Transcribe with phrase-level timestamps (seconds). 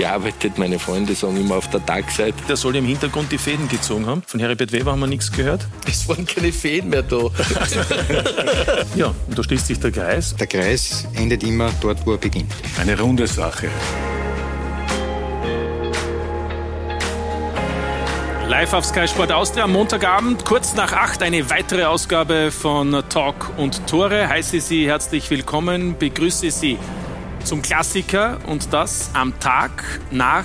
[0.00, 0.56] gearbeitet.
[0.56, 2.38] Meine Freunde sagen immer auf der Tagseite.
[2.48, 4.22] Der soll im Hintergrund die Fäden gezogen haben.
[4.26, 5.66] Von Heribert Weber haben wir nichts gehört.
[5.86, 7.18] Es waren keine Fäden mehr da.
[8.96, 10.34] ja, und da schließt sich der Kreis.
[10.36, 12.50] Der Kreis endet immer dort, wo er beginnt.
[12.80, 13.68] Eine runde Sache.
[18.48, 23.52] Live auf Sky Sport Austria am Montagabend, kurz nach acht, eine weitere Ausgabe von Talk
[23.58, 24.28] und Tore.
[24.28, 26.78] Heiße Sie herzlich willkommen, begrüße Sie
[27.44, 30.44] zum Klassiker und das am Tag nach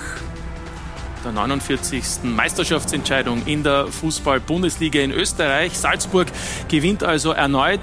[1.24, 2.22] der 49.
[2.22, 5.76] Meisterschaftsentscheidung in der Fußball-Bundesliga in Österreich.
[5.76, 6.28] Salzburg
[6.68, 7.80] gewinnt also erneut,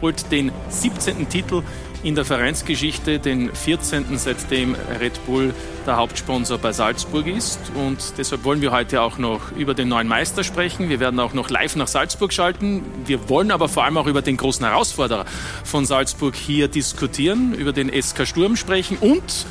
[0.00, 1.28] holt den 17.
[1.28, 1.62] Titel
[2.04, 4.18] in der Vereinsgeschichte, den 14.
[4.18, 5.54] seitdem Red Bull
[5.86, 7.58] der Hauptsponsor bei Salzburg ist.
[7.74, 10.90] Und deshalb wollen wir heute auch noch über den neuen Meister sprechen.
[10.90, 12.82] Wir werden auch noch live nach Salzburg schalten.
[13.06, 15.24] Wir wollen aber vor allem auch über den großen Herausforderer
[15.64, 19.46] von Salzburg hier diskutieren, über den SK Sturm sprechen und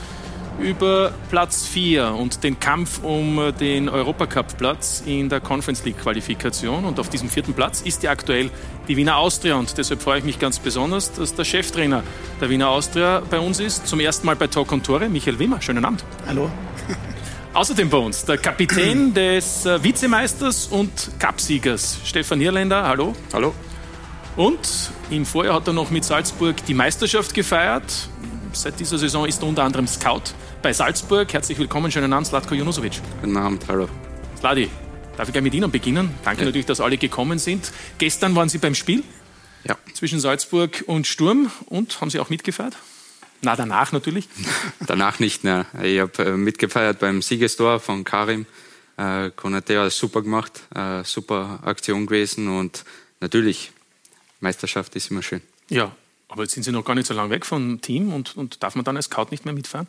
[0.59, 6.85] über Platz 4 und den Kampf um den Europacup-Platz in der Conference League-Qualifikation.
[6.85, 8.49] Und auf diesem vierten Platz ist ja aktuell
[8.87, 9.55] die Wiener Austria.
[9.55, 12.03] Und deshalb freue ich mich ganz besonders, dass der Cheftrainer
[12.39, 13.87] der Wiener Austria bei uns ist.
[13.87, 15.61] Zum ersten Mal bei Talk und Tore, Michael Wimmer.
[15.61, 16.03] Schönen Abend.
[16.27, 16.49] Hallo.
[17.53, 22.83] Außerdem bei uns der Kapitän des äh, Vizemeisters und Cupsiegers, Stefan Hirländer.
[22.83, 23.13] Hallo.
[23.31, 23.53] Hallo.
[24.35, 28.09] Und im Vorjahr hat er noch mit Salzburg die Meisterschaft gefeiert.
[28.55, 30.21] Seit dieser Saison ist er unter anderem Scout
[30.61, 31.33] bei Salzburg.
[31.33, 33.01] Herzlich willkommen, schönen Abend, Slatko Junusovic.
[33.19, 33.89] Guten Abend, hallo.
[34.37, 34.69] Sladi,
[35.17, 36.11] darf ich gleich mit Ihnen beginnen?
[36.23, 36.45] Danke ja.
[36.45, 37.71] natürlich, dass alle gekommen sind.
[37.97, 39.03] Gestern waren Sie beim Spiel
[39.63, 39.75] ja.
[39.95, 42.77] zwischen Salzburg und Sturm und haben Sie auch mitgefeiert?
[43.42, 44.30] Na, danach natürlich.
[44.86, 45.65] danach nicht, ne.
[45.81, 48.45] Ich habe äh, mitgefeiert beim Siegestor von Karim.
[48.97, 52.86] Äh, Konate hat super gemacht, äh, super Aktion gewesen und
[53.19, 53.71] natürlich,
[54.42, 55.42] Meisterschaft ist immer schön.
[55.69, 55.95] Ja,
[56.33, 58.73] aber jetzt sind Sie noch gar nicht so lange weg vom Team und, und darf
[58.73, 59.88] man dann als Scout nicht mehr mitfahren?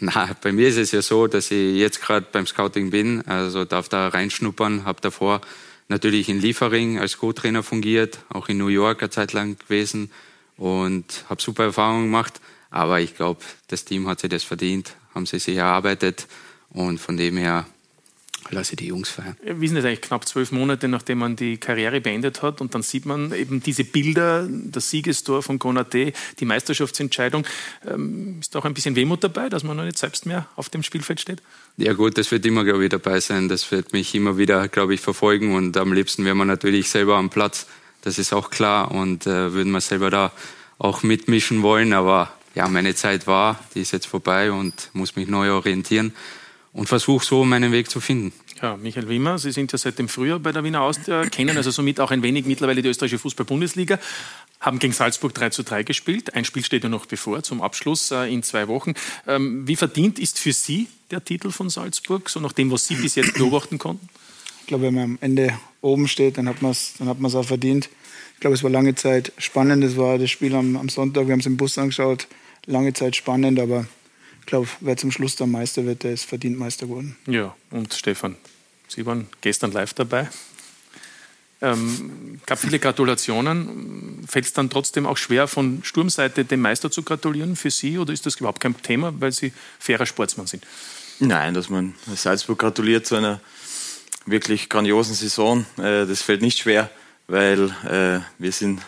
[0.00, 3.64] Na, bei mir ist es ja so, dass ich jetzt gerade beim Scouting bin, also
[3.64, 5.40] darf da reinschnuppern, habe davor
[5.86, 10.10] natürlich in Liefering als Co-Trainer fungiert, auch in New York eine Zeit lang gewesen
[10.56, 12.40] und habe super Erfahrungen gemacht.
[12.72, 16.26] Aber ich glaube, das Team hat sich das verdient, haben sie sich erarbeitet
[16.70, 17.66] und von dem her
[18.50, 19.36] lasse die Jungs feiern.
[19.42, 22.82] Wie sind das eigentlich knapp zwölf Monate, nachdem man die Karriere beendet hat und dann
[22.82, 27.46] sieht man eben diese Bilder, das Siegestor von Konate, die Meisterschaftsentscheidung.
[27.86, 30.68] Ähm, ist da auch ein bisschen Wehmut dabei, dass man noch nicht selbst mehr auf
[30.68, 31.42] dem Spielfeld steht?
[31.76, 33.48] Ja gut, das wird immer, glaube ich, dabei sein.
[33.48, 37.16] Das wird mich immer wieder, glaube ich, verfolgen und am liebsten wäre man natürlich selber
[37.16, 37.66] am Platz.
[38.02, 40.32] Das ist auch klar und äh, würden wir selber da
[40.78, 41.92] auch mitmischen wollen.
[41.92, 46.12] Aber ja, meine Zeit war, die ist jetzt vorbei und muss mich neu orientieren
[46.74, 48.32] und versuche so meinen Weg zu finden.
[48.60, 51.70] Ja, Michael Wimmer, Sie sind ja seit dem Frühjahr bei der Wiener Austria, kennen also
[51.70, 53.98] somit auch ein wenig mittlerweile die österreichische Fußball-Bundesliga,
[54.60, 56.34] haben gegen Salzburg 3 zu 3 gespielt.
[56.34, 58.94] Ein Spiel steht ja noch bevor, zum Abschluss äh, in zwei Wochen.
[59.26, 62.96] Ähm, wie verdient ist für Sie der Titel von Salzburg, so nach dem, was Sie
[62.96, 64.08] bis jetzt beobachten konnten?
[64.60, 67.88] Ich glaube, wenn man am Ende oben steht, dann hat man es auch verdient.
[68.34, 69.84] Ich glaube, es war lange Zeit spannend.
[69.84, 72.26] Es war das Spiel am, am Sonntag, wir haben es im Bus angeschaut,
[72.66, 73.86] lange Zeit spannend, aber
[74.44, 77.16] ich glaube, wer zum Schluss der Meister wird, der ist verdient Meister geworden.
[77.26, 78.36] Ja, und Stefan,
[78.88, 80.28] Sie waren gestern live dabei.
[81.62, 84.22] Ähm, gab viele Gratulationen.
[84.28, 88.12] Fällt es dann trotzdem auch schwer, von Sturmseite dem Meister zu gratulieren für Sie oder
[88.12, 90.66] ist das überhaupt kein Thema, weil Sie fairer Sportsmann sind?
[91.20, 93.40] Nein, dass man Salzburg gratuliert zu einer
[94.26, 96.90] wirklich grandiosen Saison, äh, das fällt nicht schwer,
[97.28, 98.82] weil äh, wir sind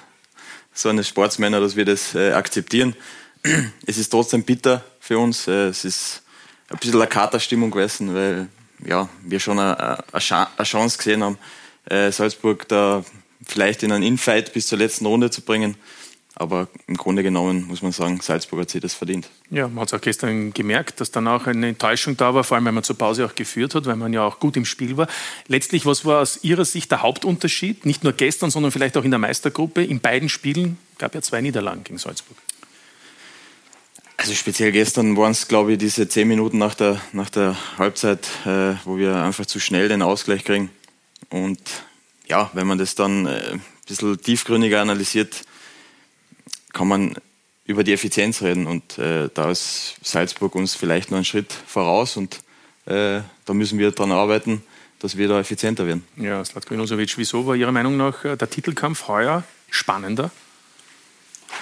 [0.75, 2.95] so eine Sportsmänner, dass wir das äh, akzeptieren.
[3.87, 5.47] Es ist trotzdem bitter für uns.
[5.49, 6.23] Äh, es ist
[6.69, 8.49] ein bisschen eine Katerstimmung gewesen, weil
[8.85, 11.39] ja, wir schon eine, Chance gesehen haben,
[11.87, 13.05] äh, Salzburg da
[13.47, 15.77] vielleicht in einen Infight bis zur letzten Runde zu bringen.
[16.39, 19.31] Aber im Grunde genommen muss man sagen, Salzburg hat sich das verdient.
[19.51, 22.57] Ja, man hat es auch gestern gemerkt, dass dann auch eine Enttäuschung da war, vor
[22.57, 24.99] allem weil man zur Pause auch geführt hat, weil man ja auch gut im Spiel
[24.99, 25.09] war.
[25.47, 27.87] Letztlich, was war aus Ihrer Sicht der Hauptunterschied?
[27.87, 29.83] Nicht nur gestern, sondern vielleicht auch in der Meistergruppe.
[29.83, 32.37] In beiden Spielen gab ja zwei Niederlagen gegen Salzburg.
[34.27, 38.27] Also speziell gestern waren es, glaube ich, diese zehn Minuten nach der, nach der Halbzeit,
[38.45, 40.69] äh, wo wir einfach zu schnell den Ausgleich kriegen.
[41.31, 41.61] Und
[42.27, 45.45] ja, wenn man das dann äh, ein bisschen tiefgründiger analysiert,
[46.73, 47.15] kann man
[47.67, 48.67] über die Effizienz reden.
[48.67, 52.17] Und äh, da ist Salzburg uns vielleicht noch einen Schritt voraus.
[52.17, 52.41] Und
[52.87, 54.65] äh, da müssen wir daran arbeiten,
[54.99, 56.05] dass wir da effizienter werden.
[56.17, 60.33] Ja, Slatko Inosovic, wieso war Ihrer Meinung nach äh, der Titelkampf heuer spannender?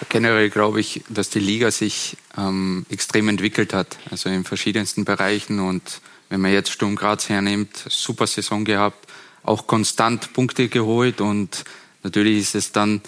[0.09, 5.61] Generell glaube ich, dass die Liga sich ähm, extrem entwickelt hat, also in verschiedensten Bereichen.
[5.61, 9.09] Und wenn man jetzt Sturm Graz hernimmt, super Saison gehabt,
[9.43, 11.21] auch konstant Punkte geholt.
[11.21, 11.65] Und
[12.03, 13.03] natürlich ist es dann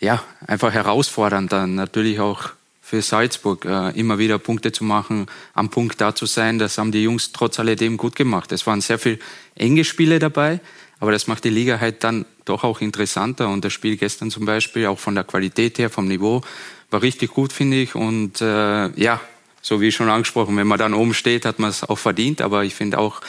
[0.00, 2.50] ja einfach herausfordernd, dann natürlich auch
[2.88, 6.58] für Salzburg äh, immer wieder Punkte zu machen, am Punkt da zu sein.
[6.58, 8.50] Das haben die Jungs trotz alledem gut gemacht.
[8.50, 9.18] Es waren sehr viele
[9.54, 10.60] enge Spiele dabei,
[11.00, 13.48] aber das macht die Liga halt dann doch auch interessanter.
[13.48, 16.42] Und das Spiel gestern zum Beispiel, auch von der Qualität her, vom Niveau,
[16.90, 17.94] war richtig gut, finde ich.
[17.94, 19.20] Und äh, ja,
[19.62, 22.40] so wie schon angesprochen, wenn man dann oben steht, hat man es auch verdient.
[22.40, 23.20] Aber ich finde auch,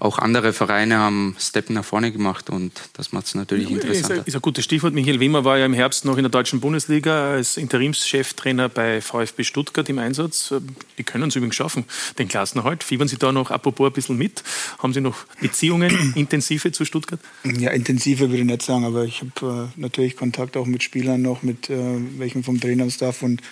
[0.00, 4.14] auch andere Vereine haben Steppen nach vorne gemacht und das macht es natürlich ja, interessanter.
[4.14, 4.94] Ist ein, ist ein gutes Stichwort.
[4.94, 9.44] Michael Wimmer war ja im Herbst noch in der deutschen Bundesliga als Interimscheftrainer bei VfB
[9.44, 10.54] Stuttgart im Einsatz.
[10.96, 11.84] Die können es übrigens schaffen,
[12.18, 12.82] den Klassenerhalt.
[12.82, 14.42] Fiebern Sie da noch apropos ein bisschen mit?
[14.78, 17.20] Haben Sie noch Beziehungen, intensive zu Stuttgart?
[17.44, 21.20] Ja, intensive würde ich nicht sagen, aber ich habe äh, natürlich Kontakt auch mit Spielern
[21.20, 21.76] noch, mit äh,
[22.18, 23.42] welchen vom Trainerstaff und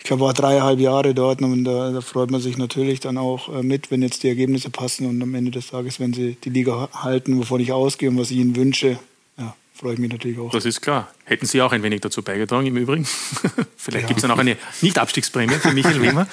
[0.00, 3.54] ich glaube, war dreieinhalb Jahre dort und da, da, freut man sich natürlich dann auch
[3.54, 6.48] äh, mit, wenn jetzt die Ergebnisse passen und am Ende des Tages, wenn sie die
[6.48, 8.98] Liga halten, wovon ich ausgehe und was ich ihnen wünsche,
[9.36, 10.50] ja, freue ich mich natürlich auch.
[10.52, 11.08] Das ist klar.
[11.30, 13.06] Hätten Sie auch ein wenig dazu beigetragen im Übrigen?
[13.76, 14.08] Vielleicht ja.
[14.08, 16.26] gibt es dann auch eine Nicht-Abstiegsprämie für Michael Wimmer.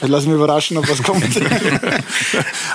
[0.00, 1.22] Lass mich überraschen, ob was kommt.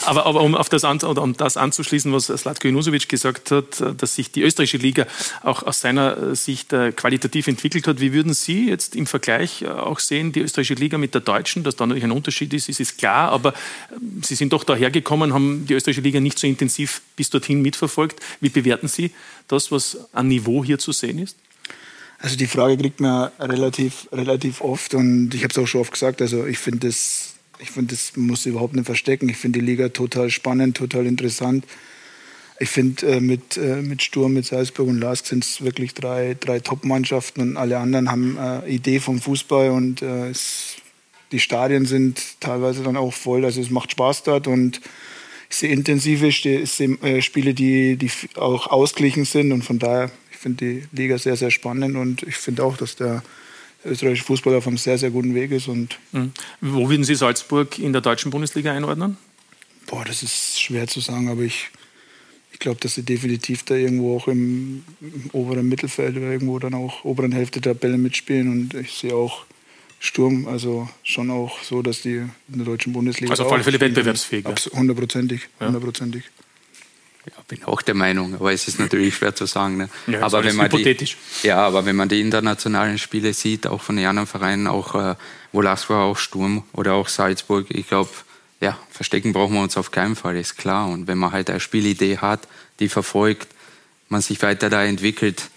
[0.05, 4.13] aber, aber um, auf das an, um das anzuschließen, was Slatko Junusovic gesagt hat, dass
[4.13, 5.07] sich die österreichische Liga
[5.41, 9.69] auch aus seiner Sicht äh, qualitativ entwickelt hat, wie würden Sie jetzt im Vergleich äh,
[9.69, 12.79] auch sehen, die österreichische Liga mit der deutschen, dass da natürlich ein Unterschied ist, ist,
[12.79, 13.55] ist klar, aber
[13.91, 18.19] ähm, Sie sind doch dahergekommen, haben die österreichische Liga nicht so intensiv bis dorthin mitverfolgt.
[18.41, 19.11] Wie bewerten Sie
[19.47, 21.37] das, was an Niveau hier zu sehen ist?
[22.19, 25.91] Also die Frage kriegt man relativ, relativ oft und ich habe es auch schon oft
[25.91, 29.27] gesagt, also ich finde das, ich finde das muss überhaupt nicht verstecken.
[29.27, 31.65] Ich finde die Liga total spannend, total interessant.
[32.59, 36.37] Ich finde äh, mit, äh, mit Sturm, mit Salzburg und Lask sind es wirklich drei,
[36.39, 40.75] drei Top-Mannschaften und alle anderen haben äh, Idee vom Fußball und äh, es,
[41.33, 43.43] die Stadien sind teilweise dann auch voll.
[43.43, 44.79] Also es macht Spaß dort und
[45.49, 50.09] ich sehe intensive äh, Spiele, die, die auch ausgeglichen sind und von daher
[50.43, 53.23] finde die Liga sehr, sehr spannend und ich finde auch, dass der
[53.85, 55.67] österreichische Fußball auf einem sehr, sehr guten Weg ist.
[55.67, 56.31] Und mhm.
[56.61, 59.17] Wo würden Sie Salzburg in der deutschen Bundesliga einordnen?
[59.87, 61.69] Boah, das ist schwer zu sagen, aber ich,
[62.51, 66.73] ich glaube, dass sie definitiv da irgendwo auch im, im, oberen Mittelfeld oder irgendwo dann
[66.73, 69.45] auch oberen Hälfte der Tabelle mitspielen und ich sehe auch
[69.99, 73.31] Sturm, also schon auch so, dass die in der deutschen Bundesliga.
[73.31, 74.45] Also auf alle Fälle wettbewerbsfähig.
[74.73, 76.23] Hundertprozentig, hundertprozentig.
[76.23, 76.42] Ja,
[77.47, 79.77] bin auch der Meinung, aber es ist natürlich schwer zu sagen.
[79.77, 79.89] Ne?
[80.07, 81.17] Ja, aber wenn man hypothetisch.
[81.41, 84.95] Die, ja, aber wenn man die internationalen Spiele sieht, auch von den anderen Vereinen, auch
[84.95, 85.15] äh,
[85.51, 88.09] Wolaswa, auch Sturm oder auch Salzburg, ich glaube,
[88.59, 90.87] ja, verstecken brauchen wir uns auf keinen Fall, ist klar.
[90.87, 92.47] Und wenn man halt eine Spielidee hat,
[92.79, 93.47] die verfolgt,
[94.09, 95.49] man sich weiter da entwickelt,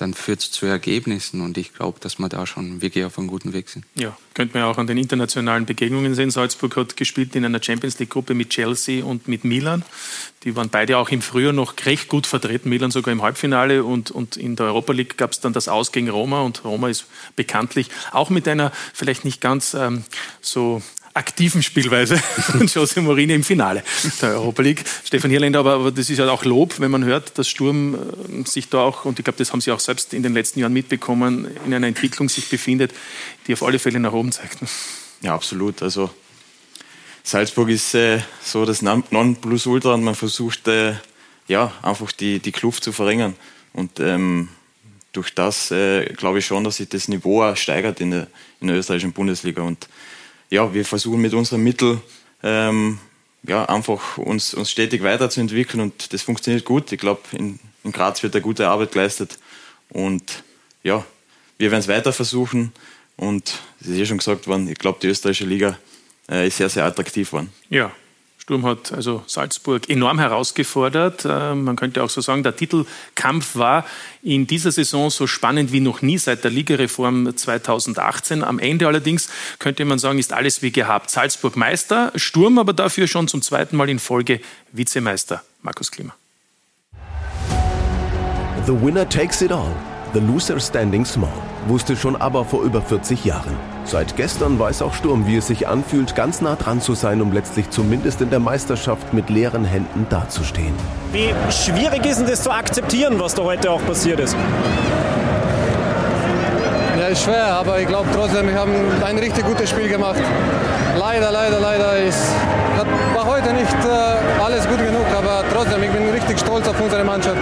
[0.00, 1.40] dann führt es zu Ergebnissen.
[1.40, 3.84] Und ich glaube, dass wir da schon wirklich auf einem guten Weg sind.
[3.94, 6.30] Ja, könnte man ja auch an den internationalen Begegnungen sehen.
[6.30, 9.84] Salzburg hat gespielt in einer Champions League-Gruppe mit Chelsea und mit Milan.
[10.44, 12.70] Die waren beide auch im Frühjahr noch recht gut vertreten.
[12.70, 15.92] Milan sogar im Halbfinale und, und in der Europa League gab es dann das Aus
[15.92, 16.40] gegen Roma.
[16.40, 17.06] Und Roma ist
[17.36, 20.04] bekanntlich auch mit einer vielleicht nicht ganz ähm,
[20.40, 20.80] so
[21.12, 22.16] aktiven Spielweise
[22.52, 23.82] von Jose Mourinho im Finale
[24.22, 24.84] der Europa League.
[25.04, 28.48] Stefan Hirländer, aber, aber das ist ja auch Lob, wenn man hört, dass Sturm äh,
[28.48, 30.72] sich da auch, und ich glaube, das haben Sie auch selbst in den letzten Jahren
[30.72, 32.92] mitbekommen, in einer Entwicklung sich befindet,
[33.46, 34.58] die auf alle Fälle nach oben zeigt.
[35.20, 35.82] Ja, absolut.
[35.82, 36.10] Also
[37.22, 40.94] Salzburg ist äh, so das Nonplusultra und man versucht äh,
[41.48, 43.34] ja, einfach die, die Kluft zu verringern.
[43.72, 44.48] Und ähm,
[45.12, 48.26] durch das äh, glaube ich schon, dass sich das Niveau steigert in der,
[48.60, 49.62] in der österreichischen Bundesliga.
[49.62, 49.88] Und
[50.48, 52.00] ja, wir versuchen mit unseren Mitteln
[52.42, 52.98] ähm,
[53.42, 56.92] ja, einfach uns, uns stetig weiterzuentwickeln und das funktioniert gut.
[56.92, 59.38] Ich glaube, in, in Graz wird da gute Arbeit geleistet
[59.88, 60.42] und
[60.82, 61.04] ja,
[61.58, 62.72] wir werden es weiter versuchen
[63.16, 65.78] und es ist ja schon gesagt worden, ich glaube, die österreichische Liga
[66.30, 67.52] sehr, sehr attraktiv worden.
[67.68, 67.92] Ja,
[68.50, 71.24] Sturm hat also Salzburg enorm herausgefordert.
[71.24, 73.86] Äh, man könnte auch so sagen, der Titelkampf war
[74.24, 78.42] in dieser Saison so spannend wie noch nie seit der Ligareform 2018.
[78.42, 79.28] Am Ende allerdings
[79.60, 81.10] könnte man sagen, ist alles wie gehabt.
[81.10, 84.40] Salzburg Meister, Sturm aber dafür schon zum zweiten Mal in Folge
[84.72, 85.44] Vizemeister.
[85.62, 86.16] Markus Klima.
[88.66, 89.72] The winner takes it all.
[90.12, 91.49] The loser standing small.
[91.66, 93.56] Wusste schon aber vor über 40 Jahren.
[93.84, 97.32] Seit gestern weiß auch Sturm, wie es sich anfühlt, ganz nah dran zu sein, um
[97.32, 100.74] letztlich zumindest in der Meisterschaft mit leeren Händen dazustehen.
[101.12, 104.36] Wie schwierig ist denn das zu akzeptieren, was da heute auch passiert ist?
[107.10, 108.72] Ist schwer, aber ich glaube trotzdem, wir haben
[109.04, 110.22] ein richtig gutes Spiel gemacht.
[110.96, 112.28] Leider, leider, leider ist,
[113.16, 117.02] war heute nicht äh, alles gut genug, aber trotzdem, ich bin richtig stolz auf unsere
[117.02, 117.36] Mannschaft.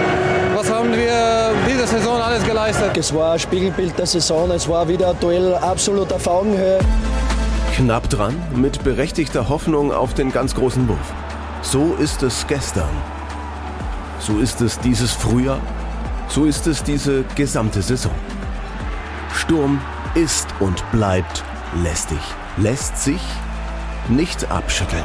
[0.55, 2.97] Was haben wir diese Saison alles geleistet?
[2.97, 6.79] Es war ein Spiegelbild der Saison, es war wieder ein Duell absoluter auf Augenhöhe.
[7.75, 11.13] Knapp dran, mit berechtigter Hoffnung auf den ganz großen Wurf.
[11.61, 12.89] So ist es gestern.
[14.19, 15.59] So ist es dieses Frühjahr.
[16.27, 18.11] So ist es diese gesamte Saison.
[19.33, 19.81] Sturm
[20.15, 21.43] ist und bleibt
[21.75, 22.19] lästig,
[22.57, 23.21] lässt sich
[24.07, 25.03] nicht abschütteln.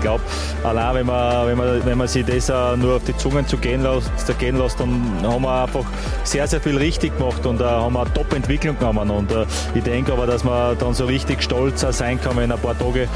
[0.00, 0.22] Ich glaube,
[0.64, 3.82] allein wenn man, wenn, man, wenn man sich das nur auf die Zungen zu gehen
[3.82, 4.90] lässt, gehen lässt, dann
[5.22, 5.84] haben wir einfach
[6.24, 9.10] sehr, sehr viel richtig gemacht und uh, haben eine Top-Entwicklung genommen.
[9.10, 12.58] Und uh, ich denke aber, dass man dann so richtig stolz sein kann, wenn ein
[12.58, 13.08] paar Tage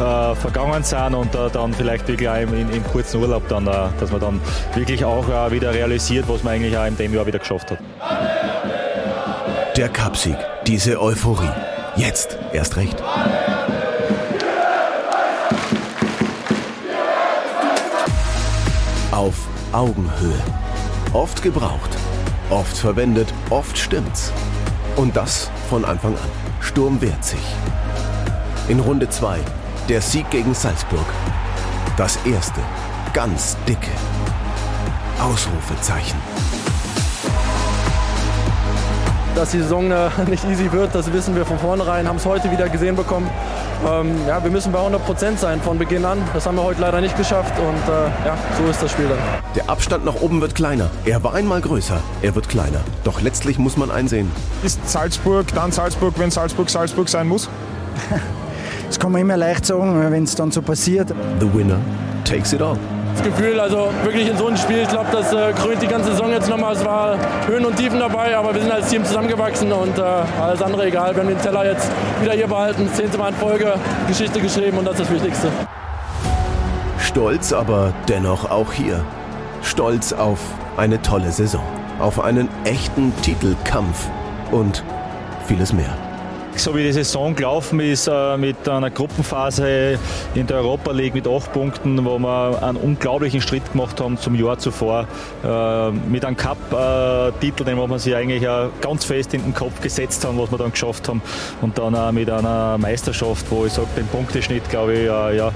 [0.00, 4.20] uh, vergangen sind und dann vielleicht wirklich auch im, im, kurzen Urlaub dann, dass man
[4.20, 4.40] dann
[4.74, 7.78] wirklich auch wieder realisiert, was man eigentlich auch in dem Jahr wieder geschafft hat.
[9.76, 11.52] Der Cupsieg, diese Euphorie.
[11.94, 13.00] Jetzt erst recht.
[19.12, 20.42] Auf Augenhöhe.
[21.12, 21.90] Oft gebraucht,
[22.48, 24.32] oft verwendet, oft stimmt's.
[24.96, 26.30] Und das von Anfang an.
[26.60, 27.44] Sturm wehrt sich.
[28.68, 29.38] In Runde 2
[29.90, 31.04] der Sieg gegen Salzburg.
[31.98, 32.60] Das erste,
[33.12, 33.90] ganz dicke
[35.20, 36.18] Ausrufezeichen.
[39.34, 39.88] Dass die Saison
[40.28, 43.28] nicht easy wird, das wissen wir von vornherein, haben es heute wieder gesehen bekommen.
[43.84, 46.18] Ähm, ja, wir müssen bei 100 Prozent sein von Beginn an.
[46.34, 49.18] Das haben wir heute leider nicht geschafft und äh, ja, so ist das Spiel dann.
[49.56, 50.90] Der Abstand nach oben wird kleiner.
[51.04, 52.80] Er war einmal größer, er wird kleiner.
[53.04, 54.30] Doch letztlich muss man einsehen.
[54.62, 57.48] Ist Salzburg dann Salzburg, wenn Salzburg Salzburg sein muss?
[58.86, 61.12] das kann man immer leicht sagen, wenn es dann so passiert.
[61.40, 61.78] The winner
[62.24, 62.78] takes it all
[63.14, 66.10] das Gefühl, also wirklich in so einem Spiel, ich glaube, das äh, krönt die ganze
[66.10, 66.74] Saison jetzt nochmal.
[66.74, 67.16] Es war
[67.46, 71.14] Höhen und Tiefen dabei, aber wir sind als Team zusammengewachsen und äh, alles andere egal.
[71.14, 71.90] Wir haben den Teller jetzt
[72.20, 73.74] wieder hier behalten, zehnte Mal in Folge,
[74.08, 75.48] Geschichte geschrieben und das ist das Wichtigste.
[76.98, 79.04] Stolz, aber dennoch auch hier.
[79.62, 80.38] Stolz auf
[80.76, 81.64] eine tolle Saison,
[82.00, 84.08] auf einen echten Titelkampf
[84.50, 84.82] und
[85.46, 86.01] vieles mehr
[86.56, 89.98] so wie die Saison gelaufen ist, äh, mit einer Gruppenphase
[90.34, 94.34] in der Europa League mit acht Punkten, wo wir einen unglaublichen Schritt gemacht haben zum
[94.34, 95.06] Jahr zuvor,
[95.44, 98.46] äh, mit einem Cup-Titel, den wir sich eigentlich
[98.80, 101.22] ganz fest in den Kopf gesetzt haben, was wir dann geschafft haben,
[101.60, 105.52] und dann mit einer Meisterschaft, wo ich sage, den Punkteschnitt, glaube ich, ja,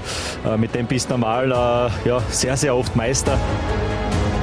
[0.57, 1.49] mit dem bist normal
[2.05, 3.37] ja, sehr, sehr oft Meister.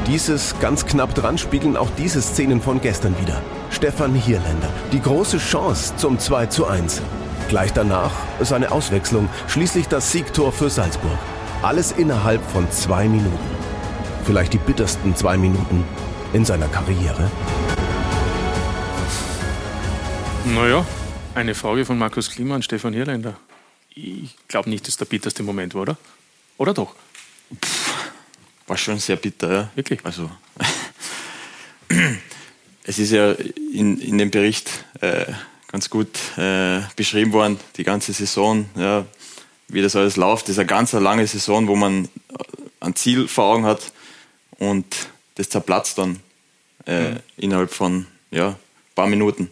[0.06, 3.40] Dieses ganz knapp dran spiegeln auch diese Szenen von gestern wieder.
[3.70, 7.00] Stefan Hierländer, die große Chance zum 2 zu 1.
[7.48, 11.18] Gleich danach seine Auswechslung, schließlich das Siegtor für Salzburg.
[11.62, 13.38] Alles innerhalb von zwei Minuten.
[14.26, 15.84] Vielleicht die bittersten zwei Minuten
[16.34, 17.30] in seiner Karriere.
[20.44, 20.84] Naja,
[21.34, 23.36] eine Frage von Markus Klima an Stefan Hierländer.
[23.94, 25.96] Ich glaube nicht, dass der bitterste Moment war, oder?
[26.58, 26.94] Oder doch?
[28.66, 29.70] War schon sehr bitter, ja.
[29.74, 30.00] Wirklich?
[30.04, 30.30] Also,
[32.84, 33.32] es ist ja
[33.72, 35.26] in, in dem Bericht äh,
[35.68, 39.04] ganz gut äh, beschrieben worden, die ganze Saison, ja,
[39.68, 40.44] wie das alles läuft.
[40.44, 42.08] Das ist eine ganz lange Saison, wo man
[42.80, 43.92] ein Ziel vor Augen hat
[44.58, 44.86] und
[45.34, 46.20] das zerplatzt dann
[46.86, 47.16] äh, mhm.
[47.36, 49.50] innerhalb von ja, ein paar Minuten.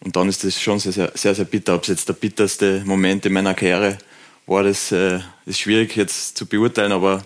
[0.00, 1.74] Und dann ist das schon sehr, sehr, sehr, sehr bitter.
[1.74, 3.98] Ob es jetzt der bitterste Moment in meiner Karriere
[4.46, 7.24] war, das äh, ist schwierig jetzt zu beurteilen, aber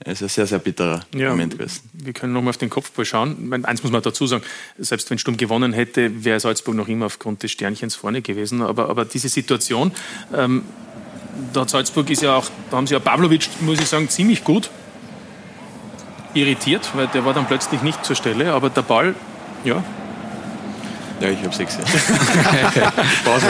[0.00, 1.88] es ist ein sehr, sehr bitterer ja, Moment gewesen.
[1.94, 3.48] Wir können nochmal auf den Kopfball schauen.
[3.48, 4.44] Meine, eins muss man dazu sagen,
[4.78, 8.60] selbst wenn Sturm gewonnen hätte, wäre Salzburg noch immer aufgrund des Sternchens vorne gewesen.
[8.60, 9.92] Aber, aber diese Situation,
[10.34, 10.64] ähm,
[11.52, 14.70] da Salzburg ist ja auch, da haben sie ja Pavlovic, muss ich sagen, ziemlich gut
[16.34, 18.52] irritiert, weil der war dann plötzlich nicht zur Stelle.
[18.52, 19.14] Aber der Ball,
[19.64, 19.82] ja,
[21.18, 21.82] ja, ich habe es gesehen.
[23.24, 23.46] Pause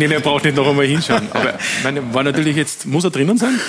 [0.00, 1.28] er braucht nicht noch einmal hinschauen.
[1.30, 3.60] Aber meine, war natürlich jetzt, muss er drinnen sein?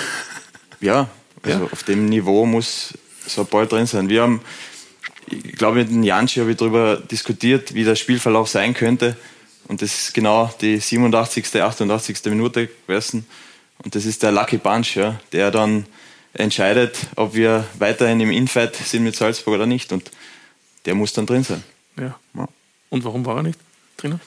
[0.80, 1.08] Ja,
[1.42, 1.68] also ja.
[1.70, 2.94] auf dem Niveau muss
[3.26, 4.08] so ein Ball drin sein.
[4.08, 4.40] Wir haben,
[5.26, 9.16] ich glaube, mit dem Janschi habe ich darüber diskutiert, wie der Spielverlauf sein könnte.
[9.66, 12.24] Und das ist genau die 87., 88.
[12.26, 13.26] Minute gewesen.
[13.84, 15.86] Und das ist der Lucky Bunch, ja, der dann
[16.32, 19.92] entscheidet, ob wir weiterhin im Infight sind mit Salzburg oder nicht.
[19.92, 20.10] Und
[20.84, 21.62] der muss dann drin sein.
[21.96, 22.18] Ja.
[22.34, 22.48] ja.
[22.90, 23.58] Und warum war er nicht
[23.96, 24.18] drin?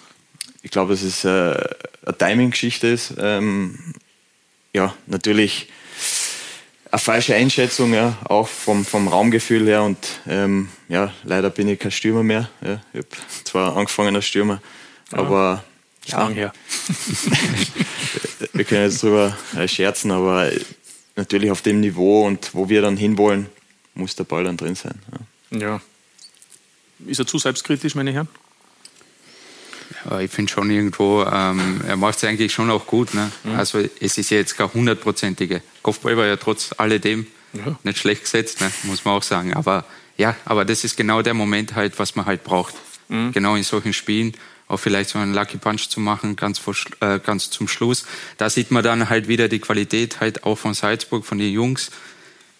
[0.61, 3.15] Ich glaube, dass es äh, eine Timing-Geschichte ist.
[3.17, 3.95] Ähm,
[4.73, 5.69] ja, natürlich
[6.91, 9.83] eine falsche Einschätzung, ja, auch vom, vom Raumgefühl her.
[9.83, 12.49] Und ähm, ja, leider bin ich kein Stürmer mehr.
[12.61, 12.81] Ja.
[12.93, 13.07] Ich habe
[13.45, 14.61] zwar angefangen als Stürmer,
[15.11, 15.17] ja.
[15.19, 15.63] aber.
[16.05, 16.51] Ja, her.
[18.53, 20.49] wir können jetzt drüber äh, scherzen, aber
[21.15, 23.47] natürlich auf dem Niveau und wo wir dann hinwollen,
[23.93, 24.99] muss der Ball dann drin sein.
[25.51, 25.59] Ja.
[25.59, 25.81] ja
[27.05, 28.27] Ist er zu selbstkritisch, meine Herren?
[30.09, 33.13] Ja, ich finde schon irgendwo, ähm, er macht es eigentlich schon auch gut.
[33.13, 33.31] Ne?
[33.43, 33.55] Mhm.
[33.55, 35.61] Also es ist jetzt gar hundertprozentige.
[35.81, 37.77] Kopfball war ja trotz alledem ja.
[37.83, 38.71] nicht schlecht gesetzt, ne?
[38.83, 39.53] muss man auch sagen.
[39.53, 39.85] Aber
[40.17, 42.75] ja, aber das ist genau der Moment halt, was man halt braucht.
[43.09, 43.31] Mhm.
[43.31, 44.33] Genau in solchen Spielen
[44.67, 48.05] auch vielleicht so einen Lucky Punch zu machen, ganz, vor, äh, ganz zum Schluss.
[48.37, 51.91] Da sieht man dann halt wieder die Qualität halt auch von Salzburg, von den Jungs.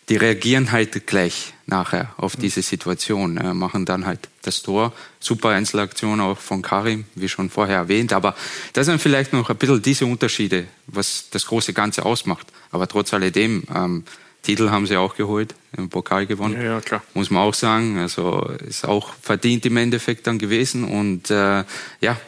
[0.09, 2.41] Die reagieren halt gleich nachher auf mhm.
[2.41, 4.93] diese Situation, äh, machen dann halt das Tor.
[5.19, 8.13] Super Einzelaktion auch von Karim, wie schon vorher erwähnt.
[8.13, 8.35] Aber
[8.73, 12.47] das sind vielleicht noch ein bisschen diese Unterschiede, was das große Ganze ausmacht.
[12.71, 14.03] Aber trotz alledem, ähm,
[14.41, 16.55] Titel haben sie auch geholt, im Pokal gewonnen.
[16.55, 17.03] Ja, ja, klar.
[17.13, 17.99] Muss man auch sagen.
[17.99, 20.83] Also ist auch verdient im Endeffekt dann gewesen.
[20.83, 21.63] Und äh,
[22.01, 22.19] ja,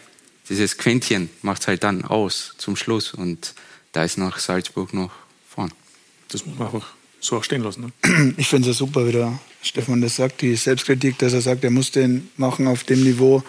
[0.49, 3.13] dieses Quäntchen macht es halt dann aus zum Schluss.
[3.13, 3.55] Und
[3.93, 5.11] da ist noch Salzburg noch
[5.49, 5.71] vorn.
[6.29, 6.85] Das muss man auch
[7.23, 7.91] so auch stehen lassen.
[8.03, 8.33] Ne?
[8.37, 11.63] Ich finde es ja super, wie der Stefan das sagt, die Selbstkritik, dass er sagt,
[11.63, 13.43] er muss den machen auf dem Niveau.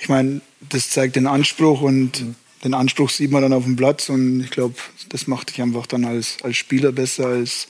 [0.00, 2.34] Ich meine, das zeigt den Anspruch und mhm.
[2.64, 4.74] den Anspruch sieht man dann auf dem Platz und ich glaube,
[5.08, 7.68] das macht dich einfach dann als, als Spieler besser, als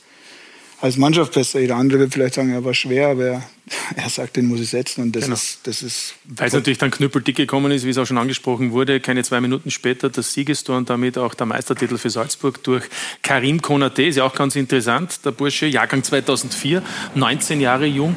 [0.81, 1.59] als Mannschaft besser.
[1.59, 3.43] Jeder andere wird vielleicht sagen, er war schwer, aber er,
[3.95, 5.03] er sagt, den muss ich setzen.
[5.03, 5.35] Und das genau.
[5.35, 6.15] ist, das ist.
[6.25, 9.41] Weil es natürlich dann knüppeldick gekommen ist, wie es auch schon angesprochen wurde, keine zwei
[9.41, 12.85] Minuten später das Siegestor und damit auch der Meistertitel für Salzburg durch
[13.21, 14.03] Karim Konate.
[14.03, 15.25] Ist ja auch ganz interessant.
[15.25, 16.81] Der Bursche, Jahrgang 2004,
[17.15, 18.15] 19 Jahre jung,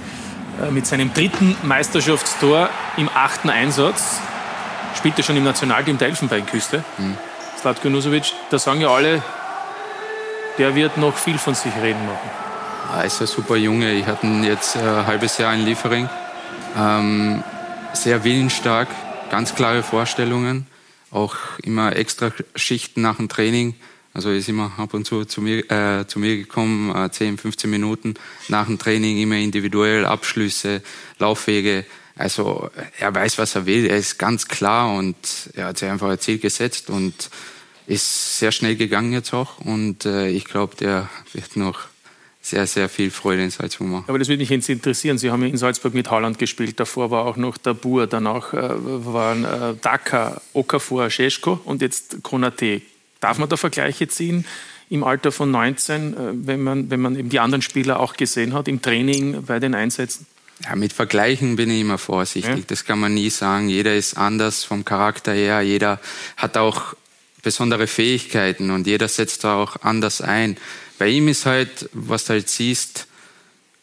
[0.62, 4.18] äh, mit seinem dritten Meisterschaftstor im achten Einsatz.
[4.96, 6.84] Spielte schon im Nationalteam der Elfenbeinküste.
[6.98, 7.16] Mhm.
[7.60, 9.22] Slatko Nusovic, da sagen ja alle,
[10.58, 12.41] der wird noch viel von sich reden machen.
[12.94, 13.94] Er ist ein super Junge.
[13.94, 16.10] Ich hatte ihn jetzt ein äh, halbes Jahr in Liefering.
[16.76, 17.42] Ähm,
[17.94, 18.88] sehr willensstark,
[19.30, 20.66] ganz klare Vorstellungen.
[21.10, 23.74] Auch immer extra Schichten nach dem Training.
[24.12, 27.38] Also er ist immer ab und zu zu mir, äh, zu mir gekommen, äh, 10,
[27.38, 28.14] 15 Minuten
[28.48, 30.82] nach dem Training, immer individuell, Abschlüsse,
[31.18, 31.86] Laufwege.
[32.16, 32.68] Also
[32.98, 35.16] er weiß, was er will, er ist ganz klar und
[35.54, 37.30] er hat sich einfach ein Ziel gesetzt und
[37.86, 39.58] ist sehr schnell gegangen jetzt auch.
[39.60, 41.91] Und äh, ich glaube, der wird noch
[42.42, 44.04] sehr, sehr viel Freude in Salzburg machen.
[44.08, 45.16] Aber das würde mich jetzt interessieren.
[45.16, 46.78] Sie haben ja in Salzburg mit Haaland gespielt.
[46.80, 52.22] Davor war auch noch der Bur, danach äh, waren äh, Daka, Okafor, Scheschko und jetzt
[52.22, 52.82] Konate.
[53.20, 54.44] Darf man da Vergleiche ziehen
[54.90, 58.54] im Alter von 19, äh, wenn, man, wenn man eben die anderen Spieler auch gesehen
[58.54, 60.26] hat, im Training, bei den Einsätzen?
[60.64, 62.56] Ja, mit Vergleichen bin ich immer vorsichtig.
[62.56, 62.64] Ja.
[62.66, 63.68] Das kann man nie sagen.
[63.68, 65.60] Jeder ist anders vom Charakter her.
[65.62, 66.00] Jeder
[66.36, 66.94] hat auch
[67.42, 70.56] besondere Fähigkeiten und jeder setzt da auch anders ein
[71.02, 73.08] bei ihm ist halt, was du halt siehst,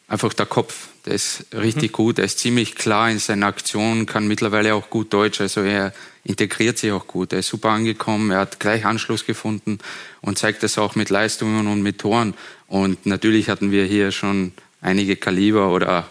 [0.08, 0.88] einfach der Kopf.
[1.06, 1.96] Der ist richtig mhm.
[1.96, 5.92] gut, er ist ziemlich klar in seinen Aktionen, kann mittlerweile auch gut Deutsch, also er
[6.24, 7.34] integriert sich auch gut.
[7.34, 9.80] Er ist super angekommen, er hat gleich Anschluss gefunden
[10.22, 12.36] und zeigt das auch mit Leistungen und mit Toren.
[12.68, 16.10] Und natürlich hatten wir hier schon einige Kaliber oder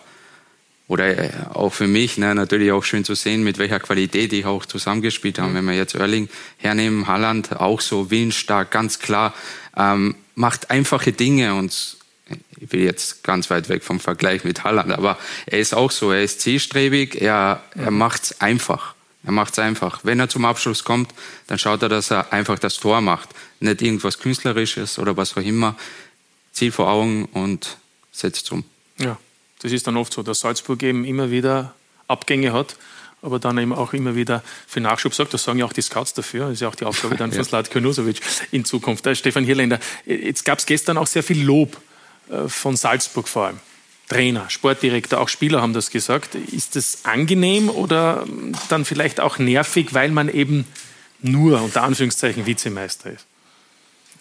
[0.89, 4.47] oder äh, auch für mich ne, natürlich auch schön zu sehen, mit welcher Qualität ich
[4.47, 5.51] auch zusammengespielt habe.
[5.51, 5.55] Mhm.
[5.55, 9.35] Wenn wir jetzt Erling hernehmen, Halland auch so willensstark, ganz klar.
[9.77, 11.99] Ähm, macht einfache Dinge und
[12.59, 16.13] ich will jetzt ganz weit weg vom Vergleich mit Halland, aber er ist auch so,
[16.13, 18.95] er ist zielstrebig, er, er macht's einfach.
[19.25, 20.01] Er macht's einfach.
[20.05, 21.13] Wenn er zum Abschluss kommt,
[21.49, 23.29] dann schaut er, dass er einfach das Tor macht.
[23.61, 25.77] Nicht irgendwas Künstlerisches oder was auch immer.
[26.53, 27.77] Ziel vor Augen und
[28.13, 28.65] setzt um.
[28.97, 29.19] Ja,
[29.61, 31.75] das ist dann oft so, dass Salzburg eben immer wieder
[32.07, 32.77] Abgänge hat
[33.23, 35.35] aber dann eben auch immer wieder für Nachschub sorgt.
[35.35, 36.45] Das sagen ja auch die Scouts dafür.
[36.45, 39.05] Das ist ja auch die Aufgabe dann von Slatko Nusovic in Zukunft.
[39.07, 41.77] Da Stefan Hirländer, jetzt gab es gestern auch sehr viel Lob
[42.31, 43.59] äh, von Salzburg vor allem.
[44.09, 46.35] Trainer, Sportdirektor, auch Spieler haben das gesagt.
[46.35, 48.27] Ist das angenehm oder
[48.71, 50.67] dann vielleicht auch nervig, weil man eben
[51.21, 53.27] nur unter Anführungszeichen Vizemeister ist?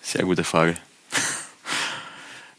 [0.02, 0.76] Sehr gute Frage.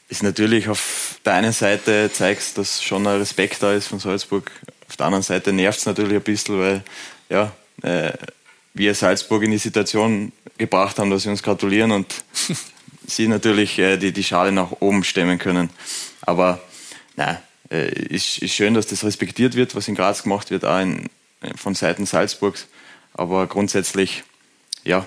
[0.08, 4.50] Ist natürlich auf der einen Seite zeigst, dass schon ein Respekt da ist von Salzburg
[4.88, 6.82] auf der anderen Seite nervt es natürlich ein bisschen, weil
[7.28, 8.12] ja, äh,
[8.74, 12.24] wir Salzburg in die Situation gebracht haben, dass sie uns gratulieren und
[13.06, 15.68] sie natürlich äh, die, die Schale nach oben stemmen können.
[16.22, 16.60] Aber
[17.16, 17.38] nein,
[17.70, 21.10] äh, ist, ist schön, dass das respektiert wird, was in Graz gemacht wird, auch in,
[21.56, 22.66] von Seiten Salzburgs.
[23.12, 24.24] Aber grundsätzlich,
[24.84, 25.06] ja,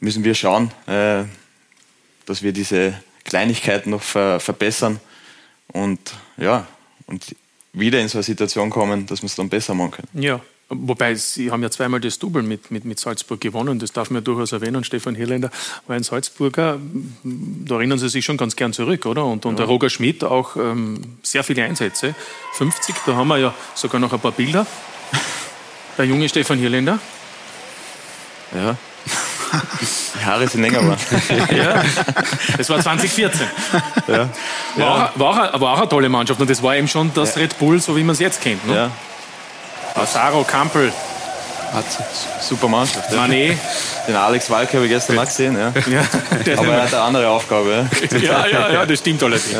[0.00, 1.24] müssen wir schauen, äh,
[2.26, 2.94] dass wir diese
[3.30, 5.00] Kleinigkeiten noch ver verbessern.
[5.72, 6.00] Und
[6.36, 6.66] ja,
[7.06, 7.34] und
[7.72, 10.22] wieder in so eine Situation kommen, dass wir es dann besser machen können.
[10.22, 10.40] Ja,
[10.72, 14.22] Wobei, Sie haben ja zweimal das Double mit, mit, mit Salzburg gewonnen, das darf man
[14.22, 14.84] durchaus erwähnen.
[14.84, 15.50] Stefan Hirländer
[15.88, 16.78] war ein Salzburger,
[17.24, 19.24] da erinnern Sie sich schon ganz gern zurück, oder?
[19.24, 19.56] Und, und ja.
[19.56, 22.14] der Roger Schmidt auch ähm, sehr viele Einsätze.
[22.52, 24.64] 50, da haben wir ja sogar noch ein paar Bilder.
[25.98, 27.00] Der junge Stefan Hirländer.
[28.54, 28.76] Ja.
[30.20, 31.00] Die Haare sind länger geworden.
[31.56, 31.82] ja,
[32.56, 33.46] das war 2014.
[34.06, 34.28] Ja.
[34.76, 35.12] War.
[35.14, 37.36] Auch, war, auch, war, auch, eine tolle Mannschaft und das war eben schon das.
[37.36, 38.66] Red Bull, so wie man es jetzt kennt.
[38.66, 38.74] Ne?
[38.74, 38.90] Ja,
[39.96, 40.92] Lazaro, Kampel.
[41.72, 41.84] Hat
[42.40, 43.12] super Mannschaft.
[43.12, 43.56] Mané.
[44.08, 45.56] Den Alex Walke habe ich gestern auch gesehen.
[45.56, 45.72] Ja.
[46.56, 47.88] Aber er hat eine andere Aufgabe.
[48.20, 49.56] ja, ja, ja, das stimmt allerdings.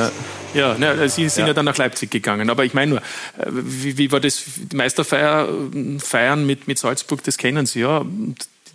[0.55, 0.74] Ja.
[0.74, 1.48] Ne, Sie sind ja.
[1.48, 1.55] Ja.
[1.55, 2.50] dann nach Leipzig gegangen.
[2.50, 3.03] Aber ich meine nur, äh,
[3.48, 4.42] wie, wie war das
[4.74, 7.22] Meisterfeier äh, feiern mit, mit Salzburg?
[7.22, 8.05] Das kennen Sie ja.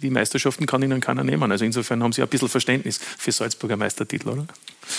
[0.02, 1.52] Die Meisterschaften kann Ihnen keiner nehmen.
[1.52, 4.46] Also insofern haben Sie ein bisschen Verständnis für Salzburger Meistertitel, oder?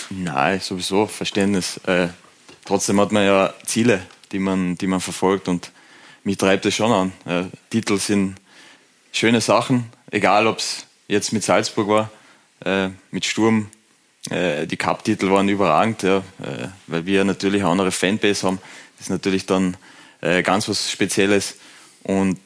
[0.09, 1.77] Nein, sowieso Verständnis.
[1.85, 2.07] Äh,
[2.65, 5.71] trotzdem hat man ja Ziele, die man, die man verfolgt und
[6.23, 7.11] mich treibt es schon an.
[7.25, 8.35] Äh, Titel sind
[9.11, 12.11] schöne Sachen, egal ob es jetzt mit Salzburg war,
[12.65, 13.69] äh, mit Sturm.
[14.29, 18.59] Äh, die Cup-Titel waren überragend, ja, äh, weil wir natürlich eine andere Fanbase haben.
[18.97, 19.77] Das ist natürlich dann
[20.21, 21.55] äh, ganz was Spezielles
[22.03, 22.39] und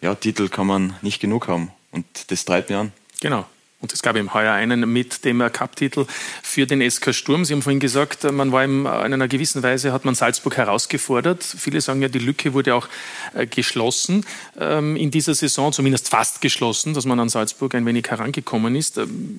[0.00, 2.92] ja, Titel kann man nicht genug haben und das treibt mich an.
[3.20, 3.46] Genau.
[3.80, 6.04] Und es gab eben heuer einen mit dem Cup-Titel
[6.42, 7.46] für den SK Sturm.
[7.46, 11.42] Sie haben vorhin gesagt, man war in einer gewissen Weise, hat man Salzburg herausgefordert.
[11.42, 12.88] Viele sagen ja, die Lücke wurde auch
[13.32, 14.26] äh, geschlossen
[14.58, 18.98] ähm, in dieser Saison, zumindest fast geschlossen, dass man an Salzburg ein wenig herangekommen ist.
[18.98, 19.38] Ähm,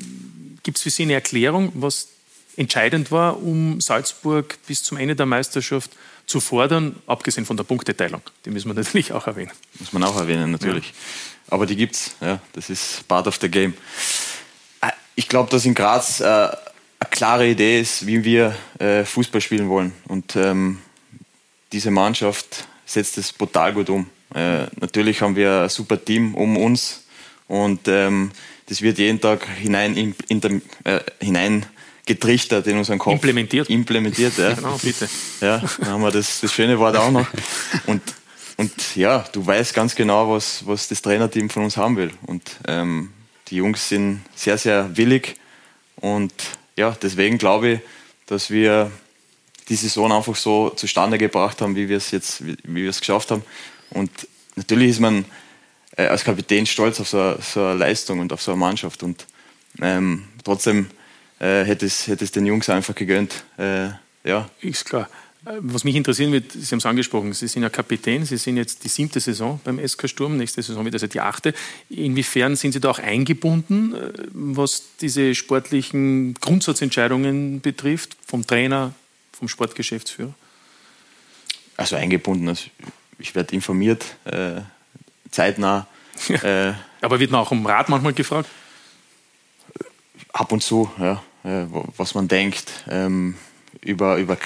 [0.64, 2.08] Gibt es für Sie eine Erklärung, was
[2.58, 5.92] entscheidend war, um Salzburg bis zum Ende der Meisterschaft
[6.26, 8.22] zu fordern, abgesehen von der Punkteteilung?
[8.46, 9.52] Die müssen wir natürlich auch erwähnen.
[9.80, 10.94] Muss man auch erwähnen, natürlich.
[11.48, 12.40] Aber die gibt's, ja.
[12.54, 13.74] Das ist part of the game.
[14.82, 19.42] Äh, Ich glaube, dass in Graz äh, eine klare Idee ist, wie wir äh, Fußball
[19.42, 19.94] spielen wollen.
[20.08, 20.80] Und ähm,
[21.72, 24.10] diese Mannschaft setzt es brutal gut um.
[24.34, 27.04] Äh, natürlich haben wir ein super Team um uns
[27.48, 28.32] und ähm,
[28.68, 31.66] das wird jeden Tag hinein, in, in äh, hinein
[32.06, 33.14] getrichtert in unseren Kopf.
[33.14, 33.70] Implementiert.
[33.70, 34.54] Implementiert, ja.
[34.56, 35.08] Genau, bitte.
[35.40, 37.28] Ja, dann haben wir das, das schöne Wort auch noch.
[37.86, 38.02] Und,
[38.58, 42.12] und ja, du weißt ganz genau, was, was das Trainerteam von uns haben will.
[42.26, 43.12] Und ähm,
[43.50, 45.36] die Jungs sind sehr, sehr willig.
[45.98, 46.34] Und
[46.76, 47.80] ja, deswegen glaube ich,
[48.26, 48.92] dass wir
[49.70, 53.00] die Saison einfach so zustande gebracht haben, wie wir es jetzt, wie, wie wir es
[53.00, 53.44] geschafft haben.
[53.92, 54.10] Und
[54.56, 55.26] natürlich ist man
[55.98, 59.04] äh, als Kapitän stolz auf so, eine- so eine Leistung und auf so eine Mannschaft.
[59.04, 59.28] Und
[59.82, 60.88] ähm, trotzdem
[61.42, 63.44] äh, hätte, es, hätte es den Jungs einfach gegönnt.
[63.58, 63.90] Äh,
[64.24, 64.48] ja.
[64.62, 65.10] Ist klar.
[65.46, 68.58] Äh, Was mich interessieren wird, Sie haben es angesprochen, Sie sind ja Kapitän, Sie sind
[68.58, 71.56] jetzt die siebte Saison beim SK Sturm, nächste Saison wird also die achte.
[71.90, 78.94] Inwiefern sind Sie da auch eingebunden, äh, was diese sportlichen Grundsatzentscheidungen betrifft, vom Trainer,
[79.32, 80.36] vom Sportgeschäftsführer?
[81.76, 82.50] Also eingebunden.
[82.50, 82.66] Also
[83.18, 84.62] ich werde informiert, äh,
[85.32, 85.88] zeitnah.
[86.30, 88.48] Äh, Aber wird man auch um Rat manchmal gefragt?
[90.34, 91.66] ab und zu, ja, äh,
[91.98, 92.72] was man denkt.
[92.90, 93.36] Ähm,
[93.82, 94.38] über, über,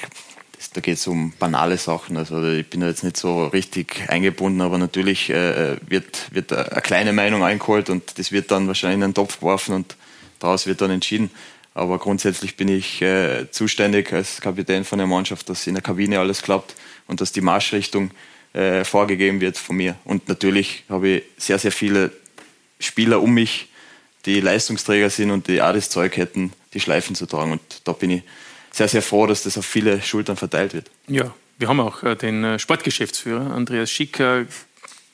[0.74, 2.18] da geht es um banale Sachen.
[2.18, 6.82] Also ich bin da jetzt nicht so richtig eingebunden, aber natürlich äh, wird, wird eine
[6.82, 9.96] kleine Meinung eingeholt und das wird dann wahrscheinlich in einen Topf geworfen und
[10.40, 11.32] daraus wird dann entschieden.
[11.74, 16.20] Aber grundsätzlich bin ich äh, zuständig als Kapitän von der Mannschaft, dass in der Kabine
[16.20, 16.76] alles klappt
[17.08, 18.12] und dass die Marschrichtung
[18.54, 19.96] äh, vorgegeben wird von mir.
[20.06, 22.12] Und natürlich habe ich sehr, sehr viele
[22.80, 23.68] Spieler um mich,
[24.26, 27.54] die Leistungsträger sind und die auch das Zeug hätten, die Schleifen zu tragen.
[27.54, 28.24] Und da bin ich
[28.72, 30.92] sehr, sehr froh, dass das auf viele Schultern verteilt wird.
[31.08, 34.46] Ja, wir haben auch äh, den äh, Sportgeschäftsführer Andreas Schicker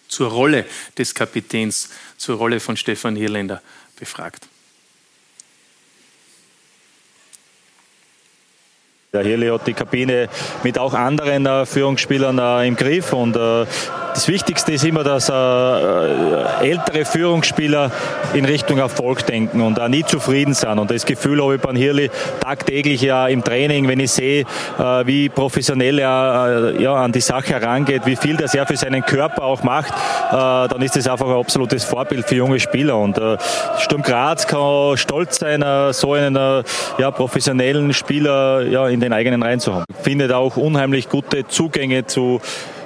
[0.08, 0.65] zur Rolle
[0.97, 3.62] des Kapitäns, zur Rolle von Stefan Hirländer
[3.97, 4.47] befragt.
[9.13, 10.30] Der Hirli hat die Kabine
[10.63, 13.65] mit auch anderen äh, Führungsspielern äh, im Griff und äh,
[14.13, 17.91] das Wichtigste ist immer, dass äh, äh, ältere Führungsspieler
[18.34, 20.80] in Richtung Erfolg denken und auch nie zufrieden sind.
[20.80, 22.10] Und das Gefühl habe ich beim Hirli
[22.41, 24.41] tagtäglich ja im Training, wenn ich sehe,
[24.78, 29.04] äh, wie professionell er ja, an die Sache herangeht, wie viel das er für seinen
[29.06, 29.93] Körper auch macht,
[30.32, 32.97] dann ist das einfach ein absolutes Vorbild für junge Spieler.
[32.97, 33.19] Und
[33.80, 36.63] Sturm Graz kann stolz sein, so einen
[36.97, 39.86] ja, professionellen Spieler ja, in den eigenen Reihen zu haben.
[40.02, 42.41] Findet auch unheimlich gute Zugänge zu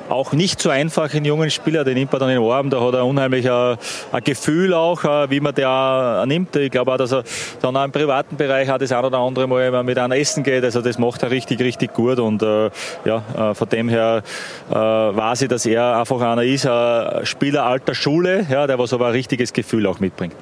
[0.09, 2.93] auch nicht so einfachen jungen Spieler, den nimmt man dann in den Arm, da hat
[2.93, 3.77] er unheimlich ein,
[4.11, 6.55] ein Gefühl auch, äh, wie man der nimmt.
[6.55, 7.23] Ich glaube auch, dass er
[7.61, 10.63] dann auch im privaten Bereich auch das ein oder andere Mal mit einem essen geht,
[10.63, 12.69] also das macht er richtig, richtig gut und äh,
[13.05, 14.23] ja, äh, von dem her
[14.69, 18.93] äh, weiß ich, dass er einfach einer ist, ein Spieler alter Schule, ja, der was
[18.93, 20.35] aber ein richtiges Gefühl auch mitbringt.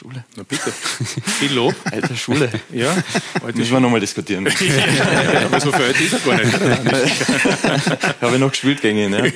[0.00, 0.24] Schule.
[0.34, 0.72] Na bitte.
[0.72, 1.74] Viel Lob.
[1.84, 2.50] Alter Schule.
[2.72, 2.96] Ja.
[3.54, 4.46] Müssen wir nochmal diskutieren.
[4.60, 8.22] ja, aber so viel alt ist er gar nicht.
[8.22, 9.26] Habe ich noch gespielt gegen ihn, ja.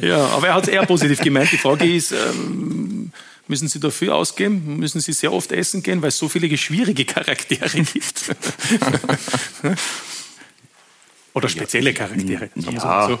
[0.00, 1.50] ja, aber er hat es eher positiv gemeint.
[1.50, 3.10] Die Frage ist, ähm,
[3.48, 4.76] müssen Sie dafür ausgeben?
[4.76, 8.36] Müssen Sie sehr oft essen gehen, weil es so viele schwierige Charaktere gibt?
[11.34, 12.50] Oder spezielle Charaktere?
[12.54, 13.08] Ja.
[13.08, 13.18] So.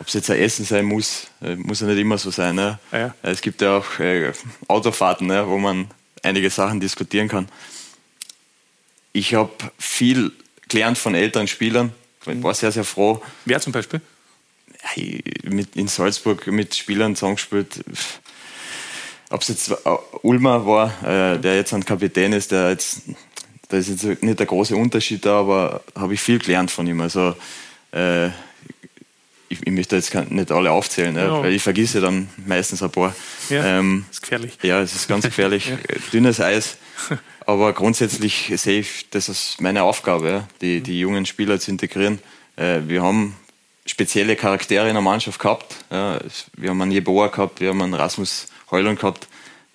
[0.00, 2.56] Ob es jetzt ein Essen sein muss, äh, muss ja nicht immer so sein.
[2.56, 2.78] Ne?
[2.90, 3.14] Ja.
[3.22, 4.32] Es gibt ja auch äh,
[4.66, 5.88] Autofahrten, ne, wo man
[6.22, 7.48] einige Sachen diskutieren kann.
[9.12, 10.32] Ich habe viel
[10.68, 11.92] gelernt von älteren Spielern.
[12.26, 13.22] Ich war sehr, sehr froh.
[13.44, 14.00] Wer zum Beispiel?
[15.44, 17.84] mit, in Salzburg mit Spielern zusammengespielt.
[19.28, 19.72] Ob es jetzt
[20.22, 23.02] Ulmer war, äh, der jetzt ein Kapitän ist, der jetzt,
[23.68, 27.00] da ist jetzt nicht der große Unterschied da, aber habe ich viel gelernt von ihm.
[27.02, 27.36] Also
[27.92, 28.30] äh,
[29.50, 31.42] ich, ich, möchte jetzt nicht alle aufzählen, ja.
[31.42, 33.14] weil ich vergesse dann meistens ein paar.
[33.50, 34.56] Ja, ähm, ist gefährlich.
[34.62, 35.66] Ja, es ist ganz gefährlich.
[35.68, 35.76] ja.
[36.12, 36.78] Dünnes Eis.
[37.46, 42.20] Aber grundsätzlich sehe ich das als meine Aufgabe, die, die jungen Spieler zu integrieren.
[42.56, 43.36] Äh, wir haben
[43.86, 45.74] spezielle Charaktere in der Mannschaft gehabt.
[45.90, 49.26] wir haben einen Jeboa gehabt, wir haben einen Rasmus Heulund gehabt.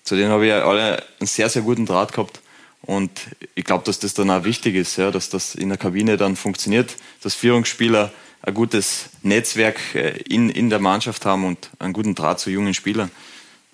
[0.04, 2.40] Zu denen habe ich alle einen sehr, sehr guten Draht gehabt.
[2.82, 3.10] Und
[3.54, 6.36] ich glaube, dass das dann auch wichtig ist, ja, dass das in der Kabine dann
[6.36, 12.14] funktioniert, dass Führungsspieler ein gutes Netzwerk äh, in, in der Mannschaft haben und einen guten
[12.14, 13.10] Draht zu jungen Spielern.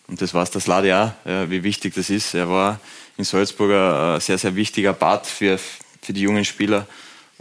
[0.08, 2.34] Und das weiß das Lade auch, wie wichtig das ist.
[2.34, 2.80] Er war
[3.16, 5.58] in Salzburg ein sehr, sehr wichtiger Part für,
[6.02, 6.86] für die jungen Spieler.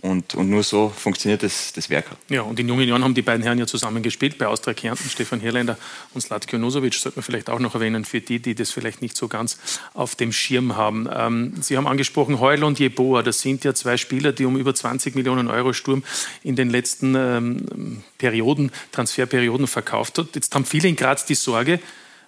[0.01, 2.05] Und, und nur so funktioniert das, das Werk.
[2.27, 5.07] Ja, und in jungen Jahren haben die beiden Herren ja zusammen gespielt, bei Austria Kärnten,
[5.07, 5.77] Stefan Hirländer
[6.15, 9.15] und Slatko Nosovic, sollte man vielleicht auch noch erwähnen, für die, die das vielleicht nicht
[9.15, 9.59] so ganz
[9.93, 11.07] auf dem Schirm haben.
[11.13, 14.73] Ähm, Sie haben angesprochen Heul und Jeboa, das sind ja zwei Spieler, die um über
[14.73, 16.03] 20 Millionen Euro Sturm
[16.43, 20.29] in den letzten ähm, Perioden, Transferperioden verkauft hat.
[20.33, 21.79] Jetzt haben viele in Graz die Sorge,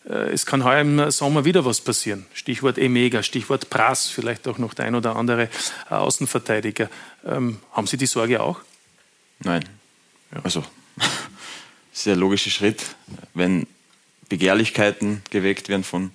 [0.05, 2.25] es kann heuer im Sommer wieder was passieren.
[2.33, 5.49] Stichwort Emega, Stichwort Prass, vielleicht auch noch der ein oder andere
[5.89, 6.89] äh, Außenverteidiger.
[7.25, 8.59] Ähm, haben Sie die Sorge auch?
[9.39, 9.63] Nein.
[10.33, 10.41] Ja.
[10.43, 10.63] Also,
[12.05, 12.83] ein logischer Schritt,
[13.33, 13.65] wenn
[14.27, 16.11] Begehrlichkeiten geweckt werden von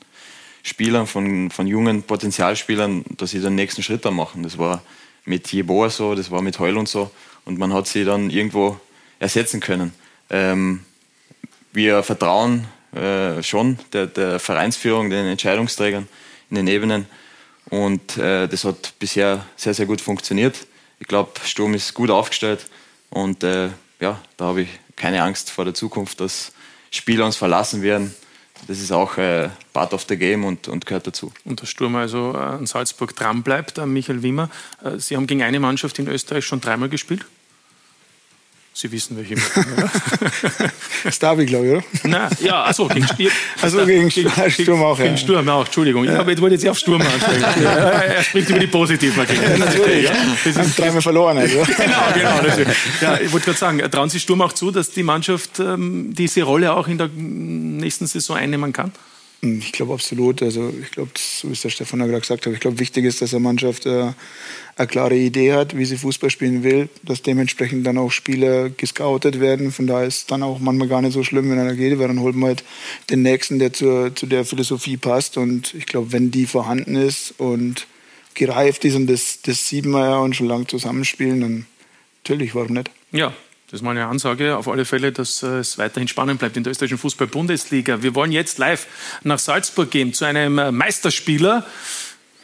[0.62, 4.42] Spielern, von, von jungen Potenzialspielern, dass sie den nächsten Schritt da machen.
[4.42, 4.82] Das war
[5.24, 7.10] mit Jeboa so, das war mit Heul und so.
[7.44, 8.78] Und man hat sie dann irgendwo
[9.18, 9.94] ersetzen können.
[10.28, 10.84] Ähm,
[11.72, 16.08] wir vertrauen äh, schon der, der, Vereinsführung, den Entscheidungsträgern
[16.50, 17.06] in den Ebenen.
[17.70, 20.66] Und äh, das hat bisher sehr, sehr gut funktioniert.
[21.00, 22.66] Ich glaube, Sturm ist gut aufgestellt
[23.10, 23.68] und äh,
[24.00, 26.52] ja, da habe ich keine Angst vor der Zukunft, dass
[26.90, 28.14] Spieler uns verlassen werden.
[28.66, 31.32] Das ist auch äh, part of the game und, und gehört dazu.
[31.44, 34.50] Und der Sturm also an Salzburg dran bleibt, Michael Wimmer.
[34.82, 37.24] Äh, Sie haben gegen eine Mannschaft in Österreich schon dreimal gespielt?
[38.80, 39.90] Sie wissen, welche oder?
[41.02, 41.82] das Derby, glaube ich, oder?
[42.04, 43.08] Nein, ja, achso, gegen,
[43.60, 44.96] also gegen, gegen Sturm auch.
[44.96, 45.16] Gegen ja.
[45.16, 46.04] Sturm auch, Entschuldigung.
[46.04, 46.24] Ja.
[46.28, 47.44] Ich wollte jetzt auf Sturm ansprechen.
[47.60, 49.50] Ja, er spricht über die positiven Ergebnisse.
[49.50, 50.04] Ja, natürlich.
[50.04, 50.12] Ja.
[50.44, 51.38] Das ist dreimal verloren.
[51.38, 51.58] Also.
[51.58, 52.40] genau, genau.
[52.40, 52.56] Das
[53.00, 56.44] ja, ich wollte gerade sagen, trauen Sie Sturm auch zu, dass die Mannschaft ähm, diese
[56.44, 58.92] Rolle auch in der nächsten Saison einnehmen kann?
[59.42, 60.42] Hm, ich glaube absolut.
[60.42, 63.22] Also ich glaube, so wie es der Stefan gerade gesagt hat, ich glaube, wichtig ist,
[63.22, 64.12] dass eine Mannschaft äh,
[64.76, 69.40] eine klare Idee hat, wie sie Fußball spielen will, dass dementsprechend dann auch Spieler gescoutet
[69.40, 69.70] werden.
[69.70, 72.08] Von daher ist es dann auch manchmal gar nicht so schlimm, wenn einer geht, weil
[72.08, 72.64] dann holt man halt
[73.10, 75.36] den nächsten, der zur, zu der Philosophie passt.
[75.36, 77.86] Und ich glaube, wenn die vorhanden ist und
[78.34, 81.66] gereift ist und das, das sieht man ja und schon lange zusammenspielen, dann
[82.22, 82.90] natürlich, warum nicht?
[83.12, 83.32] Ja,
[83.70, 86.64] das ist mal eine Ansage, auf alle Fälle, dass äh, es weiterhin spannend bleibt in
[86.64, 88.02] der österreichischen Fußball-Bundesliga.
[88.02, 88.86] Wir wollen jetzt live
[89.24, 91.66] nach Salzburg gehen zu einem äh, Meisterspieler.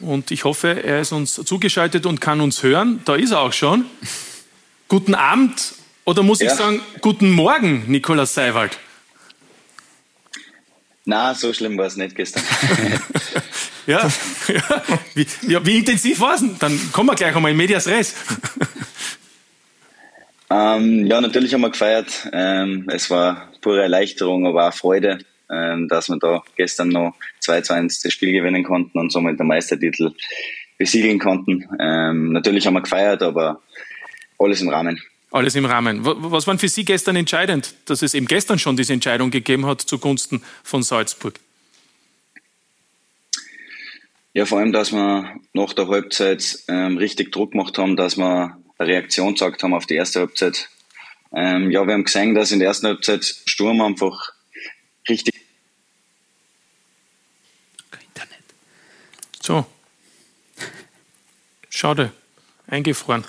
[0.01, 3.01] Und ich hoffe, er ist uns zugeschaltet und kann uns hören.
[3.07, 3.87] Da ist er auch schon.
[4.89, 6.53] Guten Abend oder muss ja.
[6.53, 8.79] ich sagen, guten Morgen, Nikolaus Seiwald.
[11.07, 12.43] Na, so schlimm war es nicht gestern.
[13.87, 14.01] ja,
[14.49, 14.83] ja.
[15.15, 16.43] Wie, ja, wie intensiv war es?
[16.59, 18.15] Dann kommen wir gleich einmal in Medias Res.
[20.51, 22.29] Ähm, ja, natürlich haben wir gefeiert.
[22.33, 25.19] Ähm, es war pure Erleichterung, aber auch Freude,
[25.51, 29.41] ähm, dass wir da gestern noch 2 zu 1 das Spiel gewinnen konnten und somit
[29.41, 30.13] den Meistertitel
[30.79, 31.69] besiegeln konnten.
[31.79, 33.63] Ähm, natürlich haben wir gefeiert, aber
[34.39, 35.01] alles im Rahmen.
[35.31, 36.01] Alles im Rahmen.
[36.05, 39.81] Was war für Sie gestern entscheidend, dass es eben gestern schon diese Entscheidung gegeben hat
[39.81, 41.35] zugunsten von Salzburg?
[44.33, 48.57] Ja, vor allem, dass wir nach der Halbzeit ähm, richtig Druck gemacht haben, dass wir
[48.79, 50.69] Reaktion gesagt haben auf die erste Halbzeit.
[51.33, 54.33] Ähm, ja, wir haben gesehen, dass in der ersten Halbzeit Sturm einfach
[55.09, 55.35] richtig.
[57.93, 58.45] Internet.
[59.43, 59.67] So.
[61.71, 62.13] Schade.
[62.67, 63.25] Eingefroren.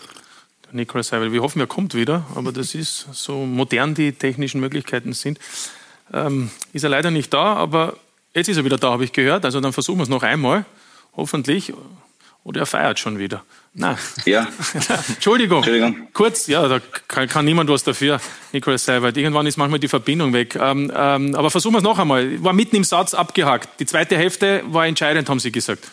[0.66, 1.32] Der Nikolaus Seibel.
[1.32, 5.40] Wir hoffen, er kommt wieder, aber das ist so modern die technischen Möglichkeiten sind.
[6.14, 7.98] Ähm, ist er leider nicht da, aber
[8.34, 9.46] jetzt ist er wieder da, habe ich gehört.
[9.46, 10.66] Also dann versuchen wir es noch einmal.
[11.16, 11.74] Hoffentlich.
[12.46, 13.44] Oder er feiert schon wieder.
[13.74, 13.98] Nein.
[14.26, 14.48] Ja.
[15.08, 15.58] Entschuldigung.
[15.58, 16.08] Entschuldigung.
[16.14, 18.22] Kurz, ja, da kann, kann niemand was dafür,
[18.54, 19.18] Nikolaus Seiwert.
[19.18, 20.56] Irgendwann ist manchmal die Verbindung weg.
[20.56, 22.44] Ähm, ähm, aber versuchen wir es noch einmal.
[22.44, 23.80] War mitten im Satz abgehakt.
[23.80, 25.88] Die zweite Hälfte war entscheidend, haben Sie gesagt.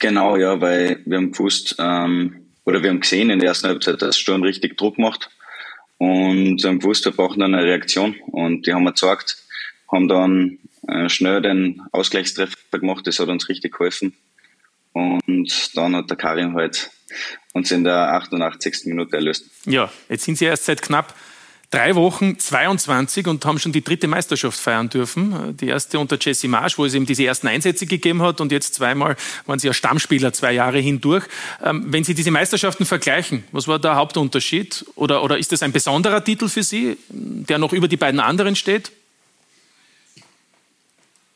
[0.00, 4.02] Genau, ja, weil wir haben gewusst, ähm, oder wir haben gesehen in der ersten Halbzeit,
[4.02, 5.30] dass Sturm richtig Druck macht.
[5.98, 8.16] Und wir haben gewusst, wir brauchen dann eine Reaktion.
[8.26, 9.36] Und die haben wir gezeigt,
[9.92, 13.06] haben dann äh, schnell den Ausgleichstreffer gemacht.
[13.06, 14.14] Das hat uns richtig geholfen.
[14.92, 16.90] Und dann hat der Karim halt
[17.52, 18.86] uns in der 88.
[18.86, 19.46] Minute erlöst.
[19.66, 21.14] Ja, jetzt sind Sie erst seit knapp
[21.70, 25.56] drei Wochen 22 und haben schon die dritte Meisterschaft feiern dürfen.
[25.56, 28.74] Die erste unter Jesse Marsch, wo es eben diese ersten Einsätze gegeben hat und jetzt
[28.74, 31.24] zweimal waren Sie ja Stammspieler zwei Jahre hindurch.
[31.62, 34.84] Ähm, wenn Sie diese Meisterschaften vergleichen, was war der Hauptunterschied?
[34.96, 38.56] Oder, oder ist das ein besonderer Titel für Sie, der noch über die beiden anderen
[38.56, 38.90] steht?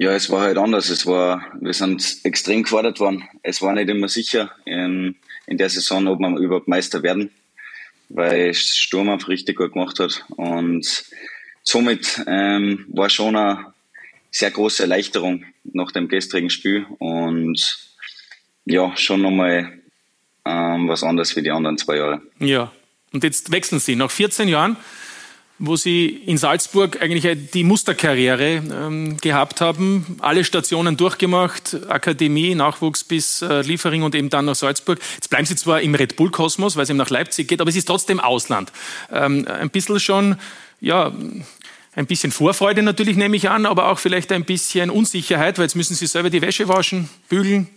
[0.04, 0.90] Ja, es war halt anders.
[0.90, 3.24] Es war, wir sind extrem gefordert worden.
[3.42, 7.30] Es war nicht immer sicher in, in der Saison, ob wir überhaupt Meister werden
[8.08, 10.24] weil Sturm einfach richtig gut gemacht hat.
[10.36, 11.04] Und
[11.62, 13.72] somit ähm, war schon eine
[14.30, 17.78] sehr große Erleichterung nach dem gestrigen Spiel und
[18.66, 19.80] ja, schon nochmal
[20.44, 22.22] ähm, was anderes wie die anderen zwei Jahre.
[22.38, 22.72] Ja,
[23.12, 24.76] und jetzt wechseln Sie nach 14 Jahren
[25.66, 33.04] wo Sie in Salzburg eigentlich die Musterkarriere ähm, gehabt haben, alle Stationen durchgemacht, Akademie, Nachwuchs
[33.04, 34.98] bis äh, Liefering und eben dann nach Salzburg.
[35.14, 37.70] Jetzt bleiben Sie zwar im Red Bull Kosmos, weil es eben nach Leipzig geht, aber
[37.70, 38.72] es ist trotzdem Ausland.
[39.12, 40.36] Ähm, ein bisschen schon,
[40.80, 41.12] ja,
[41.96, 45.76] ein bisschen Vorfreude natürlich nehme ich an, aber auch vielleicht ein bisschen Unsicherheit, weil jetzt
[45.76, 47.68] müssen Sie selber die Wäsche waschen, bügeln.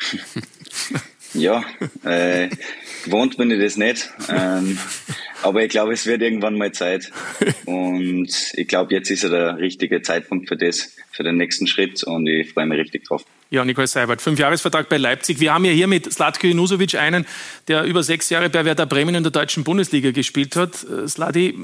[1.34, 1.64] Ja,
[2.04, 2.48] äh,
[3.04, 4.10] gewohnt bin ich das nicht.
[4.28, 4.78] Ähm,
[5.42, 7.12] aber ich glaube, es wird irgendwann mal Zeit.
[7.66, 12.02] Und ich glaube, jetzt ist ja der richtige Zeitpunkt für das, für den nächsten Schritt.
[12.04, 13.24] Und ich freue mich richtig drauf.
[13.50, 15.40] Ja, Nicole Seibert, Fünfjahresvertrag bei Leipzig.
[15.40, 17.26] Wir haben ja hier mit Slatko Junusovic einen,
[17.68, 20.84] der über sechs Jahre bei Werder Bremen in der deutschen Bundesliga gespielt hat.
[20.84, 21.58] Äh, Sladi,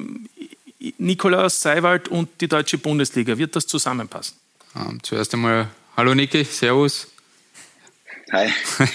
[0.98, 3.38] Nikolaus Seiwald und die deutsche Bundesliga.
[3.38, 4.36] Wird das zusammenpassen?
[4.74, 7.09] Um, ähm, zuerst einmal, hallo Niki, Servus.
[8.32, 8.48] Hi.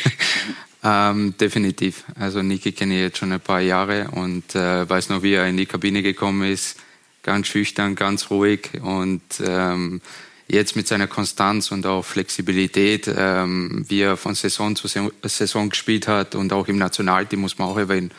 [0.87, 2.03] Ähm, definitiv.
[2.13, 5.47] Also Niki kenne ich jetzt schon ein paar Jahre und äh, weiß noch, wie er
[5.47, 6.77] in die Kabine gekommen ist.
[7.23, 9.99] Ganz schüchtern, ganz ruhig und ähm,
[10.47, 16.07] jetzt mit seiner Konstanz und auch Flexibilität, ähm, wie er von Saison zu Saison gespielt
[16.07, 18.11] hat und auch im Nationalteam muss man auch erwähnen.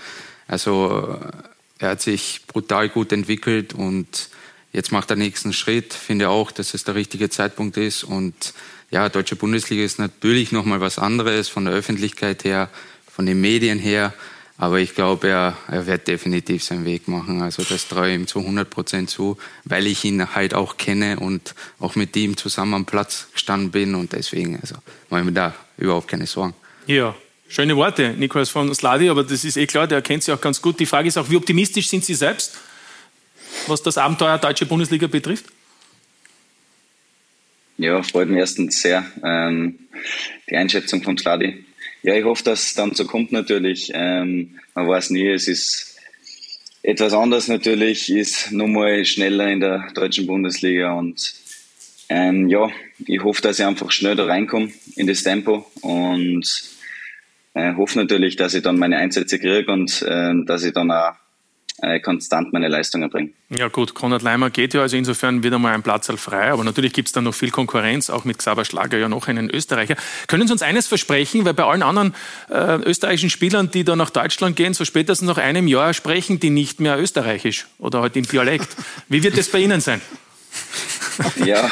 [0.48, 4.28] Also äh, er hat sich brutal gut entwickelt und
[4.72, 5.94] jetzt macht er den nächsten Schritt.
[5.94, 8.54] Finde auch, dass es der richtige Zeitpunkt ist und
[8.90, 12.68] ja, deutsche Bundesliga ist natürlich nochmal was anderes von der Öffentlichkeit her,
[13.10, 14.12] von den Medien her.
[14.58, 17.42] Aber ich glaube, er, er wird definitiv seinen Weg machen.
[17.42, 21.18] Also das traue ich ihm zu 100 Prozent zu, weil ich ihn halt auch kenne
[21.20, 23.94] und auch mit ihm zusammen am Platz gestanden bin.
[23.94, 24.76] Und deswegen, also
[25.10, 26.54] mache ich mir da überhaupt keine Sorgen.
[26.86, 27.14] Ja,
[27.48, 30.62] schöne Worte, Nikolaus von Sladi, aber das ist eh klar, der kennt sie auch ganz
[30.62, 30.80] gut.
[30.80, 32.56] Die Frage ist auch, wie optimistisch sind Sie selbst,
[33.66, 35.46] was das Abenteuer Deutsche Bundesliga betrifft?
[37.78, 39.78] Ja, freut mich erstens sehr, ähm,
[40.48, 41.64] die Einschätzung von Sladi.
[42.02, 43.90] Ja, ich hoffe, dass es dann so kommt natürlich.
[43.92, 45.98] Ähm, man weiß nie, es ist
[46.82, 51.34] etwas anders natürlich, ist nochmal schneller in der deutschen Bundesliga und
[52.08, 52.70] ähm, ja,
[53.06, 56.48] ich hoffe, dass ich einfach schnell da reinkomme in das Tempo und
[57.54, 61.14] äh, hoffe natürlich, dass ich dann meine Einsätze kriege und äh, dass ich dann auch
[61.82, 63.34] äh, konstant meine Leistung erbringen.
[63.50, 66.92] Ja gut, Konrad Leimer geht ja, also insofern wird einmal ein Platz frei, aber natürlich
[66.92, 69.96] gibt es dann noch viel Konkurrenz, auch mit Xaver Schlager ja noch einen Österreicher.
[70.26, 72.14] Können Sie uns eines versprechen, weil bei allen anderen
[72.50, 76.50] äh, österreichischen Spielern, die da nach Deutschland gehen, so spätestens nach einem Jahr sprechen die
[76.50, 78.68] nicht mehr Österreichisch oder halt im Dialekt.
[79.08, 80.00] Wie wird das bei Ihnen sein?
[81.44, 81.70] Ja,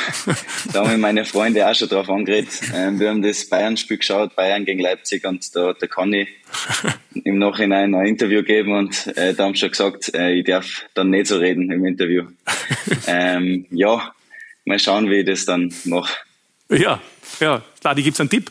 [0.72, 2.60] da haben meine Freunde auch schon drauf angeredet.
[2.74, 6.28] Ähm, wir haben das Bayern-Spiel geschaut, Bayern gegen Leipzig, und da, da kann ich
[7.24, 10.84] im Nachhinein ein Interview geben und äh, da haben sie schon gesagt, äh, ich darf
[10.94, 12.24] dann nicht so reden im Interview.
[13.06, 14.12] ähm, ja,
[14.64, 16.14] mal schauen, wie ich das dann mache.
[16.68, 17.00] Ja,
[17.40, 18.50] ja, klar, gibt es einen Tipp.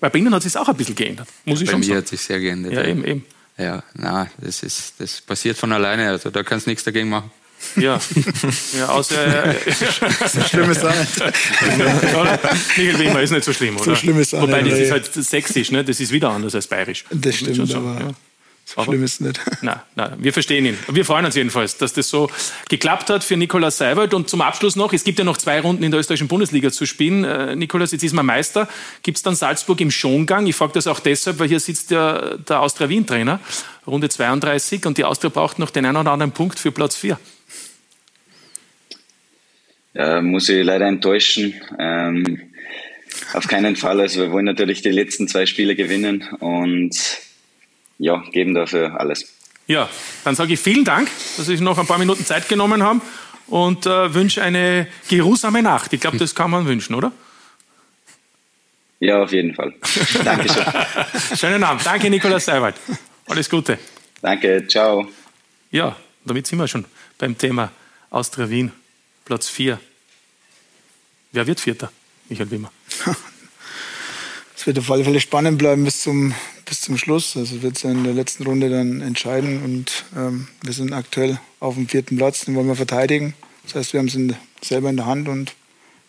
[0.00, 1.86] Weil bei Ihnen hat es sich auch ein bisschen geändert, muss ich bei schon mir
[1.86, 1.98] sagen.
[1.98, 2.72] hat sich sehr geändert.
[2.72, 3.26] Ja, eben, eben.
[3.58, 7.30] Ja, na, das ist, das passiert von alleine, also da kannst du nichts dagegen machen.
[7.76, 8.00] Ja,
[8.76, 9.46] ja außer.
[9.46, 9.54] Äh,
[10.48, 11.20] schlimm ist es
[12.76, 13.84] Michael Wimmer ist nicht so schlimm, oder?
[13.84, 15.84] So schlimm ist Wobei, das ist halt sächsisch, ne?
[15.84, 17.04] das ist wieder anders als bayerisch.
[17.10, 18.00] Das stimmt, aber.
[18.00, 18.10] Ja.
[18.74, 19.40] So schlimm ist es nicht.
[19.62, 20.78] Nein, nein, wir verstehen ihn.
[20.88, 22.30] Wir freuen uns jedenfalls, dass das so
[22.68, 24.14] geklappt hat für Nikolaus Seiwald.
[24.14, 26.86] Und zum Abschluss noch, es gibt ja noch zwei Runden in der österreichischen Bundesliga zu
[26.86, 27.24] spielen.
[27.24, 28.68] Äh, Nikolaus, jetzt ist man Meister.
[29.02, 30.46] Gibt es dann Salzburg im Schongang?
[30.46, 33.40] Ich frage das auch deshalb, weil hier sitzt der, der Austria Wien-Trainer,
[33.88, 37.18] Runde 32, und die Austria braucht noch den einen oder anderen Punkt für Platz 4.
[39.94, 41.54] Ja, muss ich leider enttäuschen.
[41.78, 42.52] Ähm,
[43.32, 44.00] auf keinen Fall.
[44.00, 46.96] Also wir wollen natürlich die letzten zwei Spiele gewinnen und
[47.98, 49.34] ja, geben dafür alles.
[49.66, 49.88] Ja,
[50.24, 53.02] dann sage ich vielen Dank, dass Sie sich noch ein paar Minuten Zeit genommen haben
[53.46, 55.92] und äh, wünsche eine geruhsame Nacht.
[55.92, 57.12] Ich glaube, das kann man wünschen, oder?
[59.00, 59.72] Ja, auf jeden Fall.
[60.24, 60.64] Dankeschön.
[61.36, 61.84] Schönen Abend.
[61.86, 62.76] Danke, Nikolaus Seiwald.
[63.28, 63.78] Alles Gute.
[64.20, 65.08] Danke, ciao.
[65.70, 66.84] Ja, damit sind wir schon
[67.18, 67.70] beim Thema
[68.10, 68.72] Austria Wien.
[69.30, 69.78] Platz 4.
[71.30, 71.92] Wer wird Vierter?
[72.28, 72.72] Michael Wimmer.
[74.56, 76.34] Es wird auf alle Fälle spannend bleiben bis zum,
[76.66, 77.36] bis zum Schluss.
[77.36, 79.62] Also wird es in der letzten Runde dann entscheiden.
[79.62, 83.34] Und ähm, wir sind aktuell auf dem vierten Platz, den wollen wir verteidigen.
[83.62, 85.54] Das heißt, wir haben es selber in der Hand und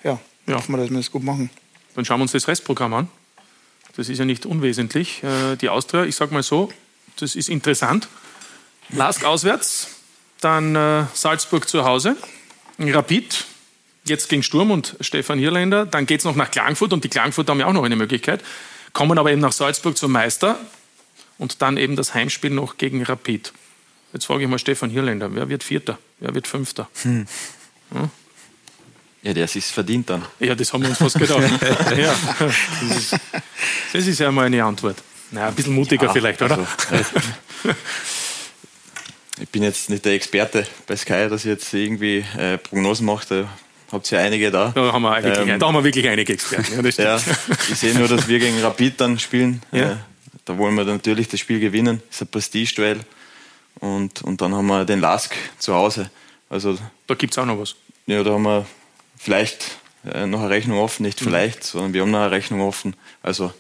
[0.03, 0.55] ja, ja.
[0.55, 1.51] hoffen wir, dass wir das gut machen.
[1.93, 3.07] Dann schauen wir uns das Restprogramm an.
[3.95, 5.22] Das ist ja nicht unwesentlich.
[5.22, 6.74] Äh, die Austria, ich sage mal so,
[7.17, 8.07] das ist interessant.
[8.89, 9.89] Lask auswärts,
[10.39, 12.17] dann äh, Salzburg zu Hause,
[12.90, 13.46] Rapid,
[14.06, 15.86] jetzt gegen Sturm und Stefan Hirländer.
[15.86, 18.44] Dann geht es noch nach Klagenfurt und die Klagenfurt haben ja auch noch eine Möglichkeit.
[18.94, 20.60] Kommen aber eben nach Salzburg zum Meister
[21.38, 23.54] und dann eben das Heimspiel noch gegen Rapid.
[24.14, 26.90] Jetzt frage ich mal Stefan Hirländer, wer wird Vierter, wer wird Fünfter?
[27.04, 27.26] Hm.
[27.94, 28.10] Hm?
[29.24, 30.26] Ja, der ist verdient dann.
[30.40, 31.42] Ja, das haben wir uns fast gedacht.
[31.98, 33.20] ja, das, ist,
[33.94, 34.98] das ist ja mal eine Antwort.
[35.30, 36.68] Naja, ein bisschen mutiger ja, vielleicht, oder?
[36.90, 37.76] Also,
[39.42, 43.26] ich bin jetzt nicht der Experte bei Sky, dass ich jetzt irgendwie äh, Prognosen mache.
[43.28, 43.50] Da
[43.92, 44.72] habt ihr ja einige da.
[44.74, 46.86] Da haben, wir wirklich, ähm, da haben wir wirklich einige Experten.
[46.86, 47.22] Ja, ja,
[47.70, 49.62] ich sehe nur, dass wir gegen Rapid dann spielen.
[49.72, 49.94] Ja.
[49.94, 49.96] Äh,
[50.46, 52.02] da wollen wir natürlich das Spiel gewinnen.
[52.08, 53.00] Das ist ein Prestige-Duell.
[53.80, 56.12] Und, und dann haben wir den Lask zu Hause.
[56.50, 56.78] Also,
[57.08, 57.76] da gibt es auch noch was.
[58.06, 58.66] Ja, da haben wir
[59.18, 61.26] vielleicht äh, noch eine Rechnung offen, nicht mhm.
[61.26, 61.64] vielleicht, mhm.
[61.64, 62.96] sondern wir haben noch eine Rechnung offen.
[63.24, 63.54] Also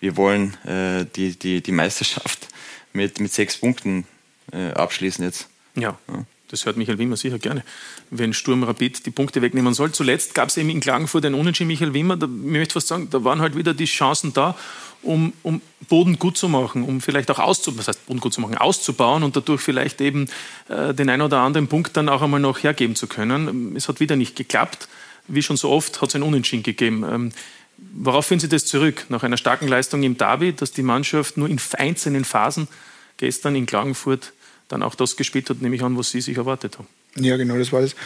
[0.00, 2.48] wir wollen äh, die, die, die Meisterschaft
[2.92, 4.04] mit, mit sechs Punkten
[4.52, 5.48] äh, abschließen jetzt.
[5.74, 5.98] Ja.
[6.08, 6.24] ja.
[6.50, 7.62] Das hört Michael Wimmer sicher gerne,
[8.10, 9.92] wenn Sturm Rapid die Punkte wegnehmen soll.
[9.92, 12.16] Zuletzt gab es eben in Klagenfurt einen Unentschieden, Michael Wimmer.
[12.16, 14.56] Da, ich möchte fast sagen, da waren halt wieder die Chancen da,
[15.02, 18.40] um, um Boden gut zu machen, um vielleicht auch auszubauen, was heißt Boden gut zu
[18.40, 20.26] machen, auszubauen und dadurch vielleicht eben
[20.68, 23.76] äh, den einen oder anderen Punkt dann auch einmal noch hergeben zu können.
[23.76, 24.88] Es hat wieder nicht geklappt
[25.28, 27.04] wie schon so oft, hat es ein Unentschieden gegeben.
[27.08, 27.32] Ähm,
[27.76, 29.06] worauf führen Sie das zurück?
[29.08, 32.66] Nach einer starken Leistung im Derby, dass die Mannschaft nur in einzelnen Phasen
[33.18, 34.32] gestern in Klagenfurt
[34.68, 36.86] dann auch das gespielt hat, nehme ich an, was Sie sich erwartet haben.
[37.16, 37.94] Ja, genau, das war das.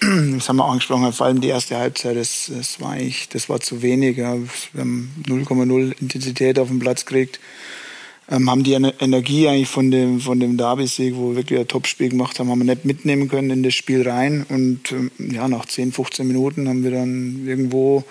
[0.00, 3.60] Das haben wir angesprochen, vor allem die erste Halbzeit, das, das war eigentlich, das war
[3.60, 4.16] zu wenig.
[4.16, 4.36] Ja.
[4.72, 7.38] Wir haben 0,0 Intensität auf den Platz gekriegt
[8.32, 12.08] ähm, haben die Energie eigentlich von dem, von dem Derby-Sieg, wo wir wirklich ein Topspiel
[12.08, 14.46] gemacht haben, haben wir nicht mitnehmen können in das Spiel rein.
[14.48, 18.04] Und ähm, ja, nach 10, 15 Minuten haben wir dann irgendwo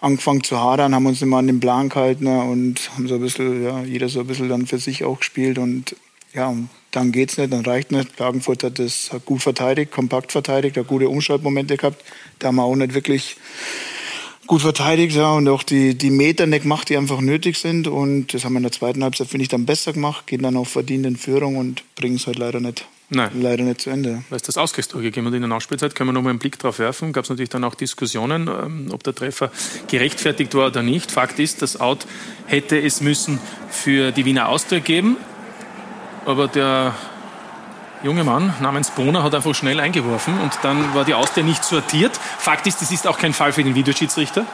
[0.00, 3.64] angefangen zu hadern, haben uns immer an den Plan gehalten und haben so ein bisschen,
[3.64, 5.96] ja, jeder so ein bisschen dann für sich auch gespielt und
[6.36, 8.16] ja, und dann geht's nicht, dann reicht nicht.
[8.16, 12.04] Klagenfurt hat das hat gut verteidigt, kompakt verteidigt, hat gute Umschaltmomente gehabt.
[12.38, 13.36] Da haben wir auch nicht wirklich
[14.46, 17.88] gut verteidigt, ja, und auch die, die Meter nicht gemacht, die einfach nötig sind.
[17.88, 20.56] Und das haben wir in der zweiten Halbzeit, finde ich, dann besser gemacht, gehen dann
[20.56, 22.86] auch verdient in Führung und bringen es halt leider nicht.
[23.08, 23.30] Nein.
[23.40, 24.24] Leider nicht zu Ende.
[24.28, 26.58] Weil es das Ausgleichstor gegeben hat in der Nachspielzeit, können wir noch mal einen Blick
[26.58, 27.12] drauf werfen.
[27.12, 29.50] Gab es natürlich dann auch Diskussionen, ähm, ob der Treffer
[29.88, 31.12] gerechtfertigt war oder nicht.
[31.12, 32.06] Fakt ist, das Out
[32.46, 33.38] hätte es müssen
[33.70, 35.16] für die Wiener Austria geben.
[36.26, 36.92] Aber der
[38.02, 42.18] junge Mann namens Bohner hat einfach schnell eingeworfen und dann war die Austria nicht sortiert.
[42.38, 44.44] Fakt ist, das ist auch kein Fall für den Videoschiedsrichter.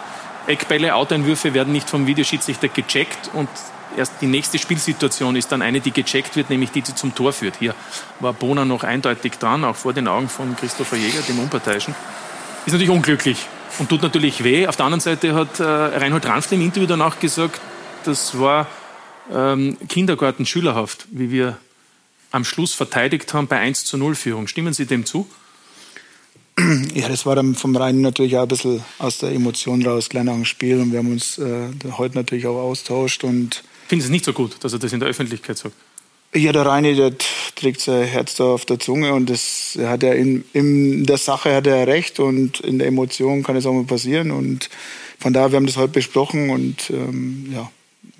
[0.47, 3.49] Eckbälle, Outeinwürfe werden nicht vom Videoschiedsrichter gecheckt und
[3.97, 7.33] erst die nächste Spielsituation ist dann eine, die gecheckt wird, nämlich die, die zum Tor
[7.33, 7.57] führt.
[7.59, 7.75] Hier
[8.20, 11.95] war Bohner noch eindeutig dran, auch vor den Augen von Christopher Jäger, dem Unparteiischen.
[12.66, 13.47] Ist natürlich unglücklich
[13.79, 14.66] und tut natürlich weh.
[14.66, 17.61] Auf der anderen Seite hat äh, Reinhold Ranfl im Interview danach gesagt,
[18.05, 18.66] das war
[19.31, 21.59] ähm, Kindergarten-schülerhaft, wie wir
[22.31, 24.47] am Schluss verteidigt haben bei 1 zu 0 Führung.
[24.47, 25.29] Stimmen Sie dem zu?
[26.95, 30.45] Ja, das war dann vom Rhein natürlich auch ein bisschen aus der Emotion raus, kleiner
[30.45, 30.81] Spiel.
[30.81, 33.25] Und wir haben uns äh, heute natürlich auch austauscht.
[33.25, 35.75] Und Finden Sie es nicht so gut, dass er das in der Öffentlichkeit sagt?
[36.35, 37.12] Ja, der Reini, der
[37.57, 41.55] trägt sein Herz da auf der Zunge und das hat er in, in der Sache
[41.55, 44.31] hat er recht und in der Emotion kann es auch mal passieren.
[44.31, 44.70] Und
[45.18, 47.70] von daher, wir haben das heute besprochen und ähm, ja,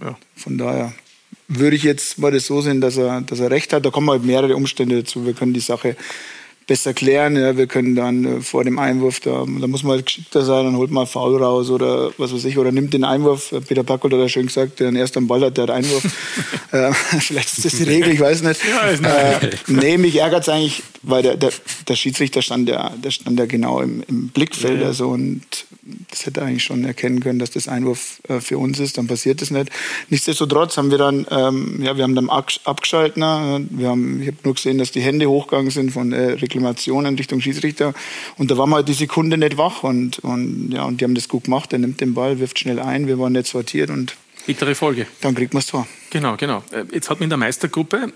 [0.01, 0.93] ja, von daher
[1.49, 3.85] würde ich jetzt mal das so sehen, dass er, dass er recht hat.
[3.85, 5.27] Da kommen halt mehrere Umstände dazu.
[5.27, 5.97] Wir können die Sache
[6.67, 7.37] besser klären.
[7.37, 7.57] Ja.
[7.57, 10.77] Wir können dann äh, vor dem Einwurf, da, da muss man halt geschickter sein, dann
[10.77, 13.55] holt man Foul raus oder was weiß ich, oder nimmt den Einwurf.
[13.69, 16.05] Peter Packold hat ja schön gesagt, der den ersten Ball hat, der hat Einwurf.
[16.73, 18.61] äh, vielleicht ist das die Regel, ich weiß nicht.
[18.65, 21.53] Ja, äh, nee, mich ärgert es eigentlich, weil der, der,
[21.89, 24.81] der Schiedsrichter stand ja, der stand ja genau im, im Blickfeld.
[24.81, 25.43] Ja, Also, und
[26.11, 29.43] das hätte eigentlich schon erkennen können, dass das Einwurf äh, für uns ist, dann passiert
[29.43, 29.71] das nicht.
[30.11, 33.17] Nichtsdestotrotz haben wir dann, ähm, ja, wir haben dann abgeschaltet.
[33.17, 33.67] Ne?
[33.71, 37.41] Wir haben, ich habe nur gesehen, dass die Hände hochgegangen sind von äh, Reklamationen Richtung
[37.41, 37.95] Schiedsrichter
[38.37, 41.29] und da war mal die Sekunde nicht wach und, und ja, und die haben das
[41.29, 41.73] gut gemacht.
[41.73, 45.07] Er nimmt den Ball, wirft schnell ein, wir waren nicht sortiert und Bittere Folge.
[45.21, 45.87] Dann kriegt man es Tor.
[46.11, 46.65] Genau, genau.
[46.73, 48.13] Äh, jetzt hat man in der Meistergruppe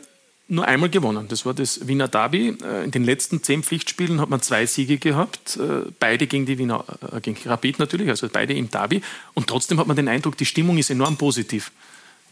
[0.49, 1.27] nur einmal gewonnen.
[1.29, 2.57] Das war das Wiener Derby.
[2.65, 6.59] Äh, in den letzten zehn Pflichtspielen hat man zwei Siege gehabt, äh, beide gegen die
[6.59, 6.85] Wiener,
[7.23, 9.03] gegen Rapid natürlich, also beide im Derby.
[9.35, 11.71] Und trotzdem hat man den Eindruck, die Stimmung ist enorm positiv.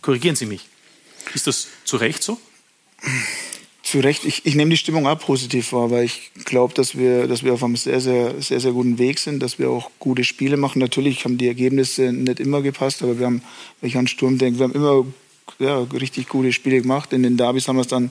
[0.02, 0.66] Korrigieren Sie mich.
[1.34, 2.40] Ist das zu Recht so?
[3.84, 4.24] Zu Recht.
[4.24, 7.52] Ich, ich nehme die Stimmung auch positiv wahr, weil ich glaube, dass wir, dass wir
[7.52, 10.78] auf einem sehr, sehr, sehr, sehr guten Weg sind, dass wir auch gute Spiele machen.
[10.78, 13.42] Natürlich haben die Ergebnisse nicht immer gepasst, aber wir haben,
[13.80, 15.04] wenn ich an Sturm denke, wir haben immer
[15.58, 17.12] ja, richtig gute Spiele gemacht.
[17.12, 18.10] In den Derbys haben wir es dann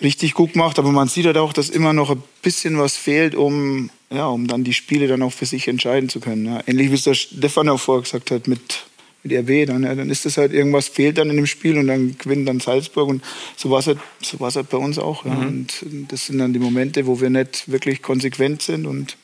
[0.00, 3.34] richtig gut gemacht, aber man sieht halt auch, dass immer noch ein bisschen was fehlt,
[3.34, 6.46] um, ja, um dann die Spiele dann auch für sich entscheiden zu können.
[6.46, 6.62] Ja.
[6.66, 8.86] Ähnlich wie es der Stefan auch vorher gesagt hat, mit,
[9.22, 11.86] mit RB, dann, ja, dann ist das halt irgendwas fehlt dann in dem Spiel und
[11.86, 13.22] dann gewinnt dann Salzburg und
[13.56, 15.24] so war es halt, so halt bei uns auch.
[15.24, 15.34] Ja.
[15.34, 15.46] Mhm.
[15.46, 19.16] Und das sind dann die Momente, wo wir nicht wirklich konsequent sind und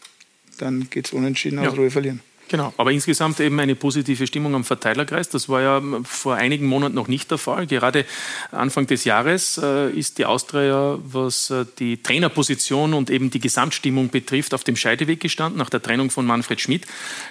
[0.58, 1.82] dann geht es unentschieden aus, ja.
[1.82, 2.20] wir verlieren.
[2.48, 5.28] Genau, aber insgesamt eben eine positive Stimmung am Verteilerkreis.
[5.28, 7.66] Das war ja vor einigen Monaten noch nicht der Fall.
[7.66, 8.04] Gerade
[8.52, 14.10] Anfang des Jahres äh, ist die Austria, was äh, die Trainerposition und eben die Gesamtstimmung
[14.10, 15.58] betrifft, auf dem Scheideweg gestanden.
[15.58, 16.86] Nach der Trennung von Manfred Schmidt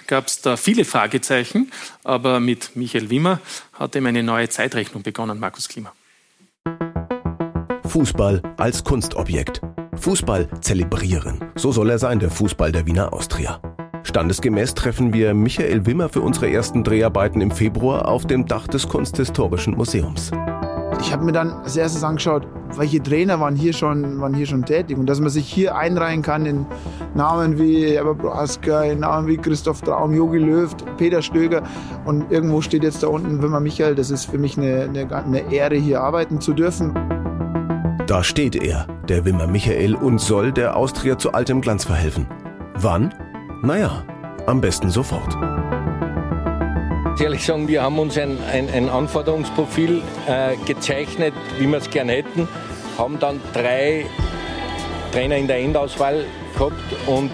[0.06, 1.72] gab es da viele Fragezeichen,
[2.04, 3.40] aber mit Michael Wimmer
[3.72, 5.92] hat eben eine neue Zeitrechnung begonnen, Markus Klima.
[7.86, 9.62] Fußball als Kunstobjekt.
[9.94, 11.40] Fußball zelebrieren.
[11.54, 13.75] So soll er sein, der Fußball der Wiener Austria.
[14.06, 18.88] Standesgemäß treffen wir Michael Wimmer für unsere ersten Dreharbeiten im Februar auf dem Dach des
[18.88, 20.30] Kunsthistorischen Museums.
[21.00, 22.46] Ich habe mir dann als erstes angeschaut,
[22.76, 26.22] welche Trainer waren hier schon, waren hier schon tätig und dass man sich hier einreihen
[26.22, 26.66] kann in
[27.16, 31.64] Namen wie Herbert Braska, in Namen wie Christoph Traum, Jogi Löw, Peter Stöger
[32.04, 33.96] und irgendwo steht jetzt da unten Wimmer Michael.
[33.96, 36.94] Das ist für mich eine, eine, eine Ehre, hier arbeiten zu dürfen.
[38.06, 42.28] Da steht er, der Wimmer Michael, und soll der Austria zu altem Glanz verhelfen.
[42.76, 43.12] Wann?
[43.62, 44.04] Naja,
[44.46, 45.34] am besten sofort.
[47.18, 52.10] Ehrlich sagen, wir haben uns ein, ein, ein Anforderungsprofil äh, gezeichnet, wie wir es gern
[52.10, 52.46] hätten,
[52.98, 54.06] haben dann drei
[55.12, 56.74] Trainer in der Endauswahl gehabt
[57.06, 57.30] und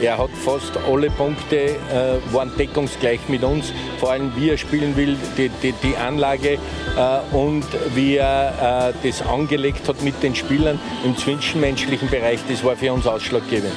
[0.00, 3.72] er hat fast alle Punkte, äh, waren deckungsgleich mit uns.
[3.98, 6.58] Vor allem, wie er spielen will, die, die, die Anlage
[6.96, 7.64] äh, und
[7.94, 12.92] wie er äh, das angelegt hat mit den Spielern im zwischenmenschlichen Bereich, das war für
[12.92, 13.74] uns ausschlaggebend.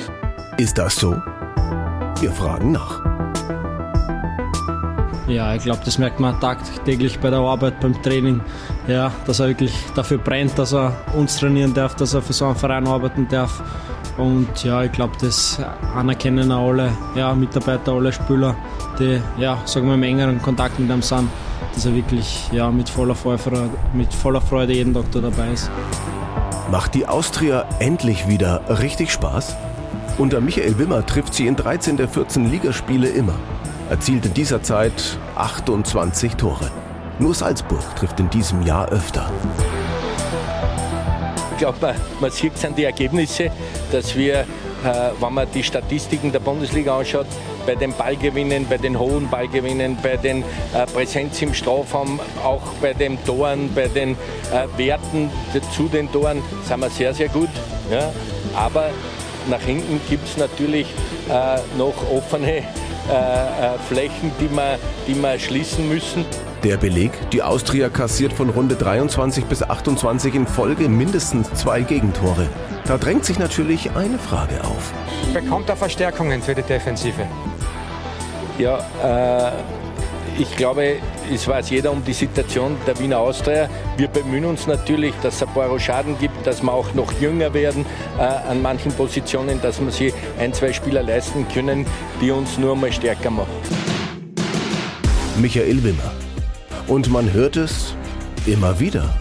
[0.58, 1.16] Ist das so?
[2.20, 3.02] Wir fragen nach.
[5.28, 8.42] Ja, ich glaube, das merkt man tagtäglich bei der Arbeit, beim Training.
[8.88, 12.46] Ja, dass er wirklich dafür brennt, dass er uns trainieren darf, dass er für so
[12.46, 13.64] einen Verein arbeiten darf.
[14.18, 15.60] Und ja, ich glaube, das
[15.96, 18.56] anerkennen auch alle ja, Mitarbeiter, alle Spieler,
[19.00, 21.30] die ja, sagen wir, im engeren Kontakt mit ihm sind,
[21.74, 25.72] dass er wirklich ja, mit, voller Freude, mit voller Freude jeden Tag da dabei ist.
[26.70, 29.56] Macht die Austria endlich wieder richtig Spaß?
[30.20, 33.34] Unter Michael Wimmer trifft sie in 13 der 14 Ligaspiele immer.
[33.90, 36.70] Erzielt in dieser Zeit 28 Tore.
[37.18, 39.32] Nur Salzburg trifft in diesem Jahr öfter.
[41.52, 43.50] Ich glaube, man, man sieht es an die Ergebnisse,
[43.92, 44.46] dass wir, äh,
[45.20, 47.28] wenn man die Statistiken der Bundesliga anschaut,
[47.66, 52.94] bei den Ballgewinnen, bei den hohen Ballgewinnen, bei den äh, Präsenz im Strafraum, auch bei
[52.94, 55.32] den Toren, bei den äh, Werten
[55.76, 57.50] zu den Toren sind wir sehr, sehr gut.
[57.90, 58.12] Ja?
[58.56, 58.92] Aber
[59.50, 60.88] nach hinten gibt es natürlich
[61.30, 66.26] äh, noch offene äh, äh, Flächen, die wir, die wir schließen müssen.
[66.64, 72.48] Der Beleg, die Austria kassiert von Runde 23 bis 28 in Folge mindestens zwei Gegentore.
[72.86, 74.94] Da drängt sich natürlich eine Frage auf.
[75.34, 77.28] Bekommt er Verstärkungen für die Defensive?
[78.58, 79.52] Ja, äh,
[80.40, 80.98] ich glaube,
[81.32, 83.70] es weiß jeder um die Situation der Wiener Austria.
[83.98, 87.54] Wir bemühen uns natürlich, dass es ein paar Schaden gibt, dass wir auch noch jünger
[87.54, 87.86] werden
[88.18, 91.86] äh, an manchen Positionen, dass wir sie ein, zwei Spieler leisten können,
[92.22, 93.52] die uns nur mal stärker machen.
[95.40, 96.12] Michael Wimmer.
[96.88, 97.96] Und man hört es
[98.46, 99.14] immer wieder.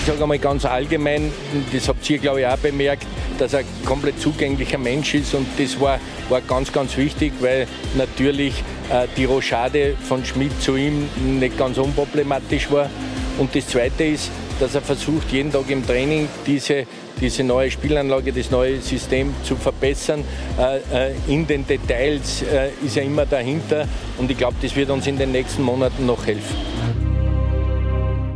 [0.00, 1.32] Ich sage einmal ganz allgemein,
[1.72, 3.06] das habt ihr glaube ich auch bemerkt,
[3.38, 7.66] dass er ein komplett zugänglicher Mensch ist und das war, war ganz, ganz wichtig, weil
[7.96, 11.08] natürlich äh, die Rochade von Schmidt zu ihm
[11.38, 12.88] nicht ganz unproblematisch war.
[13.38, 14.30] Und das Zweite ist,
[14.60, 16.86] dass er versucht, jeden Tag im Training diese,
[17.20, 20.24] diese neue Spielanlage, das neue System zu verbessern.
[20.58, 22.42] Äh, äh, in den Details
[22.84, 23.86] ist er immer dahinter
[24.18, 26.56] und ich glaube, das wird uns in den nächsten Monaten noch helfen.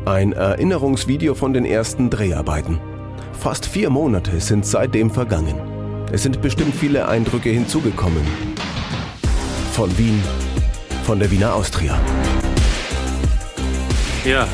[0.05, 2.81] Ein Erinnerungsvideo von den ersten Dreharbeiten.
[3.41, 5.55] Fast vier Monate sind seitdem vergangen.
[6.13, 8.23] Es sind bestimmt viele Eindrücke hinzugekommen.
[9.73, 10.23] Von Wien,
[11.05, 11.99] von der Wiener Austria.
[14.27, 14.47] Ja,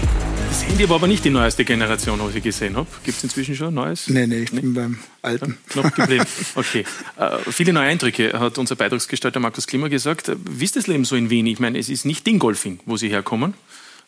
[0.49, 2.87] das Handy war aber nicht die neueste Generation, was ich gesehen habe.
[3.03, 4.09] Gibt es inzwischen schon Neues?
[4.09, 4.61] Nee, nee, ich nee?
[4.61, 5.59] bin beim alten.
[5.74, 6.24] Ja, noch geblieben.
[6.55, 6.84] Okay.
[7.18, 10.30] Äh, viele neue Eindrücke, hat unser Beitragsgestalter Markus Klima gesagt.
[10.49, 11.47] Wie ist das Leben so in Wien?
[11.47, 13.55] Ich meine, es ist nicht Dingolfing, wo Sie herkommen.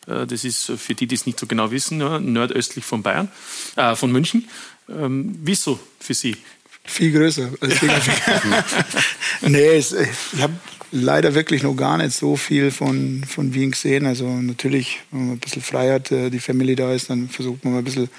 [0.09, 3.29] Äh, das ist für die, die es nicht so genau wissen, nordöstlich von Bayern,
[3.75, 4.47] äh, von München.
[4.89, 6.35] Ähm, wieso für Sie?
[6.83, 7.51] Viel größer.
[7.61, 7.75] Also
[9.41, 10.53] nee, es, ich habe
[10.91, 14.05] leider wirklich noch gar nicht so viel von, von Wien gesehen.
[14.05, 17.73] Also natürlich, wenn man ein bisschen Freiheit, äh, die Family da ist, dann versucht man
[17.73, 18.09] mal ein bisschen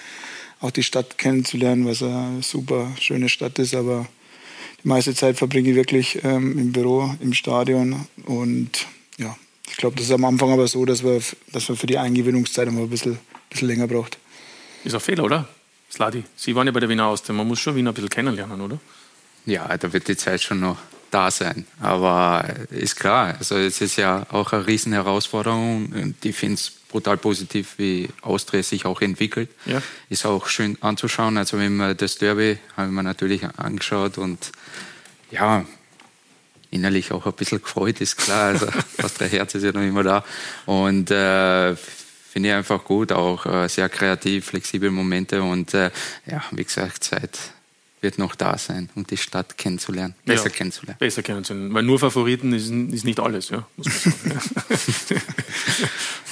[0.61, 3.74] auch die Stadt kennenzulernen, was eine super schöne Stadt ist.
[3.74, 4.07] Aber
[4.84, 8.86] die meiste Zeit verbringe ich wirklich ähm, im Büro, im Stadion und
[9.18, 9.36] ja,
[9.81, 11.20] glaube, das ist am Anfang aber so, dass wir,
[11.53, 13.18] dass wir für die Eingewinnungszeit immer ein bisschen,
[13.49, 14.18] bisschen länger braucht.
[14.85, 15.49] Ist auch Fehler, oder?
[15.91, 17.35] Sladi, Sie waren ja bei der Wiener Austria.
[17.35, 18.78] Man muss schon Wiener ein bisschen kennenlernen, oder?
[19.47, 20.76] Ja, da wird die Zeit schon noch
[21.11, 21.66] da sein.
[21.81, 26.14] Aber ist klar, also es ist ja auch eine Riesenherausforderung.
[26.22, 29.51] Ich finde es brutal positiv, wie Austria sich auch entwickelt.
[29.66, 29.83] Ja.
[30.09, 31.37] Ist auch schön anzuschauen.
[31.37, 34.53] Also wenn man das Derby habe ich mir natürlich angeschaut und
[35.31, 35.64] ja,
[36.71, 38.49] innerlich auch ein bisschen gefreut, ist klar.
[38.49, 38.66] Also
[39.03, 40.25] Austria Herz ist ja noch immer da.
[40.66, 45.91] Und äh, finde ich einfach gut, auch äh, sehr kreativ, flexible Momente und äh,
[46.27, 47.39] ja, wie gesagt, Zeit
[48.01, 50.99] wird noch da sein, um die Stadt kennenzulernen, besser Ja, kennenzulernen.
[50.99, 51.75] Besser kennenzulernen.
[51.75, 55.21] Weil nur Favoriten ist, ist nicht alles, ja, muss man sagen.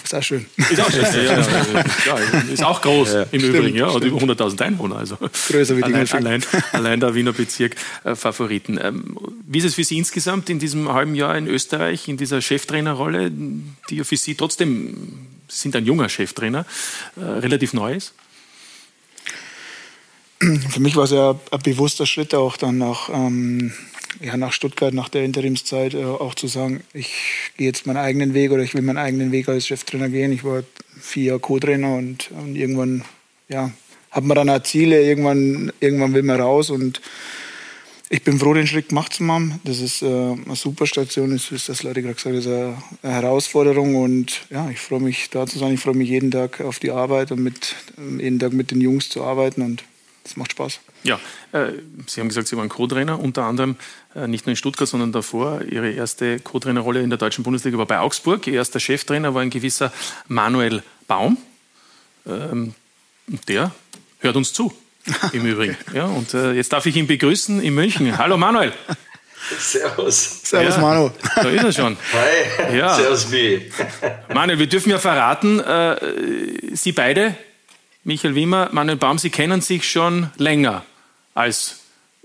[0.09, 0.47] ist auch schön.
[0.57, 4.03] Ist auch schön, ja, ja, ja, ist auch groß Ja, im stimmt, Übrigen, ja, und
[4.03, 4.97] über 100.000 Einwohner.
[4.97, 5.17] Also
[5.49, 6.43] Größer wie die allein, allein,
[6.73, 8.79] allein der Wiener Bezirk äh, Favoriten.
[8.83, 12.41] Ähm, wie ist es für Sie insgesamt in diesem halben Jahr in Österreich, in dieser
[12.41, 16.65] Cheftrainerrolle, die ja für Sie trotzdem, Sie sind ein junger Cheftrainer,
[17.17, 18.15] äh, relativ neu ist?
[20.71, 23.73] Für mich war es ja ein bewusster Schritt auch dann nach, ähm,
[24.21, 27.13] ja, nach Stuttgart, nach der Interimszeit, äh, auch zu sagen, ich
[27.57, 30.33] gehe jetzt meinen eigenen Weg oder ich will meinen eigenen Weg als Cheftrainer gehen.
[30.33, 30.63] Ich war
[31.01, 33.05] vier Jahre Co-Trainer und, und irgendwann,
[33.49, 33.71] ja,
[34.11, 37.01] hat man dann auch Ziele, irgendwann, irgendwann will man raus und
[38.11, 39.61] ich bin froh, den Schritt gemacht zu haben.
[39.65, 42.77] Das ist äh, eine super Station, das ist, das Leute gerade gesagt, das ist eine,
[43.03, 45.75] Herausforderung und ja, ich freue mich da zu sein.
[45.75, 47.77] Ich freue mich jeden Tag auf die Arbeit und mit,
[48.19, 49.85] jeden Tag mit den Jungs zu arbeiten und
[50.25, 50.81] das macht Spaß.
[51.05, 51.19] Ja,
[51.53, 51.73] äh,
[52.07, 53.77] Sie haben gesagt, Sie waren Co-Trainer, unter anderem
[54.15, 55.63] äh, nicht nur in Stuttgart, sondern davor.
[55.63, 58.47] Ihre erste Co-Trainerrolle in der deutschen Bundesliga war bei Augsburg.
[58.47, 59.93] Ihr erster Cheftrainer war ein gewisser
[60.27, 61.39] Manuel Baum.
[62.27, 62.75] Ähm,
[63.47, 63.73] der
[64.21, 64.73] hört uns zu,
[65.33, 65.77] im Übrigen.
[65.95, 68.17] Ja, und äh, jetzt darf ich ihn begrüßen in München.
[68.19, 68.73] Hallo Manuel.
[69.59, 70.43] Servus.
[70.43, 71.11] Servus, Ja, Manu.
[71.37, 71.97] Da ist er schon.
[72.13, 72.77] Hi.
[72.77, 72.95] Ja.
[72.95, 73.61] Servus, B.
[74.35, 75.97] Manuel, wir dürfen ja verraten, äh,
[76.75, 77.35] Sie beide,
[78.05, 80.85] Michael Wimmer, Manuel Baum, Sie kennen sich schon länger
[81.39, 81.77] als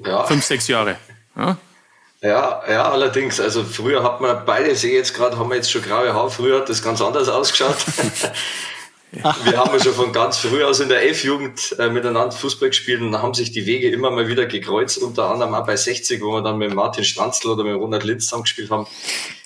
[0.04, 0.24] Ja.
[0.24, 0.98] fünf, sechs Jahre.
[1.38, 1.58] Ja?
[2.22, 3.40] Ja, ja, allerdings.
[3.40, 6.32] Also früher hat man beide, sehe jetzt gerade, haben wir jetzt schon graue Haare.
[6.32, 7.76] Früher hat das ganz anders ausgeschaut.
[9.44, 13.00] Wir haben ja schon von ganz früh aus in der F-Jugend äh, miteinander Fußball gespielt
[13.00, 16.32] und haben sich die Wege immer mal wieder gekreuzt, unter anderem auch bei 60, wo
[16.32, 18.88] wir dann mit Martin Stranzl oder mit Ronald Linz zusammengespielt haben.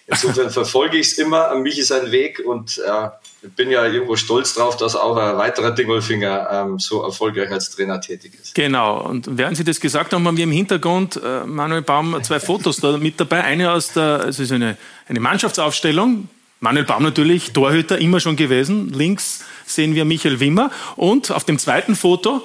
[0.06, 3.10] Insofern verfolge ich es immer, mich ist ein Weg und äh,
[3.56, 8.02] bin ja irgendwo stolz drauf, dass auch ein weiterer Dingolfinger ähm, so erfolgreich als Trainer
[8.02, 8.56] tätig ist.
[8.56, 12.40] Genau, und während Sie das gesagt haben, haben wir im Hintergrund, äh, Manuel Baum, zwei
[12.40, 13.44] Fotos da mit dabei.
[13.44, 14.78] Eine aus der, also es ist eine,
[15.08, 16.28] eine Mannschaftsaufstellung.
[16.60, 18.92] Manuel Baum natürlich, Torhüter immer schon gewesen.
[18.94, 20.72] Links sehen wir Michael Wimmer.
[20.96, 22.42] Und auf dem zweiten Foto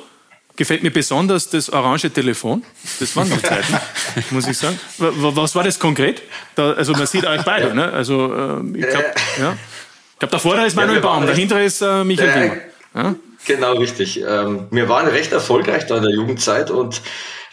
[0.57, 2.62] gefällt mir besonders das orange Telefon.
[3.01, 3.74] Das waren noch Zeiten,
[4.30, 4.78] muss ich sagen.
[4.99, 6.20] Wa- wa- Was war das konkret?
[6.55, 7.74] Da, also man sieht euch beide.
[7.74, 7.90] Ne?
[7.90, 9.07] Also ähm, ich glaube,
[9.40, 9.57] ja.
[10.23, 12.57] Ich glaub, davor da ist Manuel waren Baum, recht- dahinter ist äh, Michael Ja, Wimmer.
[12.95, 13.14] Ja?
[13.45, 14.20] Genau, richtig.
[14.20, 17.03] Ähm, wir waren recht erfolgreich da in der Jugendzeit und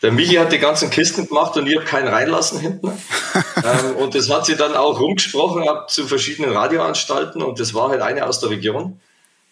[0.03, 2.89] der Michi hat die ganzen Kisten gemacht und ich habe keinen reinlassen hinten.
[3.57, 7.89] ähm, und das hat sie dann auch rumgesprochen ab zu verschiedenen Radioanstalten und das war
[7.89, 8.99] halt eine aus der Region.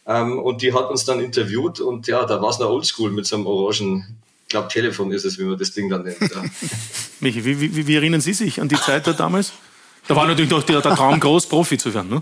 [0.05, 3.25] Ähm, und die hat uns dann interviewt und ja, da war es noch oldschool mit
[3.25, 6.21] so einem orangen, ich glaube Telefon ist es, wie man das Ding dann nennt.
[6.21, 6.43] Ja.
[7.19, 9.53] Michi, wie, wie, wie erinnern Sie sich an die Zeit da damals?
[10.07, 12.11] Da war natürlich noch der, der Traum groß, Profi zu werden.
[12.11, 12.21] Ne?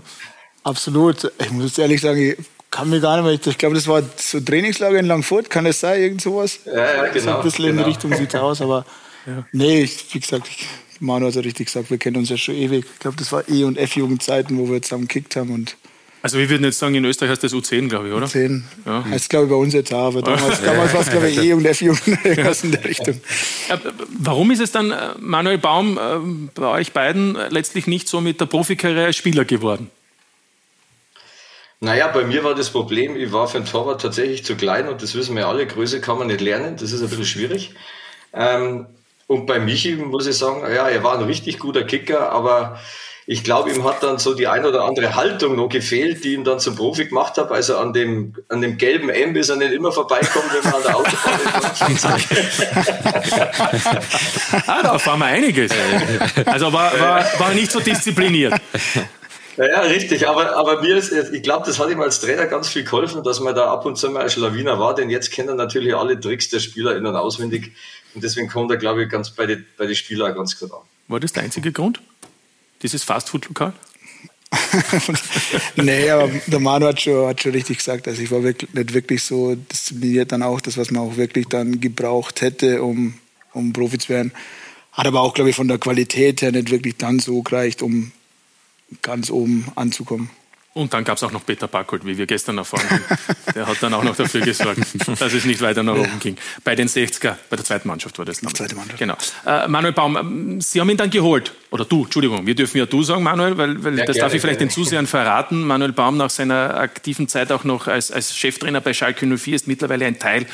[0.66, 1.30] Absolut.
[1.38, 2.36] Ich muss jetzt ehrlich sagen, ich
[2.72, 3.52] kann mir gar nicht mehr.
[3.52, 5.48] Ich glaube, das war so Trainingslager in Langfurt.
[5.48, 6.00] Kann das sein?
[6.02, 6.58] Irgend sowas?
[6.66, 7.86] Ja, ja, So genau, ein bisschen in die genau.
[7.86, 8.60] Richtung sieht es aus.
[8.60, 8.84] Aber
[9.52, 10.66] nee, ich, wie gesagt, ich,
[10.98, 12.84] Manu hat ja richtig gesagt, wir kennen uns ja schon ewig.
[12.94, 15.50] Ich glaube, das war E- und F-Jugendzeiten, wo wir zusammen gekickt haben.
[15.54, 15.76] Und
[16.22, 18.26] Also wir würden jetzt sagen, in Österreich heißt das U10, glaube ich, oder?
[18.26, 19.04] 10 Ja.
[19.08, 20.06] heißt, glaube ich, bei uns jetzt auch.
[20.08, 22.08] Aber damals, damals war es, glaube ich, E- und F-Jugend.
[22.24, 23.20] Irgendwas in der Richtung.
[24.18, 26.00] Warum ist es dann, äh, Manuel Baum, äh,
[26.60, 29.90] bei euch beiden letztlich nicht so mit der Profikarriere als Spieler geworden?
[31.80, 35.02] Naja, bei mir war das Problem, ich war für einen Torwart tatsächlich zu klein und
[35.02, 37.74] das wissen wir alle, Größe kann man nicht lernen, das ist ein bisschen schwierig.
[38.32, 38.86] Ähm,
[39.26, 42.78] und bei Michi muss ich sagen, ja, er war ein richtig guter Kicker, aber
[43.28, 46.44] ich glaube, ihm hat dann so die ein oder andere Haltung noch gefehlt, die ihn
[46.44, 47.50] dann zum Profi gemacht hat.
[47.50, 50.82] Also an dem, an dem gelben M ist er nicht immer vorbeikommen, wenn man an
[50.84, 51.40] der Autobahn
[51.92, 52.06] ist.
[54.66, 55.72] Ah, da erfahren wir einiges.
[56.46, 58.54] Also war, war, war er nicht so diszipliniert.
[59.56, 60.28] Ja, ja, richtig.
[60.28, 63.40] Aber, aber mir ist, ich glaube, das hat ihm als Trainer ganz viel geholfen, dass
[63.40, 66.50] man da ab und zu mal ein Schlawiner war, denn jetzt kennen natürlich alle Tricks
[66.50, 67.72] der Spieler in- und auswendig.
[68.14, 70.72] Und deswegen kommt er, glaube ich, ganz bei den bei die Spieler auch ganz gut
[70.72, 70.80] an.
[71.08, 72.00] War das der einzige Grund?
[72.82, 73.72] Dieses Fastfood-Lokal?
[75.76, 78.06] nee, aber der Manu hat schon, hat schon richtig gesagt.
[78.08, 81.46] Also ich war wirklich, nicht wirklich so diszipliniert dann auch, das, was man auch wirklich
[81.48, 83.14] dann gebraucht hätte, um,
[83.52, 84.32] um Profi zu werden.
[84.92, 88.12] Hat aber auch, glaube ich, von der Qualität her nicht wirklich dann so gereicht, um
[89.02, 90.30] ganz oben anzukommen.
[90.76, 93.02] Und dann gab es auch noch Peter Backold, wie wir gestern erfahren haben.
[93.54, 96.36] Der hat dann auch noch dafür gesorgt, dass es nicht weiter nach oben ging.
[96.64, 98.40] Bei den 60er, bei der zweiten Mannschaft war das.
[98.40, 98.98] Die zweite Mannschaft.
[98.98, 99.16] Genau.
[99.46, 101.54] Äh, Manuel Baum, ähm, Sie haben ihn dann geholt.
[101.70, 104.34] Oder du, Entschuldigung, wir dürfen ja du sagen, Manuel, weil, weil ja, das gerne, darf
[104.34, 104.70] ich vielleicht gerne.
[104.70, 105.62] den Zusehern verraten.
[105.62, 109.66] Manuel Baum nach seiner aktiven Zeit auch noch als, als Cheftrainer bei Schalke 04 ist
[109.66, 110.44] mittlerweile ein Teil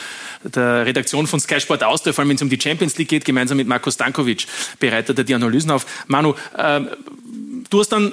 [0.45, 3.25] der Redaktion von Sky Sport Austria, vor allem wenn es um die Champions League geht,
[3.25, 4.47] gemeinsam mit Marco Stankovic
[4.79, 5.85] bereitet er die Analysen auf.
[6.07, 6.81] Manu, äh,
[7.73, 8.13] du hast dann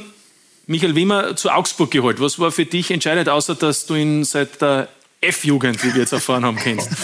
[0.67, 2.21] Michael Wimmer zu Augsburg geholt.
[2.21, 4.87] Was war für dich entscheidend, außer dass du ihn seit der
[5.21, 6.89] F-Jugend, wie wir jetzt erfahren haben, kennst?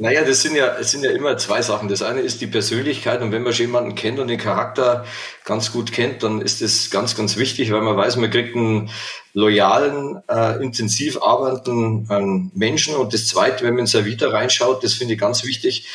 [0.00, 1.88] Naja, das sind ja, es sind ja immer zwei Sachen.
[1.88, 5.04] Das eine ist die Persönlichkeit und wenn man schon jemanden kennt und den Charakter
[5.44, 8.90] ganz gut kennt, dann ist das ganz, ganz wichtig, weil man weiß, man kriegt einen
[9.34, 12.94] loyalen, äh, intensiv arbeitenden äh, Menschen.
[12.94, 15.88] Und das zweite, wenn man in sein Vita reinschaut, das finde ich ganz wichtig,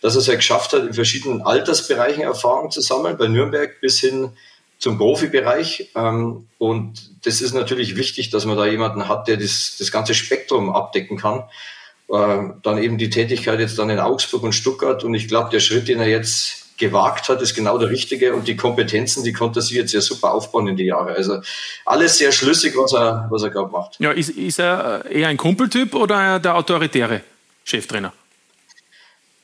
[0.00, 4.00] dass er es ja geschafft hat, in verschiedenen Altersbereichen Erfahrung zu sammeln, bei Nürnberg bis
[4.00, 4.30] hin
[4.80, 5.90] zum Profibereich.
[5.94, 10.14] Ähm, und das ist natürlich wichtig, dass man da jemanden hat, der das, das ganze
[10.14, 11.44] Spektrum abdecken kann.
[12.08, 15.04] Äh, dann eben die Tätigkeit jetzt dann in Augsburg und Stuttgart.
[15.04, 18.34] Und ich glaube, der Schritt, den er jetzt gewagt hat, ist genau der richtige.
[18.34, 21.10] Und die Kompetenzen, die konnte er sich jetzt sehr super aufbauen in die Jahre.
[21.10, 21.40] Also
[21.84, 24.00] alles sehr schlüssig, was er, was er gerade macht.
[24.00, 27.20] Ja, ist, ist er eher ein Kumpeltyp oder der autoritäre
[27.64, 28.14] Cheftrainer?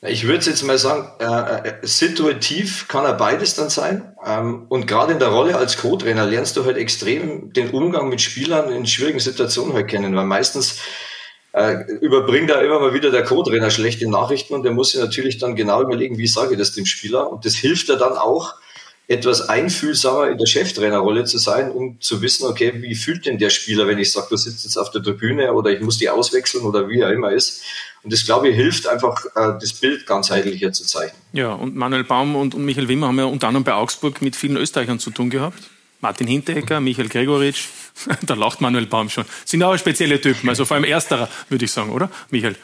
[0.01, 4.15] Ich würde jetzt mal sagen, äh, äh, situativ kann er beides dann sein.
[4.23, 8.21] Ähm, und gerade in der Rolle als Co-Trainer lernst du halt extrem den Umgang mit
[8.21, 10.81] Spielern in schwierigen Situationen halt kennen, weil meistens
[11.53, 15.39] äh, überbringt da immer mal wieder der Co-Trainer schlechte Nachrichten und der muss sich natürlich
[15.39, 17.31] dann genau überlegen, wie sage ich das dem Spieler.
[17.31, 18.53] Und das hilft er dann auch,
[19.07, 23.49] etwas einfühlsamer in der Cheftrainerrolle zu sein, um zu wissen, okay, wie fühlt denn der
[23.49, 26.65] Spieler, wenn ich sage, du sitzt jetzt auf der Tribüne oder ich muss die auswechseln
[26.65, 27.63] oder wie er immer ist.
[28.03, 31.21] Und das, glaube ich, hilft einfach, äh, das Bild ganzheitlicher zu zeichnen.
[31.31, 34.35] Ja, und Manuel Baum und, und Michael Wimmer haben ja unter anderem bei Augsburg mit
[34.35, 35.63] vielen Österreichern zu tun gehabt.
[36.01, 37.69] Martin Hinteregger, Michael Gregoritsch,
[38.23, 39.25] da lacht Manuel Baum schon.
[39.45, 42.55] Sind auch spezielle Typen, also vor allem ersterer, würde ich sagen, oder, Michael?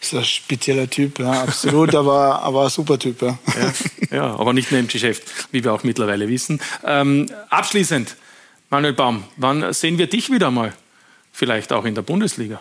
[0.00, 3.22] Das ist ein spezieller Typ, ja, absolut, aber, aber ein super Typ.
[3.22, 3.38] Ja.
[3.46, 3.72] ja.
[4.10, 6.60] Ja, aber nicht nur im Geschäft, wie wir auch mittlerweile wissen.
[6.84, 8.14] Ähm, abschließend,
[8.70, 10.72] Manuel Baum, wann sehen wir dich wieder mal?
[11.32, 12.60] Vielleicht auch in der Bundesliga?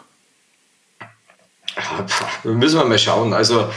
[2.44, 3.34] Müssen wir mal schauen.
[3.34, 3.70] Also,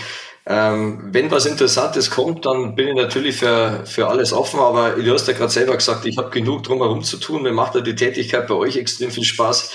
[0.47, 5.13] ähm, wenn was Interessantes kommt, dann bin ich natürlich für, für alles offen, aber du
[5.13, 7.43] hast ja gerade selber gesagt, ich habe genug drumherum zu tun.
[7.43, 9.73] Mir macht ja die Tätigkeit bei euch extrem viel Spaß.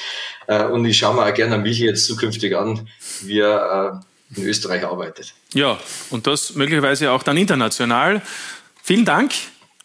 [0.47, 2.87] Äh, und ich schaue mir auch gerne Michi jetzt zukünftig an,
[3.21, 5.33] wie er äh, in Österreich arbeitet.
[5.53, 5.79] Ja,
[6.09, 8.21] und das möglicherweise auch dann international.
[8.83, 9.33] Vielen Dank,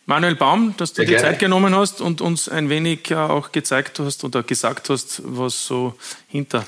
[0.06, 1.30] Manuel Baum, dass du Sehr dir gerne.
[1.30, 5.94] Zeit genommen hast und uns ein wenig auch gezeigt hast oder gesagt hast, was so
[6.28, 6.64] hinter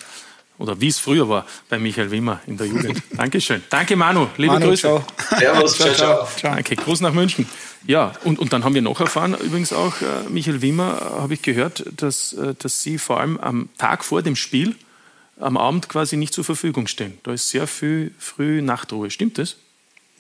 [0.59, 3.03] oder wie es früher war bei Michael Wimmer in der Jugend.
[3.17, 3.63] Dankeschön.
[3.71, 4.83] Danke Manu, liebe Manu, Grüße.
[4.83, 5.05] Ciao.
[5.39, 6.29] Servus, ciao, ciao.
[6.37, 6.55] ciao.
[6.55, 7.47] Danke, Gruß nach München.
[7.87, 11.35] Ja, und, und dann haben wir noch erfahren, übrigens auch, äh, Michael Wimmer, äh, habe
[11.35, 14.75] ich gehört, dass, äh, dass Sie vor allem am Tag vor dem Spiel,
[15.39, 17.19] am Abend quasi nicht zur Verfügung stehen.
[17.23, 19.11] Da ist sehr viel früh Nachtruhe.
[19.11, 19.57] Stimmt das?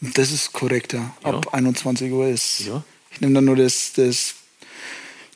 [0.00, 1.12] Das ist korrekt, ja.
[1.24, 1.52] Ab ja.
[1.52, 2.60] 21 Uhr ist.
[2.60, 2.84] Ja.
[3.10, 4.34] Ich nehme dann nur das, das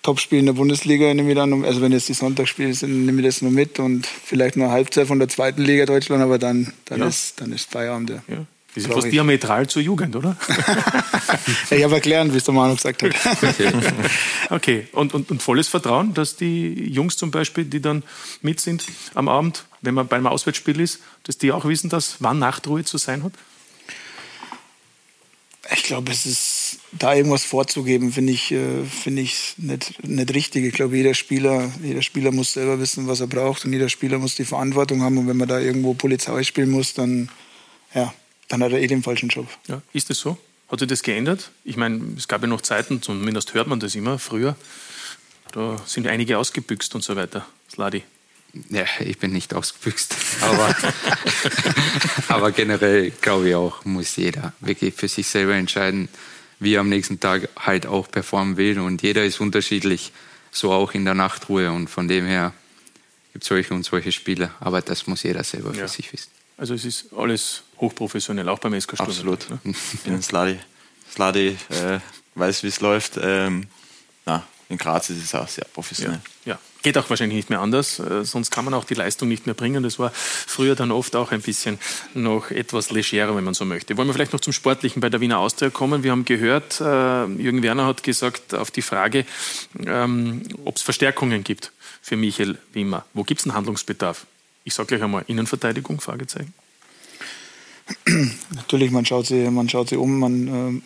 [0.02, 3.26] Topspiel in der Bundesliga, nehme ich dann, also wenn jetzt die Sonntagsspiele sind, nehme ich
[3.26, 7.00] das nur mit und vielleicht nur Halbzeit von der zweiten Liga Deutschland, aber dann, dann,
[7.00, 7.06] ja.
[7.06, 8.10] ist, dann ist Feierabend.
[8.10, 8.22] Ja.
[8.28, 8.46] ja.
[8.74, 10.34] Das ist fast diametral zur Jugend, oder?
[11.70, 13.12] ja, ich habe erklärt, wie es der Manu gesagt hat.
[14.50, 18.02] okay, und, und, und, volles Vertrauen, dass die Jungs zum Beispiel, die dann
[18.40, 22.38] mit sind am Abend, wenn man beim Auswärtsspiel ist, dass die auch wissen, dass wann
[22.38, 23.32] Nachtruhe zu sein hat?
[25.74, 26.61] Ich glaube, es ist
[26.92, 30.64] da irgendwas vorzugeben, finde ich, äh, finde ich nicht, nicht richtig.
[30.64, 34.18] Ich glaube, jeder Spieler, jeder Spieler muss selber wissen, was er braucht und jeder Spieler
[34.18, 35.18] muss die Verantwortung haben.
[35.18, 37.30] Und wenn man da irgendwo Polizei spielen muss, dann
[37.94, 38.12] ja,
[38.48, 39.48] dann hat er eh den falschen Job.
[39.68, 40.38] Ja, ist das so?
[40.68, 41.50] Hat sich das geändert?
[41.64, 44.56] Ich meine, es gab ja noch Zeiten, zumindest hört man das immer früher,
[45.52, 47.46] da sind einige ausgebüxt und so weiter.
[47.70, 48.02] Sladi.
[48.68, 50.14] Ja, ich bin nicht ausgebüxt.
[50.42, 50.74] Aber,
[52.28, 56.08] aber generell glaube ich auch, muss jeder wirklich für sich selber entscheiden,
[56.62, 58.78] wie er am nächsten Tag halt auch performen will.
[58.78, 60.12] Und jeder ist unterschiedlich,
[60.50, 61.70] so auch in der Nachtruhe.
[61.72, 62.52] Und von dem her
[63.32, 64.50] gibt es solche und solche Spiele.
[64.60, 65.88] Aber das muss jeder selber für ja.
[65.88, 66.30] sich wissen.
[66.56, 69.50] Also es ist alles hochprofessionell, auch beim SK Absolut.
[69.50, 69.58] Ne?
[69.64, 70.58] Ich bin Sladi.
[71.10, 71.98] Sladi äh,
[72.34, 73.18] weiß, wie es läuft.
[73.20, 73.66] Ähm,
[74.24, 76.20] na, in Graz ist es auch sehr professionell.
[76.44, 76.58] Ja, ja.
[76.82, 79.54] Geht auch wahrscheinlich nicht mehr anders, äh, sonst kann man auch die Leistung nicht mehr
[79.54, 79.82] bringen.
[79.82, 81.78] Das war früher dann oft auch ein bisschen
[82.14, 83.96] noch etwas legerer, wenn man so möchte.
[83.96, 86.02] Wollen wir vielleicht noch zum Sportlichen bei der Wiener Austria kommen?
[86.02, 89.24] Wir haben gehört, äh, Jürgen Werner hat gesagt auf die Frage,
[89.86, 93.04] ähm, ob es Verstärkungen gibt für Michael Wimmer.
[93.14, 94.26] Wo gibt es einen Handlungsbedarf?
[94.64, 96.52] Ich sage gleich einmal Innenverteidigung, Fragezeichen.
[98.54, 100.80] Natürlich, man schaut sie, man schaut sie um, man, äh,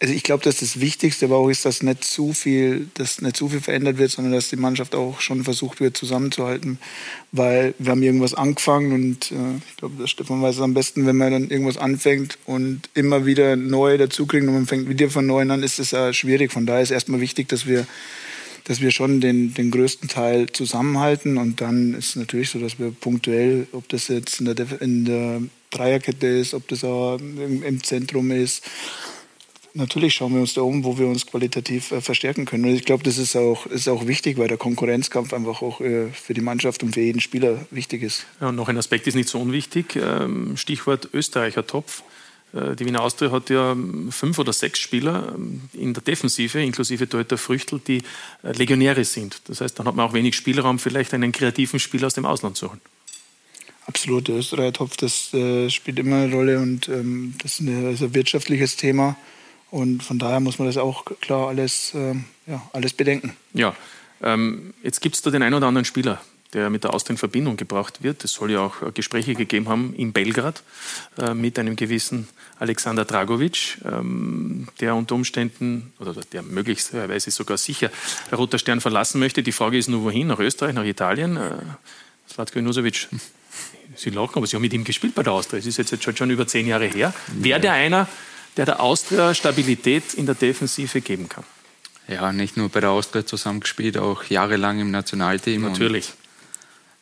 [0.00, 3.36] also ich glaube, dass das Wichtigste aber auch ist, dass nicht zu viel, dass nicht
[3.36, 6.78] zu viel verändert wird, sondern dass die Mannschaft auch schon versucht wird zusammenzuhalten,
[7.32, 9.34] weil wir haben irgendwas angefangen und äh,
[9.68, 13.24] ich glaube, der Stefan weiß es am besten, wenn man dann irgendwas anfängt und immer
[13.26, 16.52] wieder neu dazukriegt und man fängt wieder von neuem an, ist das ja schwierig.
[16.52, 17.86] Von daher ist erstmal wichtig, dass wir
[18.64, 22.78] dass wir schon den, den größten Teil zusammenhalten und dann ist es natürlich so, dass
[22.78, 27.62] wir punktuell, ob das jetzt in der, in der Dreierkette ist, ob das auch im,
[27.62, 28.62] im Zentrum ist,
[29.78, 32.64] natürlich schauen wir uns da um, wo wir uns qualitativ äh, verstärken können.
[32.64, 36.08] Und ich glaube, das ist auch, ist auch wichtig, weil der Konkurrenzkampf einfach auch äh,
[36.08, 38.26] für die Mannschaft und für jeden Spieler wichtig ist.
[38.40, 39.96] Ja, und noch ein Aspekt ist nicht so unwichtig.
[39.96, 42.02] Ähm, Stichwort Österreicher Topf.
[42.52, 46.60] Äh, die Wiener Austria hat ja ähm, fünf oder sechs Spieler ähm, in der Defensive,
[46.60, 48.02] inklusive Deuter Früchtel, die
[48.42, 49.40] äh, Legionäre sind.
[49.46, 52.56] Das heißt, dann hat man auch wenig Spielraum, vielleicht einen kreativen Spieler aus dem Ausland
[52.56, 52.80] zu holen.
[53.86, 58.02] Absolut, der Österreicher-Topf, das äh, spielt immer eine Rolle und ähm, das ist, eine, ist,
[58.02, 59.16] ein wirtschaftliches Thema.
[59.70, 62.14] Und von daher muss man das auch klar alles, äh,
[62.46, 63.36] ja, alles bedenken.
[63.52, 63.74] Ja,
[64.22, 66.20] ähm, jetzt gibt es da den einen oder anderen Spieler,
[66.54, 68.24] der mit der Austria in Verbindung gebracht wird.
[68.24, 70.62] Es soll ja auch äh, Gespräche gegeben haben in Belgrad
[71.18, 77.90] äh, mit einem gewissen Alexander Dragovic, ähm, der unter Umständen oder der möglicherweise sogar sicher
[78.32, 79.42] Roter Stern verlassen möchte.
[79.42, 80.28] Die Frage ist nur, wohin?
[80.28, 81.36] Nach Österreich, nach Italien?
[81.36, 81.56] Äh,
[82.30, 83.08] Slatko Junusovic,
[83.96, 85.58] Sie lachen, aber Sie haben mit ihm gespielt bei der Austria.
[85.58, 87.12] Es ist jetzt, jetzt schon über zehn Jahre her.
[87.34, 88.08] Wäre der einer,
[88.58, 91.44] der der Austria Stabilität in der Defensive geben kann?
[92.08, 95.62] Ja, nicht nur bei der Austria zusammengespielt, auch jahrelang im Nationalteam.
[95.62, 96.12] Natürlich.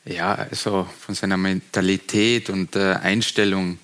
[0.05, 3.79] Ja, also von seiner Mentalität und äh, Einstellung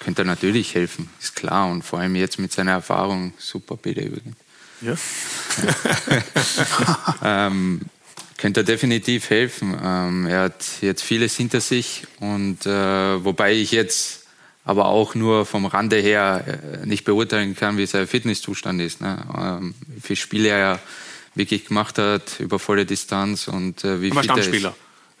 [0.00, 1.70] könnte er natürlich helfen, ist klar.
[1.70, 4.36] Und vor allem jetzt mit seiner Erfahrung, super bitte übrigens.
[4.80, 4.96] Ja.
[7.46, 7.82] ähm,
[8.38, 9.76] könnte er definitiv helfen.
[9.80, 14.21] Ähm, er hat jetzt vieles hinter sich und äh, wobei ich jetzt
[14.64, 16.44] aber auch nur vom Rande her
[16.82, 19.00] äh, nicht beurteilen kann, wie sein Fitnesszustand ist.
[19.00, 19.24] Ne?
[19.36, 20.80] Ähm, wie viele Spiele er
[21.34, 24.72] wirklich gemacht hat über volle Distanz und äh, wie aber fit er ist.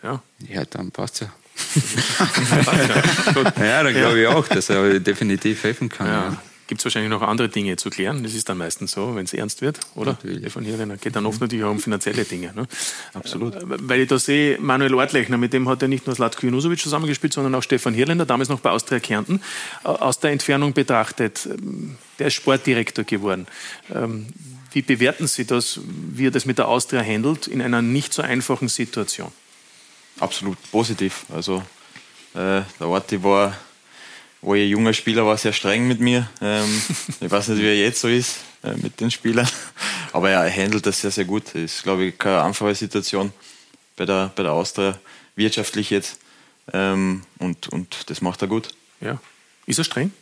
[0.02, 0.22] Ja.
[0.48, 1.28] ja, dann passt ja.
[3.64, 6.06] ja, dann glaube ich auch, dass er definitiv helfen kann.
[6.06, 6.12] Ja.
[6.12, 6.42] Ja.
[6.72, 8.22] Gibt es wahrscheinlich noch andere Dinge zu klären.
[8.22, 10.12] Das ist dann meistens so, wenn es ernst wird, oder?
[10.12, 10.50] Natürlich.
[10.50, 12.54] Von hier geht dann oft natürlich auch um finanzielle Dinge.
[12.54, 12.66] Ne?
[13.12, 13.56] Absolut.
[13.56, 16.80] Äh, weil ich da sehe, Manuel Ortlechner, mit dem hat er nicht nur Slatko Junusovic
[16.80, 19.42] zusammengespielt, sondern auch Stefan Hirländer, damals noch bei Austria Kärnten.
[19.84, 23.46] Äh, aus der Entfernung betrachtet, ähm, der ist Sportdirektor geworden.
[23.94, 24.28] Ähm,
[24.72, 28.22] wie bewerten Sie das, wie er das mit der Austria handelt, in einer nicht so
[28.22, 29.30] einfachen Situation?
[30.20, 31.26] absolut positiv.
[31.32, 31.62] Also
[32.34, 33.56] äh, der Orti war,
[34.42, 36.28] wo ich junger Spieler war, sehr streng mit mir.
[36.42, 36.82] Ähm,
[37.20, 39.48] ich weiß nicht, wie er jetzt so ist äh, mit den Spielern,
[40.12, 41.46] aber ja, er handelt das sehr, sehr gut.
[41.54, 43.32] Das ist, glaube ich, keine einfache Situation
[43.96, 44.98] bei der, bei der Austria,
[45.36, 46.18] wirtschaftlich jetzt.
[46.72, 48.68] Ähm, und, und das macht er gut.
[49.00, 49.20] Ja.
[49.66, 50.12] Ist er streng?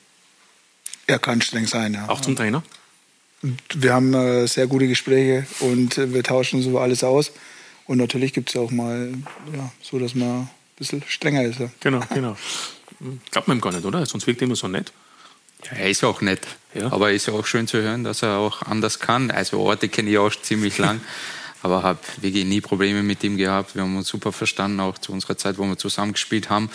[1.06, 2.08] Er kann streng sein, ja.
[2.08, 2.62] Auch zum Trainer?
[3.74, 7.32] Wir haben äh, sehr gute Gespräche und äh, wir tauschen so alles aus.
[7.86, 9.12] Und natürlich gibt es auch mal
[9.52, 11.58] ja, so, dass man ein bisschen strenger ist.
[11.58, 11.70] Ja.
[11.80, 12.36] Genau, genau.
[13.30, 14.04] Glaubt man ihm gar nicht, oder?
[14.06, 14.92] Sonst wirkt er immer so nett.
[15.64, 16.46] Ja, er ist auch nett.
[16.74, 16.92] Ja.
[16.92, 19.30] Aber es ist auch schön zu hören, dass er auch anders kann.
[19.30, 21.00] Also Orte kenne ich auch ziemlich lang.
[21.62, 23.74] aber habe wirklich nie Probleme mit ihm gehabt.
[23.74, 26.70] Wir haben uns super verstanden, auch zu unserer Zeit, wo wir zusammen gespielt haben.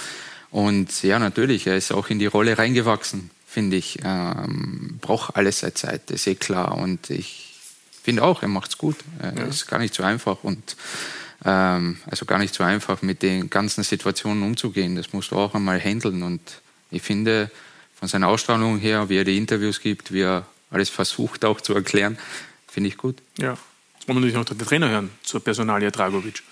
[0.51, 3.99] Und ja, natürlich, er ist auch in die Rolle reingewachsen, finde ich.
[4.03, 6.77] Ähm, braucht alles seine Zeit, ist eh klar.
[6.77, 7.55] Und ich
[8.03, 8.97] finde auch, er macht es gut.
[9.19, 9.45] Es ja.
[9.45, 10.75] ist gar nicht so einfach und
[11.43, 14.95] ähm, also gar nicht so einfach mit den ganzen Situationen umzugehen.
[14.95, 16.61] Das musst du auch einmal handeln und
[16.91, 17.51] ich finde
[17.95, 21.73] von seiner Ausstrahlung her, wie er die Interviews gibt, wie er alles versucht auch zu
[21.73, 22.17] erklären,
[22.67, 23.17] finde ich gut.
[23.37, 23.57] Ja,
[23.95, 26.43] jetzt wollen wir natürlich noch den Trainer hören zur Personalia Dragovic.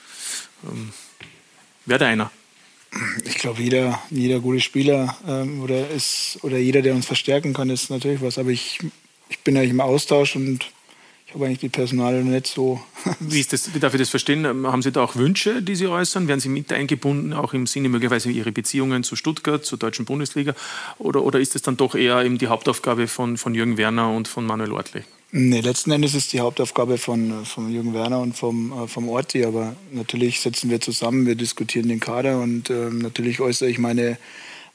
[0.70, 0.92] Ähm,
[1.86, 2.32] Wäre da einer?
[3.26, 7.70] Ich glaube, jeder, jeder gute Spieler ähm, oder, ist, oder jeder, der uns verstärken kann,
[7.70, 8.38] ist natürlich was.
[8.38, 8.80] Aber ich,
[9.30, 10.72] ich bin eigentlich im Austausch und
[11.34, 12.80] ich habe eigentlich die Personal nicht so.
[13.20, 14.46] Wie, ist das, darf ich das verstehen?
[14.46, 16.28] Ähm, haben Sie da auch Wünsche, die Sie äußern?
[16.28, 20.54] Werden Sie mit eingebunden, auch im Sinne möglicherweise Ihre Beziehungen zu Stuttgart, zur deutschen Bundesliga?
[21.00, 24.28] Oder, oder ist das dann doch eher eben die Hauptaufgabe von, von Jürgen Werner und
[24.28, 25.02] von Manuel Ortli?
[25.32, 29.44] Nee, letzten Endes ist die Hauptaufgabe von, von Jürgen Werner und vom, äh, vom Orti.
[29.44, 34.20] Aber natürlich setzen wir zusammen, wir diskutieren den Kader und äh, natürlich äußere ich meine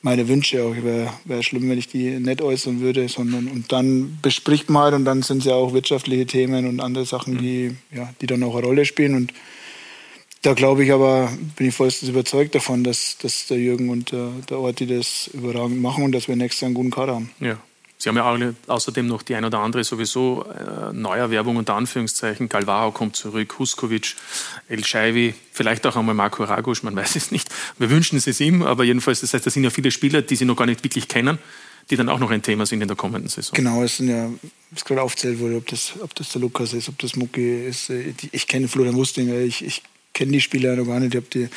[0.02, 0.74] meine Wünsche auch.
[0.74, 4.94] Wäre wär schlimm, wenn ich die nicht äußern würde, sondern und dann bespricht man halt
[4.94, 7.38] und dann sind es ja auch wirtschaftliche Themen und andere Sachen, mhm.
[7.38, 9.14] die, ja, die dann auch eine Rolle spielen.
[9.14, 9.32] Und
[10.42, 14.30] da glaube ich aber, bin ich vollstens überzeugt davon, dass, dass der Jürgen und der,
[14.48, 17.30] der Orti das überragend machen und dass wir nächstes Jahr einen guten Kader haben.
[17.40, 17.58] Ja.
[18.00, 22.48] Sie haben ja außerdem noch die ein oder andere sowieso äh, Neuerwerbung unter Anführungszeichen.
[22.48, 24.14] Galvao kommt zurück, Huskovic,
[24.68, 27.48] El Shaivi, vielleicht auch einmal Marco Ragusch, man weiß es nicht.
[27.76, 30.44] Wir wünschen es ihm, aber jedenfalls, das heißt, da sind ja viele Spieler, die Sie
[30.44, 31.38] noch gar nicht wirklich kennen,
[31.90, 33.56] die dann auch noch ein Thema sind in der kommenden Saison.
[33.56, 34.30] Genau, es sind ja,
[34.70, 37.90] was gerade aufzählt wurde, ob das, ob das der Lukas ist, ob das Mucki ist.
[37.90, 39.82] Äh, ich kenne Florian Wustinger, ich, ich
[40.14, 41.14] kenne die Spieler noch gar nicht.
[41.14, 41.48] Ich habe die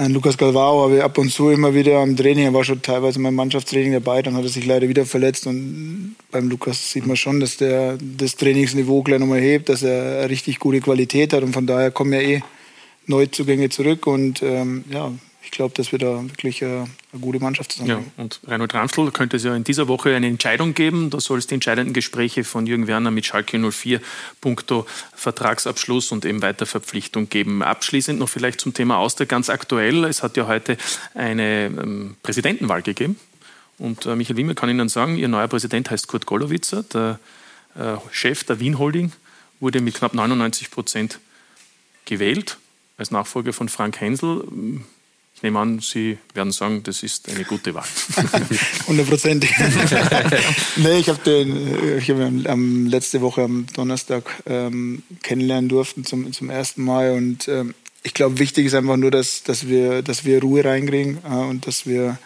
[0.00, 2.46] an Lukas Galvao habe ich ab und zu immer wieder am Training.
[2.46, 5.46] Er war schon teilweise in meinem Mannschaftstraining dabei, dann hat er sich leider wieder verletzt.
[5.46, 10.30] Und beim Lukas sieht man schon, dass der das Trainingsniveau gleich nochmal hebt, dass er
[10.30, 11.42] richtig gute Qualität hat.
[11.42, 12.42] Und von daher kommen ja eh
[13.06, 14.06] Neuzugänge zurück.
[14.06, 15.12] Und ähm, ja,
[15.50, 18.12] ich glaube, dass wir da wirklich eine, eine gute Mannschaft zusammen haben.
[18.16, 21.10] Ja, und Reinhold Ramstl könnte es ja in dieser Woche eine Entscheidung geben.
[21.10, 24.00] Da soll es die entscheidenden Gespräche von Jürgen Werner mit Schalke 04
[24.40, 27.64] punkto Vertragsabschluss und eben Weiterverpflichtung geben.
[27.64, 30.04] Abschließend noch vielleicht zum Thema Austria ganz aktuell.
[30.04, 30.76] Es hat ja heute
[31.14, 33.18] eine ähm, Präsidentenwahl gegeben.
[33.76, 36.84] Und äh, Michael Wimmer kann Ihnen sagen, Ihr neuer Präsident heißt Kurt Gollowitzer.
[36.84, 37.18] Der
[37.74, 39.10] äh, Chef der Wien Holding
[39.58, 41.18] wurde mit knapp 99 Prozent
[42.04, 42.56] gewählt
[42.98, 44.44] als Nachfolger von Frank Hensel.
[45.40, 47.86] Ich nehme an, Sie werden sagen, das ist eine gute Wahl.
[48.86, 49.50] Hundertprozentig.
[50.76, 56.04] nee, ich habe den, ich habe ihn ähm, letzte Woche am Donnerstag ähm, kennenlernen durften
[56.04, 60.02] zum, zum ersten Mal und ähm, ich glaube, wichtig ist einfach nur, dass, dass, wir,
[60.02, 62.18] dass wir Ruhe reinkriegen äh, und dass wir,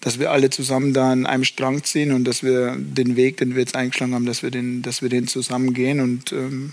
[0.00, 3.54] dass wir alle zusammen da an einem Strang ziehen und dass wir den Weg, den
[3.54, 6.72] wir jetzt eingeschlagen haben, dass wir den, dass wir den zusammen gehen und ähm,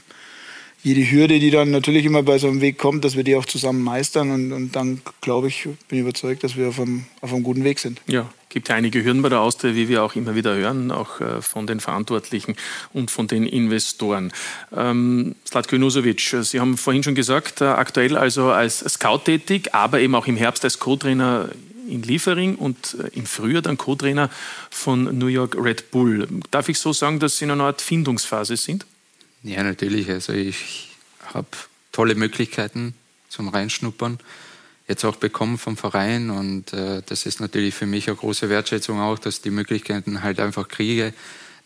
[0.82, 3.46] jede Hürde, die dann natürlich immer bei so einem Weg kommt, dass wir die auch
[3.46, 4.32] zusammen meistern.
[4.32, 7.64] Und, und dann, glaube ich, bin ich überzeugt, dass wir auf einem, auf einem guten
[7.64, 8.02] Weg sind.
[8.08, 11.20] Ja, gibt ja einige Hürden bei der Austria, wie wir auch immer wieder hören, auch
[11.20, 12.56] äh, von den Verantwortlichen
[12.94, 14.32] und von den Investoren.
[14.76, 20.00] Ähm, Slatko Junusovic, Sie haben vorhin schon gesagt, äh, aktuell also als Scout tätig, aber
[20.00, 21.50] eben auch im Herbst als Co-Trainer
[21.90, 24.30] in Liefering und äh, im Frühjahr dann Co-Trainer
[24.70, 26.28] von New York Red Bull.
[26.52, 28.86] Darf ich so sagen, dass Sie in einer Art Findungsphase sind?
[29.44, 30.10] Ja, natürlich.
[30.10, 30.90] Also ich
[31.34, 31.48] habe
[31.92, 32.94] tolle Möglichkeiten
[33.30, 34.20] zum Reinschnuppern
[34.88, 39.00] jetzt auch bekommen vom Verein und äh, das ist natürlich für mich eine große Wertschätzung
[39.00, 41.14] auch, dass ich die Möglichkeiten halt einfach kriege,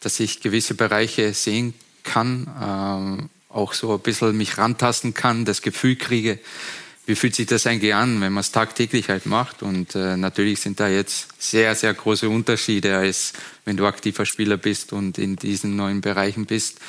[0.02, 5.62] dass ich gewisse Bereiche sehen kann, ähm, auch so ein bisschen mich rantasten kann, das
[5.62, 6.38] Gefühl kriege,
[7.06, 10.60] wie fühlt sich das eigentlich an, wenn man es tagtäglich halt macht und äh, natürlich
[10.60, 13.32] sind da jetzt sehr, sehr große Unterschiede, als
[13.64, 16.80] wenn du aktiver Spieler bist und in diesen neuen Bereichen bist.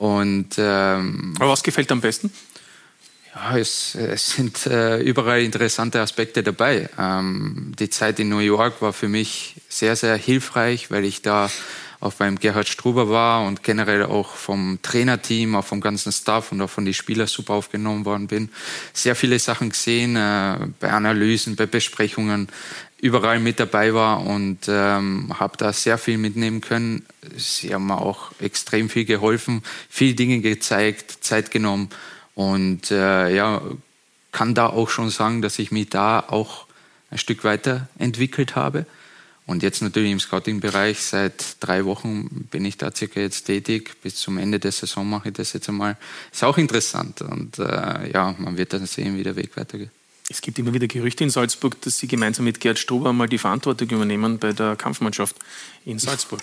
[0.00, 2.32] Und, ähm, Aber was gefällt am besten?
[3.34, 6.88] Ja, es, es sind äh, überall interessante Aspekte dabei.
[6.98, 11.50] Ähm, die Zeit in New York war für mich sehr, sehr hilfreich, weil ich da
[12.00, 16.62] auch beim Gerhard Struber war und generell auch vom Trainerteam, auch vom ganzen Staff und
[16.62, 18.48] auch von den Spielern super aufgenommen worden bin.
[18.94, 22.48] Sehr viele Sachen gesehen, äh, bei Analysen, bei Besprechungen,
[23.00, 27.06] überall mit dabei war und ähm, habe da sehr viel mitnehmen können.
[27.36, 31.88] Sie haben mir auch extrem viel geholfen, viele Dinge gezeigt, Zeit genommen
[32.34, 33.62] und äh, ja,
[34.32, 36.66] kann da auch schon sagen, dass ich mich da auch
[37.10, 38.86] ein Stück weiter entwickelt habe.
[39.46, 44.00] Und jetzt natürlich im Scouting-Bereich, seit drei Wochen bin ich da circa jetzt tätig.
[44.00, 45.96] Bis zum Ende der Saison mache ich das jetzt einmal.
[46.32, 47.20] Ist auch interessant.
[47.22, 49.90] Und äh, ja, man wird dann sehen, wie der Weg weitergeht.
[50.30, 53.36] Es gibt immer wieder Gerüchte in Salzburg, dass Sie gemeinsam mit Gerd Struber mal die
[53.36, 55.34] Verantwortung übernehmen bei der Kampfmannschaft
[55.84, 56.40] in Salzburg.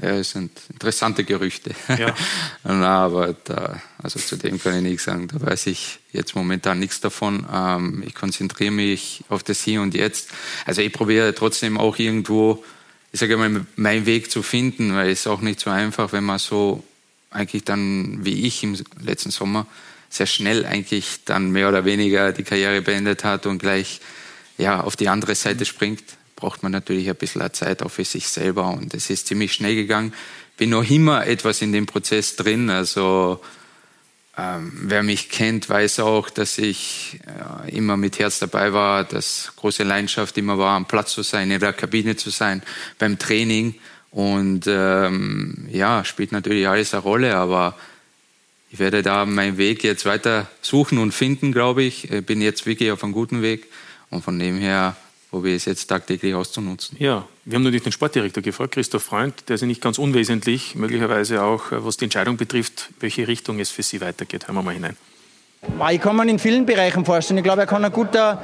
[0.00, 1.74] Ja, es sind interessante Gerüchte.
[1.88, 2.14] Ja.
[2.62, 5.26] Na, aber da, also zu dem kann ich nichts sagen.
[5.26, 7.44] Da weiß ich jetzt momentan nichts davon.
[7.52, 10.30] Ähm, ich konzentriere mich auf das Hier und Jetzt.
[10.64, 12.62] Also ich probiere trotzdem auch irgendwo,
[13.10, 16.24] ich sage mal, meinen Weg zu finden, weil es ist auch nicht so einfach, wenn
[16.24, 16.84] man so
[17.30, 19.66] eigentlich dann wie ich im letzten Sommer
[20.08, 24.00] sehr schnell eigentlich dann mehr oder weniger die Karriere beendet hat und gleich
[24.56, 26.02] ja, auf die andere Seite springt,
[26.36, 28.68] braucht man natürlich ein bisschen Zeit auch für sich selber.
[28.68, 30.12] Und es ist ziemlich schnell gegangen.
[30.56, 32.70] Bin noch immer etwas in dem Prozess drin.
[32.70, 33.40] Also
[34.36, 37.18] ähm, wer mich kennt, weiß auch, dass ich
[37.64, 41.50] äh, immer mit Herz dabei war, dass große Leidenschaft immer war, am Platz zu sein,
[41.50, 42.62] in der Kabine zu sein,
[42.98, 43.74] beim Training.
[44.10, 47.76] Und ähm, ja, spielt natürlich alles eine Rolle, aber
[48.70, 52.10] ich werde da meinen Weg jetzt weiter suchen und finden, glaube ich.
[52.10, 53.66] ich bin jetzt wirklich auf einem guten Weg
[54.10, 54.96] und von dem her
[55.30, 56.96] probiere ich es jetzt tagtäglich auszunutzen.
[57.00, 60.74] Ja, wir haben natürlich den Sportdirektor gefragt, Christoph Freund, der ist ja nicht ganz unwesentlich,
[60.74, 64.46] möglicherweise auch, was die Entscheidung betrifft, welche Richtung es für Sie weitergeht.
[64.46, 64.96] Hören wir mal hinein.
[65.90, 67.38] Ich kann mir in vielen Bereichen vorstellen.
[67.38, 68.42] Ich glaube, er kann ein guter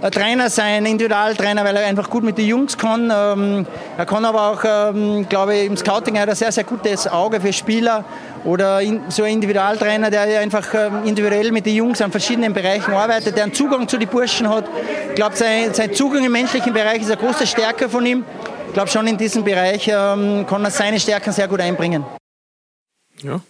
[0.00, 3.12] Trainer sein, Individualtrainer, weil er einfach gut mit den Jungs kann.
[3.12, 7.08] Ähm, er kann aber auch, ähm, glaube ich, im Scouting hat er sehr, sehr gutes
[7.08, 8.04] Auge für Spieler
[8.44, 13.36] oder so ein Individualtrainer, der einfach ähm, individuell mit den Jungs an verschiedenen Bereichen arbeitet,
[13.36, 14.66] der einen Zugang zu den Burschen hat.
[15.08, 18.24] Ich glaube, sein Zugang im menschlichen Bereich ist eine große Stärke von ihm.
[18.68, 22.04] Ich glaube, schon in diesem Bereich kann er seine Stärken sehr gut einbringen.
[23.22, 23.40] Ja.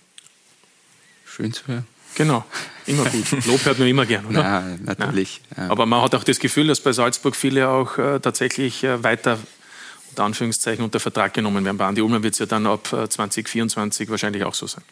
[1.26, 1.86] Schön zu hören.
[2.18, 2.44] Genau,
[2.86, 3.46] immer gut.
[3.46, 4.42] Lob hört man immer gern, oder?
[4.42, 5.40] Ja, natürlich.
[5.56, 5.70] Ja.
[5.70, 9.38] Aber man hat auch das Gefühl, dass bei Salzburg viele auch äh, tatsächlich äh, weiter
[10.10, 11.76] unter Anführungszeichen unter Vertrag genommen werden.
[11.76, 14.82] Bei Andi Ullmann wird es ja dann ab 2024 wahrscheinlich auch so sein.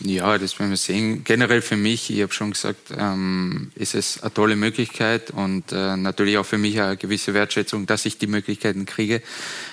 [0.00, 1.24] Ja, das werden wir sehen.
[1.24, 5.96] Generell für mich, ich habe schon gesagt, ähm, ist es eine tolle Möglichkeit und äh,
[5.96, 9.22] natürlich auch für mich eine gewisse Wertschätzung, dass ich die Möglichkeiten kriege.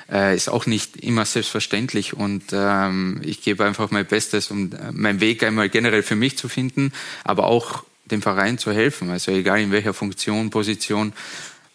[0.09, 4.93] Äh, ist auch nicht immer selbstverständlich und ähm, ich gebe einfach mein Bestes, um äh,
[4.93, 6.93] meinen Weg einmal generell für mich zu finden,
[7.26, 9.09] aber auch dem Verein zu helfen.
[9.09, 11.11] Also egal in welcher Funktion, Position,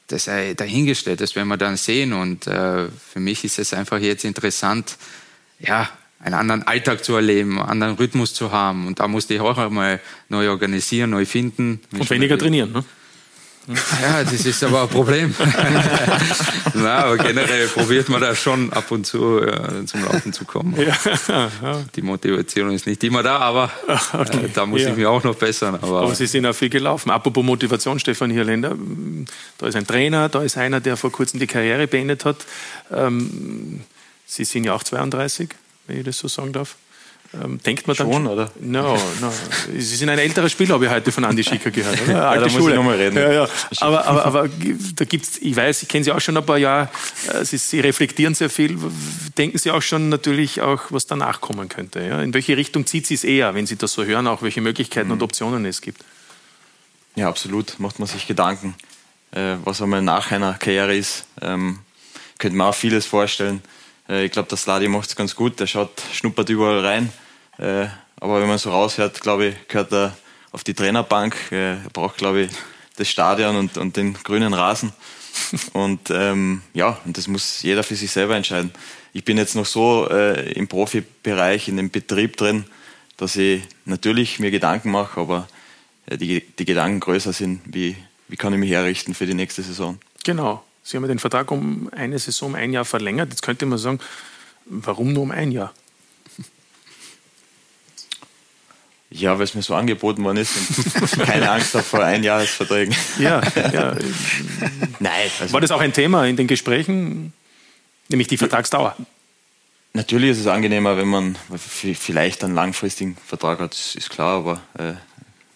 [0.07, 3.99] das sei dahingestellt, das werden wir dann sehen und äh, für mich ist es einfach
[3.99, 4.97] jetzt interessant,
[5.59, 5.91] ja,
[6.21, 8.87] einen anderen Alltag zu erleben, einen anderen Rhythmus zu haben.
[8.87, 11.81] Und da musste ich auch einmal neu organisieren, neu finden.
[11.93, 12.85] Und weniger trainieren, ne?
[14.03, 15.35] Ja, das ist aber ein Problem.
[16.75, 20.75] Na, aber generell probiert man da schon ab und zu ja, zum Laufen zu kommen.
[20.81, 21.83] Ja.
[21.95, 23.71] Die Motivation ist nicht immer da, aber
[24.13, 24.47] okay.
[24.47, 24.91] äh, da muss ja.
[24.91, 25.75] ich mich auch noch bessern.
[25.75, 27.11] Aber, aber, Sie sind auch viel gelaufen.
[27.11, 28.75] Apropos Motivation, Stefan Hirländer,
[29.59, 32.47] da ist ein Trainer, da ist einer, der vor kurzem die Karriere beendet hat.
[32.91, 33.83] Ähm,
[34.27, 35.51] Sie sind ja auch 32
[35.89, 36.77] wenn ich das so sagen darf.
[37.35, 38.51] Ähm, denkt man dann schon, oder?
[38.59, 39.33] No, no.
[39.71, 41.99] Sie sind ein älterer Spieler, habe ich heute von Andi Schicker gehört.
[42.01, 42.81] Alte ja, da Schule.
[42.81, 43.17] Muss ich reden.
[43.19, 43.49] Ja, ja.
[43.81, 44.49] Aber, aber, aber
[44.95, 46.89] da gibt's, ich weiß, ich kenne Sie auch schon ein paar Jahre,
[47.31, 48.79] äh, Sie, Sie, reflektieren sehr viel.
[49.37, 52.01] Denken Sie auch schon natürlich auch, was danach kommen könnte?
[52.01, 52.23] Ja?
[52.23, 55.09] In welche Richtung zieht Sie es eher, wenn Sie das so hören, auch welche Möglichkeiten
[55.09, 55.15] mhm.
[55.15, 56.03] und Optionen es gibt?
[57.15, 57.79] Ja, absolut.
[57.79, 58.75] Macht man sich Gedanken,
[59.33, 61.27] äh, was einmal nach einer Karriere ist.
[61.43, 61.81] Ähm,
[62.39, 63.61] könnte man auch vieles vorstellen.
[64.09, 65.61] Äh, ich glaube, der Sladi macht es ganz gut.
[65.61, 67.13] Der schaut, schnuppert überall rein.
[67.59, 67.87] Äh,
[68.21, 70.17] aber wenn man so raushört, glaube ich, gehört er
[70.53, 71.37] auf die Trainerbank.
[71.53, 72.51] Äh, er braucht, glaube ich,
[72.97, 74.93] das Stadion und, und den grünen Rasen.
[75.73, 78.73] Und ähm, ja, und das muss jeder für sich selber entscheiden.
[79.13, 82.65] Ich bin jetzt noch so äh, im Profibereich, in dem Betrieb drin,
[83.17, 85.47] dass ich natürlich mir Gedanken mache, aber
[86.07, 87.97] äh, die, die Gedanken größer sind, wie,
[88.27, 89.99] wie kann ich mich herrichten für die nächste Saison.
[90.25, 90.65] Genau.
[90.89, 93.29] Sie haben den Vertrag um eine Saison, um ein Jahr verlängert.
[93.29, 94.01] Jetzt könnte man sagen,
[94.65, 95.75] warum nur um ein Jahr?
[99.11, 102.97] Ja, weil es mir so angeboten worden ist und keine Angst habe vor Einjahresverträgen.
[103.19, 103.99] Ja, ja.
[104.99, 105.31] Nein.
[105.39, 107.35] Also War das auch ein Thema in den Gesprächen,
[108.09, 108.97] nämlich die Vertragsdauer?
[109.93, 114.95] Natürlich ist es angenehmer, wenn man vielleicht einen langfristigen Vertrag hat, ist klar, aber äh,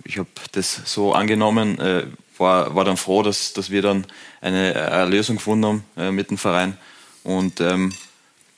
[0.04, 2.04] ich habe das so angenommen, äh,
[2.42, 4.06] war, war dann froh, dass, dass wir dann
[4.40, 6.76] eine, eine Lösung gefunden haben äh, mit dem Verein.
[7.24, 7.92] Und ähm,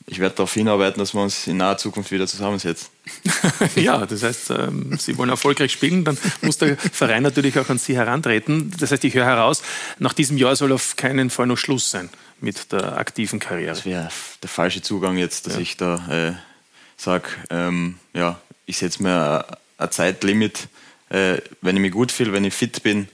[0.07, 2.89] ich werde darauf hinarbeiten, dass wir uns in naher Zukunft wieder zusammensetzen.
[3.77, 7.79] ja, das heißt, ähm, Sie wollen erfolgreich spielen, dann muss der Verein natürlich auch an
[7.79, 8.73] Sie herantreten.
[8.79, 9.63] Das heißt, ich höre heraus,
[9.99, 12.11] nach diesem Jahr soll auf keinen Fall noch Schluss sein
[12.41, 13.75] mit der aktiven Karriere.
[13.75, 14.11] Das wäre
[14.43, 15.61] der falsche Zugang jetzt, dass ja.
[15.61, 16.33] ich da äh,
[16.97, 19.47] sage, ähm, ja, ich setze mir
[19.79, 20.69] ein Zeitlimit,
[21.09, 23.09] äh, wenn ich mich gut fühle, wenn ich fit bin,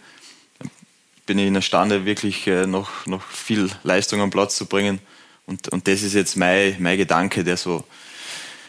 [1.31, 4.99] bin ich imstande, wirklich äh, noch, noch viel Leistung am Platz zu bringen.
[5.47, 7.85] Und, und das ist jetzt mein, mein Gedanke, der so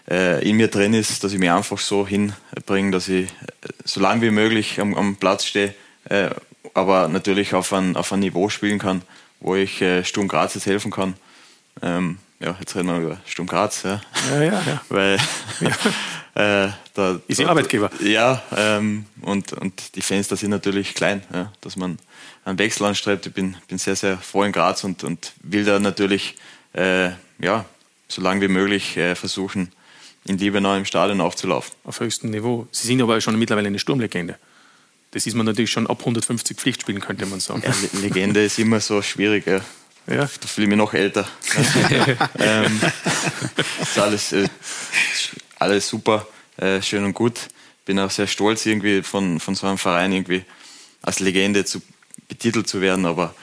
[0.08, 4.00] äh, in mir drin ist, dass ich mich einfach so hinbringe, dass ich äh, so
[4.00, 5.74] lange wie möglich am, am Platz stehe,
[6.08, 6.30] äh,
[6.76, 9.02] aber natürlich auf ein, auf ein Niveau spielen kann,
[9.40, 11.16] wo ich äh, Sturm Graz jetzt helfen kann.
[11.82, 14.02] Ähm, ja, jetzt reden wir über Sturm Graz, ja.
[14.30, 14.82] Ja, ja, ja.
[14.90, 15.18] Weil
[15.62, 15.72] ja.
[16.36, 17.90] Äh, da, ist Ihr Arbeitgeber.
[18.04, 22.00] Ja, ähm, und, und die Fenster sind natürlich klein, ja, dass man
[22.46, 23.26] einen Wechsel anstrebt.
[23.26, 26.36] Ich bin, bin sehr, sehr froh in Graz und, und will da natürlich
[26.74, 27.10] äh,
[27.40, 27.66] ja,
[28.08, 29.72] so lange wie möglich äh, versuchen,
[30.26, 31.74] in Liebenau im Stadion aufzulaufen.
[31.84, 32.68] Auf höchstem Niveau.
[32.72, 34.38] Sie sind aber schon mittlerweile eine Sturmlegende.
[35.12, 37.64] Das ist man natürlich schon ab 150 Pflichtspielen, könnte man sagen.
[37.66, 39.46] Ja, Legende ist immer so schwierig.
[39.46, 39.62] Ja.
[40.08, 40.22] Ja.
[40.22, 41.28] Da fühle ich mich noch älter.
[42.40, 42.82] ähm,
[43.82, 44.48] ist alles, äh,
[45.62, 46.28] alles super,
[46.58, 47.50] äh, schön und gut.
[47.86, 50.44] Bin auch sehr stolz, irgendwie von, von so einem Verein irgendwie
[51.02, 51.82] als Legende zu
[52.28, 53.36] betitelt zu werden, aber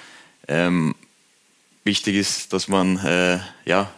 [0.47, 0.95] ähm,
[1.85, 3.93] wichtig ist, dass man äh, ja,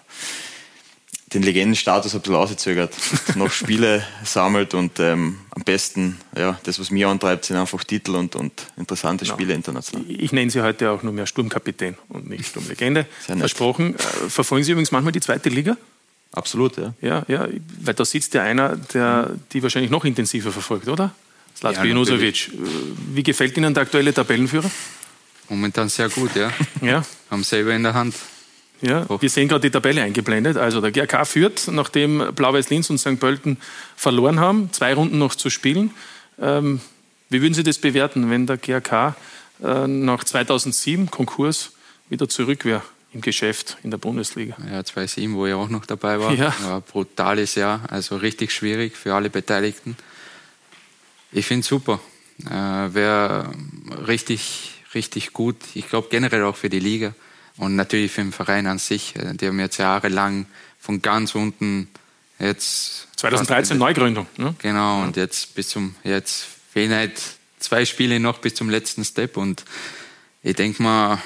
[1.32, 2.94] den Legendenstatus ein bisschen auszögert,
[3.36, 8.16] noch Spiele sammelt und ähm, am besten, ja, das, was mich antreibt, sind einfach Titel
[8.16, 9.36] und, und interessante genau.
[9.36, 10.04] Spiele international.
[10.08, 13.06] Ich nenne Sie heute auch nur mehr Sturmkapitän und nicht Sturmlegende.
[13.20, 13.94] Versprochen.
[13.94, 13.98] Äh,
[14.28, 15.76] verfolgen Sie übrigens manchmal die zweite Liga?
[16.32, 16.94] Absolut, ja.
[17.00, 17.48] Ja, ja,
[17.80, 21.12] weil da sitzt ja einer, der die wahrscheinlich noch intensiver verfolgt, oder?
[21.56, 22.50] Slatko ja, Junusovic.
[23.12, 24.70] Wie gefällt Ihnen der aktuelle Tabellenführer?
[25.48, 26.52] Momentan sehr gut, ja.
[26.80, 27.04] ja.
[27.30, 28.14] Haben selber in der Hand.
[28.80, 30.56] Ja, wir sehen gerade die Tabelle eingeblendet.
[30.56, 33.20] Also der GRK führt, nachdem Blau-Weiß-Linz und St.
[33.20, 33.58] Pölten
[33.94, 35.90] verloren haben, zwei Runden noch zu spielen.
[36.40, 36.80] Ähm,
[37.28, 39.16] wie würden Sie das bewerten, wenn der GRK
[39.62, 41.72] äh, nach 2007 Konkurs
[42.08, 42.82] wieder zurück wäre
[43.12, 44.56] im Geschäft in der Bundesliga?
[44.70, 46.32] Ja, 2007, wo ich auch noch dabei war.
[46.32, 46.54] Ja.
[46.62, 49.96] War brutales Jahr, also richtig schwierig für alle Beteiligten.
[51.32, 52.00] Ich finde es super.
[52.46, 53.52] Äh, Wäre
[54.06, 55.56] richtig, richtig gut.
[55.74, 57.14] Ich glaube generell auch für die Liga.
[57.56, 59.14] und natürlich für den Verein an sich.
[59.16, 60.46] Äh, die haben jetzt jahrelang
[60.78, 61.88] von ganz unten
[62.38, 63.08] jetzt.
[63.16, 64.26] 2013 Neugründung.
[64.38, 64.54] Ne?
[64.58, 67.20] Genau, und jetzt bis zum, jetzt fehlen halt
[67.58, 69.64] zwei Spiele noch bis zum letzten Step und
[70.42, 71.20] ich denke mal,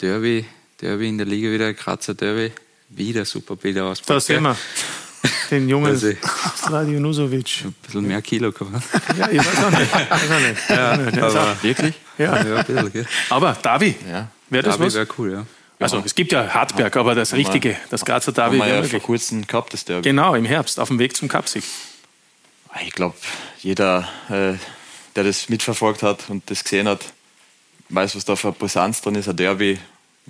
[0.00, 0.44] Derby,
[0.80, 2.52] Derby in der Liga wieder, Grazer Derby,
[2.90, 4.02] wieder super Bilder aus.
[4.02, 4.56] Da sehen wir.
[5.50, 6.12] Den jungen Also,
[6.56, 7.62] Sladio Nusovic.
[7.64, 8.84] Ein bisschen mehr Kilo gehabt.
[9.18, 9.82] Ja, ich weiß auch nicht.
[9.82, 11.16] Ich weiß auch nicht.
[11.16, 11.94] Ja, aber auch- wirklich?
[12.18, 12.44] Ja.
[12.44, 13.06] Ja, ein bisschen, gell?
[13.30, 14.28] Aber Davi, Ja.
[14.50, 14.94] wäre das Derby was?
[14.94, 15.46] wäre cool, ja.
[15.78, 19.00] Also es gibt ja Hartberg, aber das richtige, das Grazer Derby haben wir ja vor
[19.00, 20.08] kurzem gehabt, das Derby.
[20.08, 21.64] Genau, im Herbst, auf dem Weg zum Cupsieg.
[22.84, 23.14] Ich glaube,
[23.62, 24.54] jeder, äh,
[25.16, 27.04] der das mitverfolgt hat und das gesehen hat,
[27.88, 29.28] weiß, was da für eine Brisanz drin ist.
[29.28, 29.78] Ein Derby,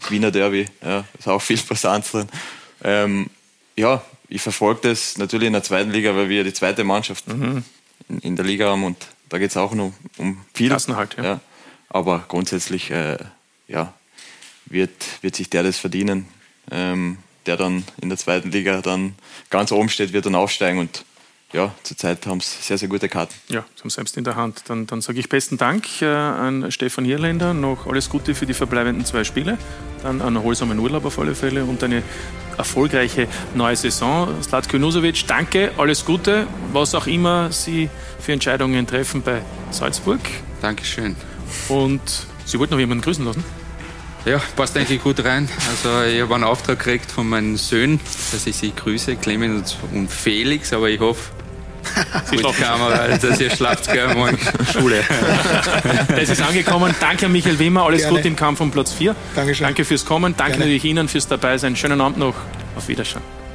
[0.09, 2.29] Wiener Derby, ja, ist auch viel Brisanz drin.
[2.85, 3.31] Ähm,
[3.77, 7.65] ja, ich verfolge das natürlich in der zweiten Liga, weil wir die zweite Mannschaft Mhm.
[8.09, 8.97] in, in der Liga haben und
[9.29, 10.69] da geht es auch noch um viel.
[10.69, 11.41] Klassenerhalt, ja.
[11.89, 13.19] Aber grundsätzlich, äh,
[13.69, 13.93] ja,
[14.67, 14.93] wird,
[15.23, 16.27] wird sich der das verdienen,
[16.71, 19.15] ähm, der dann in der zweiten Liga dann
[19.51, 21.05] ganz oben steht, wird dann aufsteigen und
[21.57, 23.35] ja, zurzeit haben sie sehr, sehr gute Karten.
[23.49, 24.65] Ja, sie haben selbst in der Hand.
[24.69, 27.55] Dann, dann sage ich besten Dank äh, an Stefan Hierländer.
[27.55, 29.57] Noch alles Gute für die verbleibenden zwei Spiele.
[30.03, 32.03] Dann einen erholsamen Urlaub auf alle Fälle und eine
[32.59, 34.29] erfolgreiche neue Saison.
[34.43, 37.89] Slatko Nusovic, danke, alles Gute, was auch immer Sie
[38.21, 40.21] für Entscheidungen treffen bei Salzburg.
[40.61, 41.17] Dankeschön.
[41.69, 42.03] Und
[42.45, 43.43] Sie wollten noch jemanden grüßen lassen?
[44.27, 45.49] Ja, passt eigentlich gut rein.
[45.71, 48.01] Also ich habe einen Auftrag gekriegt von meinen Söhnen,
[48.33, 51.31] dass ich sie grüße, Clemens und Felix, aber ich hoffe,
[52.31, 54.39] Sie schlafen Kamera, dass ihr schlaft gell, morgen
[54.73, 55.03] Schule.
[56.09, 56.95] Das ist angekommen.
[57.01, 57.85] Danke an Michael Wimmer.
[57.85, 58.17] Alles Gerne.
[58.17, 59.15] Gute im Kampf um Platz 4.
[59.35, 59.65] Dankeschön.
[59.65, 60.35] Danke fürs Kommen.
[60.37, 60.65] Danke Gerne.
[60.67, 61.77] natürlich Ihnen fürs Dabeisein.
[61.77, 62.35] Schönen Abend noch.
[62.77, 63.46] Auf Wiedersehen.